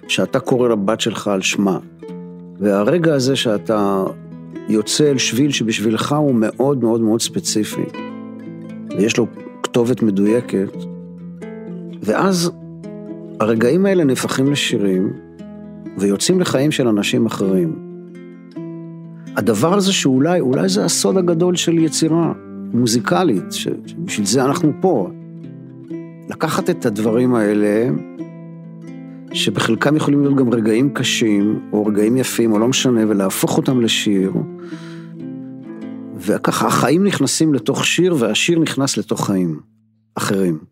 שאתה 0.08 0.40
קורא 0.40 0.70
לבת 0.70 1.02
שלך 1.02 1.28
על 1.28 1.42
שמה, 1.42 1.80
והרגע 2.60 3.14
הזה 3.14 3.36
שאתה 3.36 4.04
יוצא 4.70 5.12
אל 5.12 5.18
שביל 5.18 5.52
שבשבילך 5.52 6.12
הוא 6.12 6.36
מאוד 6.36 6.84
מאוד 6.84 7.02
מאוד 7.02 7.22
ספציפי, 7.22 7.86
ויש 8.98 9.18
לו 9.18 9.28
כתובת 9.64 10.02
מדויקת, 10.02 10.74
ואז 12.02 12.52
הרגעים 13.42 13.86
האלה 13.86 14.04
נהפכים 14.04 14.52
לשירים, 14.52 15.14
ויוצאים 15.98 16.40
לחיים 16.40 16.72
של 16.72 16.88
אנשים 16.88 17.26
אחרים. 17.26 17.76
הדבר 19.36 19.74
הזה 19.74 19.94
שאולי, 19.94 20.40
אולי 20.40 20.70
זה 20.70 20.86
הסוד 20.86 21.18
הגדול 21.18 21.56
של 21.56 21.80
יצירה 21.80 22.34
מוזיקלית, 22.74 23.52
שבשביל 23.52 24.26
זה 24.26 24.46
אנחנו 24.46 24.72
פה. 24.82 25.10
לקחת 26.30 26.70
את 26.70 26.86
הדברים 26.86 27.36
האלה, 27.36 27.90
שבחלקם 29.34 29.96
יכולים 29.96 30.22
להיות 30.22 30.36
גם 30.36 30.54
רגעים 30.54 30.90
קשים, 30.94 31.60
או 31.74 31.86
רגעים 31.86 32.18
יפים, 32.18 32.52
או 32.52 32.60
לא 32.60 32.68
משנה, 32.68 33.02
ולהפוך 33.08 33.58
אותם 33.58 33.82
לשיר, 33.82 34.34
וככה 36.18 36.68
החיים 36.68 37.04
נכנסים 37.04 37.54
לתוך 37.54 37.86
שיר, 37.86 38.16
והשיר 38.20 38.60
נכנס 38.60 38.98
לתוך 38.98 39.26
חיים 39.28 39.60
אחרים. 40.16 40.72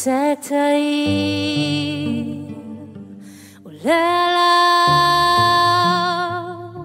חוצה 0.00 0.32
העיר, 0.50 2.24
עולה 3.62 4.26
עליו, 5.82 6.84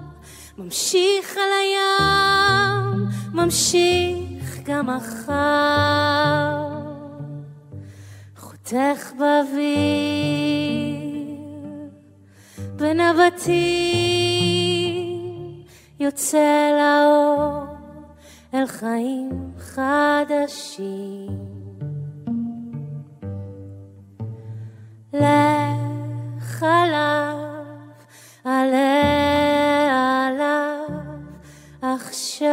ממשיך 0.58 1.36
על 1.36 1.52
הים, 1.62 3.06
ממשיך 3.32 4.60
גם 4.64 4.86
מחר, 4.96 6.66
חותך 8.36 9.12
באוויר, 9.18 9.66
בין 12.76 13.00
הבתים, 13.00 13.56
יוצא 16.00 16.70
לאור, 16.78 17.64
אל 18.54 18.66
חיים 18.66 19.30
חדשים. 19.58 21.55
לך 25.20 26.62
עליו, 26.62 27.36
עלה 28.44 30.26
עליו 30.28 30.88
עכשיו. 31.82 32.46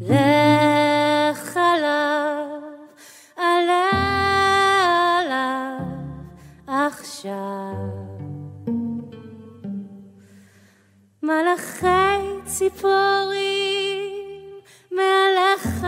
לך 0.00 1.56
עליו, 1.56 2.60
עלה 3.36 3.90
עליו 5.20 5.80
עכשיו. 6.66 7.74
מלאכי 11.22 11.86
ציפורים 12.44 14.06
מעליך 14.90 15.84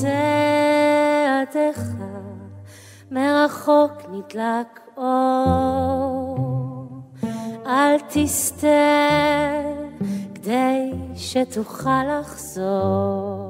צעדיך, 0.00 1.80
מרחוק 3.10 3.92
נדלק 4.10 4.80
אור, 4.96 6.88
אל 7.66 7.96
תסתה 8.08 8.66
כדי 10.34 10.92
שתוכל 11.16 12.04
לחזור. 12.20 13.49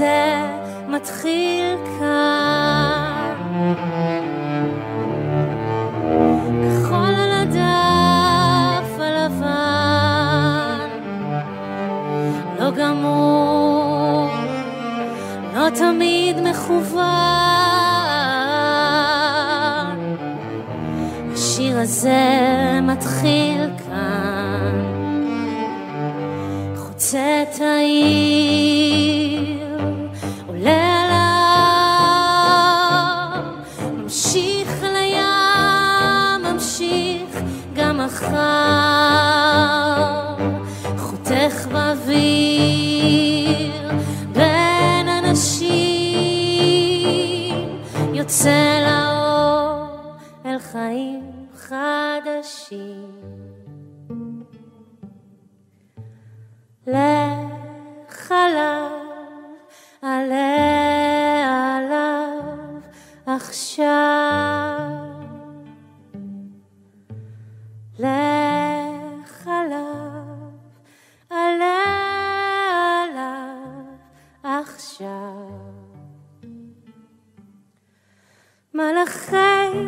הזה 0.00 0.46
מתחיל 0.88 1.76
כאן, 1.98 3.34
כחול 6.62 7.14
על 7.14 7.32
הדף 7.32 9.00
הלבן, 9.00 10.88
לא 12.60 12.70
גמור, 12.70 14.30
לא 15.54 15.70
תמיד 15.70 16.36
מכוון. 16.50 17.00
השיר 21.32 21.78
הזה 21.78 22.78
מתחיל 22.82 23.70
כאן, 23.78 24.84
חוצה 26.76 27.42
את 27.42 27.60
העיר, 27.60 28.49
גם 38.22 38.59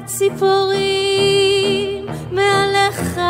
ציפורים 0.04 2.06
מעליך 2.30 3.20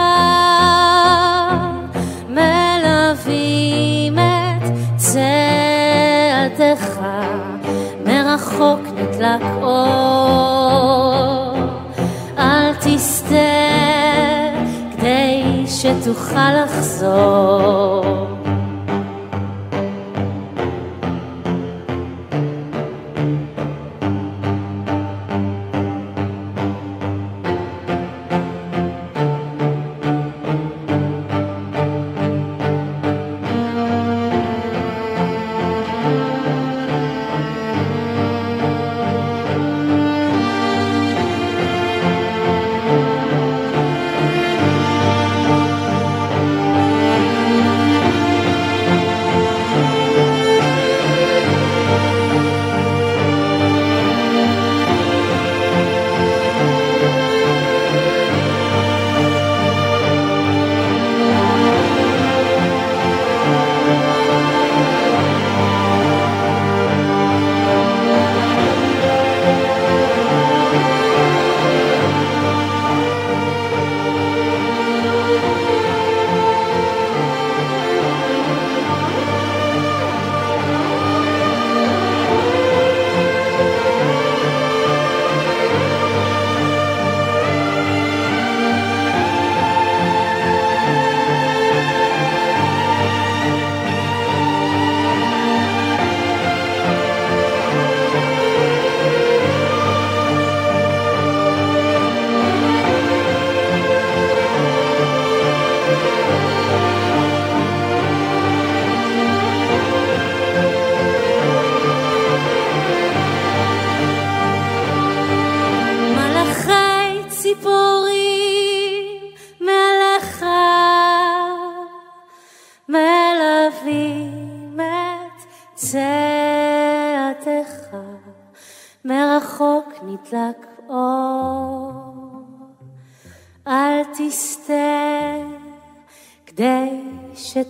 מלווים 2.29 4.19
את 4.19 4.63
צעדיך 4.97 7.01
מרחוק 8.07 8.81
נדלק 8.95 9.43
אור. 9.63 11.57
אל 12.39 12.75
תסטה 12.75 13.37
כדי 14.97 15.65
שתוכל 15.67 16.65
לחזור. 16.65 18.22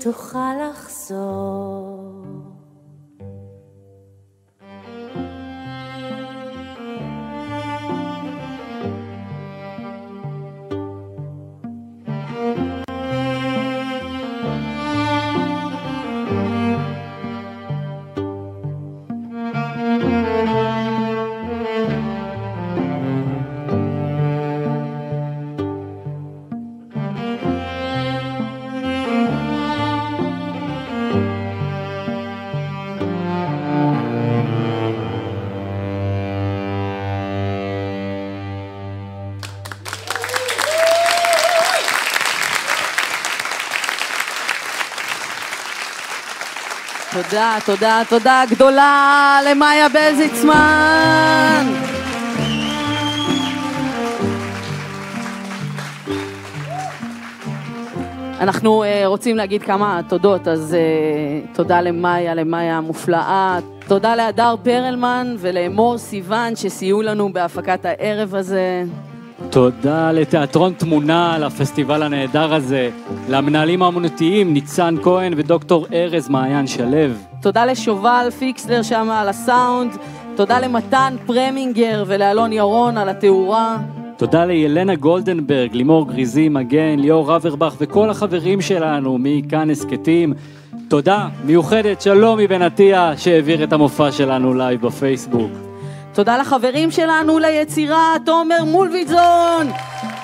שתוכל 0.02 0.54
לחזור 0.70 2.21
תודה, 47.30 47.56
תודה, 47.66 48.02
תודה 48.08 48.42
גדולה 48.50 49.38
למאיה 49.50 49.88
בלזיצמן. 49.88 51.66
אנחנו 58.40 58.84
uh, 58.84 58.86
רוצים 59.06 59.36
להגיד 59.36 59.62
כמה 59.62 60.00
תודות, 60.08 60.48
אז 60.48 60.76
uh, 60.76 61.56
תודה 61.56 61.80
למאיה, 61.80 62.34
למאיה 62.34 62.76
המופלאה, 62.76 63.58
תודה 63.88 64.14
להדר 64.16 64.54
פרלמן 64.62 65.36
ולאמור 65.38 65.98
סיוון 65.98 66.56
שסייעו 66.56 67.02
לנו 67.02 67.32
בהפקת 67.32 67.84
הערב 67.84 68.34
הזה. 68.34 68.84
תודה 69.52 70.12
לתיאטרון 70.12 70.72
תמונה 70.72 71.34
על 71.34 71.44
הפסטיבל 71.44 72.02
הנהדר 72.02 72.54
הזה, 72.54 72.90
למנהלים 73.28 73.82
האמנותיים 73.82 74.52
ניצן 74.52 74.94
כהן 75.02 75.32
ודוקטור 75.36 75.86
ארז 75.92 76.28
מעיין 76.28 76.66
שלו. 76.66 77.14
תודה 77.42 77.66
לשובל 77.66 78.28
פיקסלר 78.38 78.82
שם 78.82 79.08
על 79.10 79.28
הסאונד, 79.28 79.96
תודה 80.36 80.60
למתן 80.60 81.14
פרמינגר 81.26 82.04
ולאלון 82.06 82.52
ירון 82.52 82.96
על 82.96 83.08
התאורה. 83.08 83.78
תודה 84.16 84.44
לילנה 84.44 84.94
גולדנברג, 84.94 85.74
לימור 85.74 86.08
גריזי 86.08 86.48
מגן, 86.48 86.98
ליאור 86.98 87.32
רברבך 87.32 87.74
וכל 87.78 88.10
החברים 88.10 88.60
שלנו 88.60 89.18
מכאן 89.20 89.70
הסכתים. 89.70 90.34
תודה 90.88 91.28
מיוחדת, 91.44 92.02
שלום 92.02 92.38
מבן 92.38 92.62
עטיה, 92.62 93.16
שהעביר 93.16 93.64
את 93.64 93.72
המופע 93.72 94.12
שלנו 94.12 94.54
לייב 94.54 94.86
בפייסבוק. 94.86 95.71
תודה 96.14 96.38
לחברים 96.38 96.90
שלנו 96.90 97.38
ליצירה, 97.38 98.14
תומר 98.26 98.64
מולוידזון, 98.64 99.70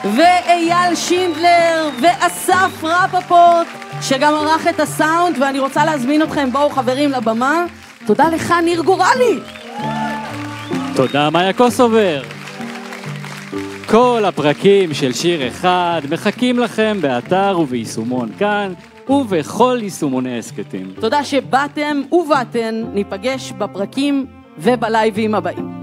ואייל 0.05 0.95
שינדלר, 0.95 1.89
ואסף 2.03 2.85
רפפורט, 2.85 3.67
שגם 4.03 4.35
ערך 4.35 4.67
את 4.67 4.81
הסאונד, 4.81 5.37
ואני 5.41 5.59
רוצה 5.59 5.85
להזמין 5.85 6.23
אתכם, 6.23 6.51
בואו 6.53 6.71
חברים 6.71 7.11
לבמה. 7.11 7.65
תודה 8.07 8.29
לך, 8.29 8.55
ניר 8.65 8.83
גורלי. 8.83 9.39
תודה 10.97 11.31
מאיה 11.31 11.53
קוסובר. 11.53 12.23
כל 13.87 14.23
הפרקים 14.25 14.95
של 14.95 15.13
שיר 15.13 15.49
אחד 15.49 16.03
מחכים 16.11 16.59
לכם 16.59 16.99
באתר 17.01 17.59
וביישומון 17.61 18.29
כאן 18.39 18.73
ובכל 19.09 19.79
יישומוני 19.83 20.39
הסכתים. 20.39 20.93
תודה 21.01 21.25
שבאתם 21.25 22.01
ובאתן, 22.13 22.83
ניפגש 22.93 23.53
בפרקים 23.53 24.27
ובלייבים 24.59 25.35
הבאים. 25.35 25.78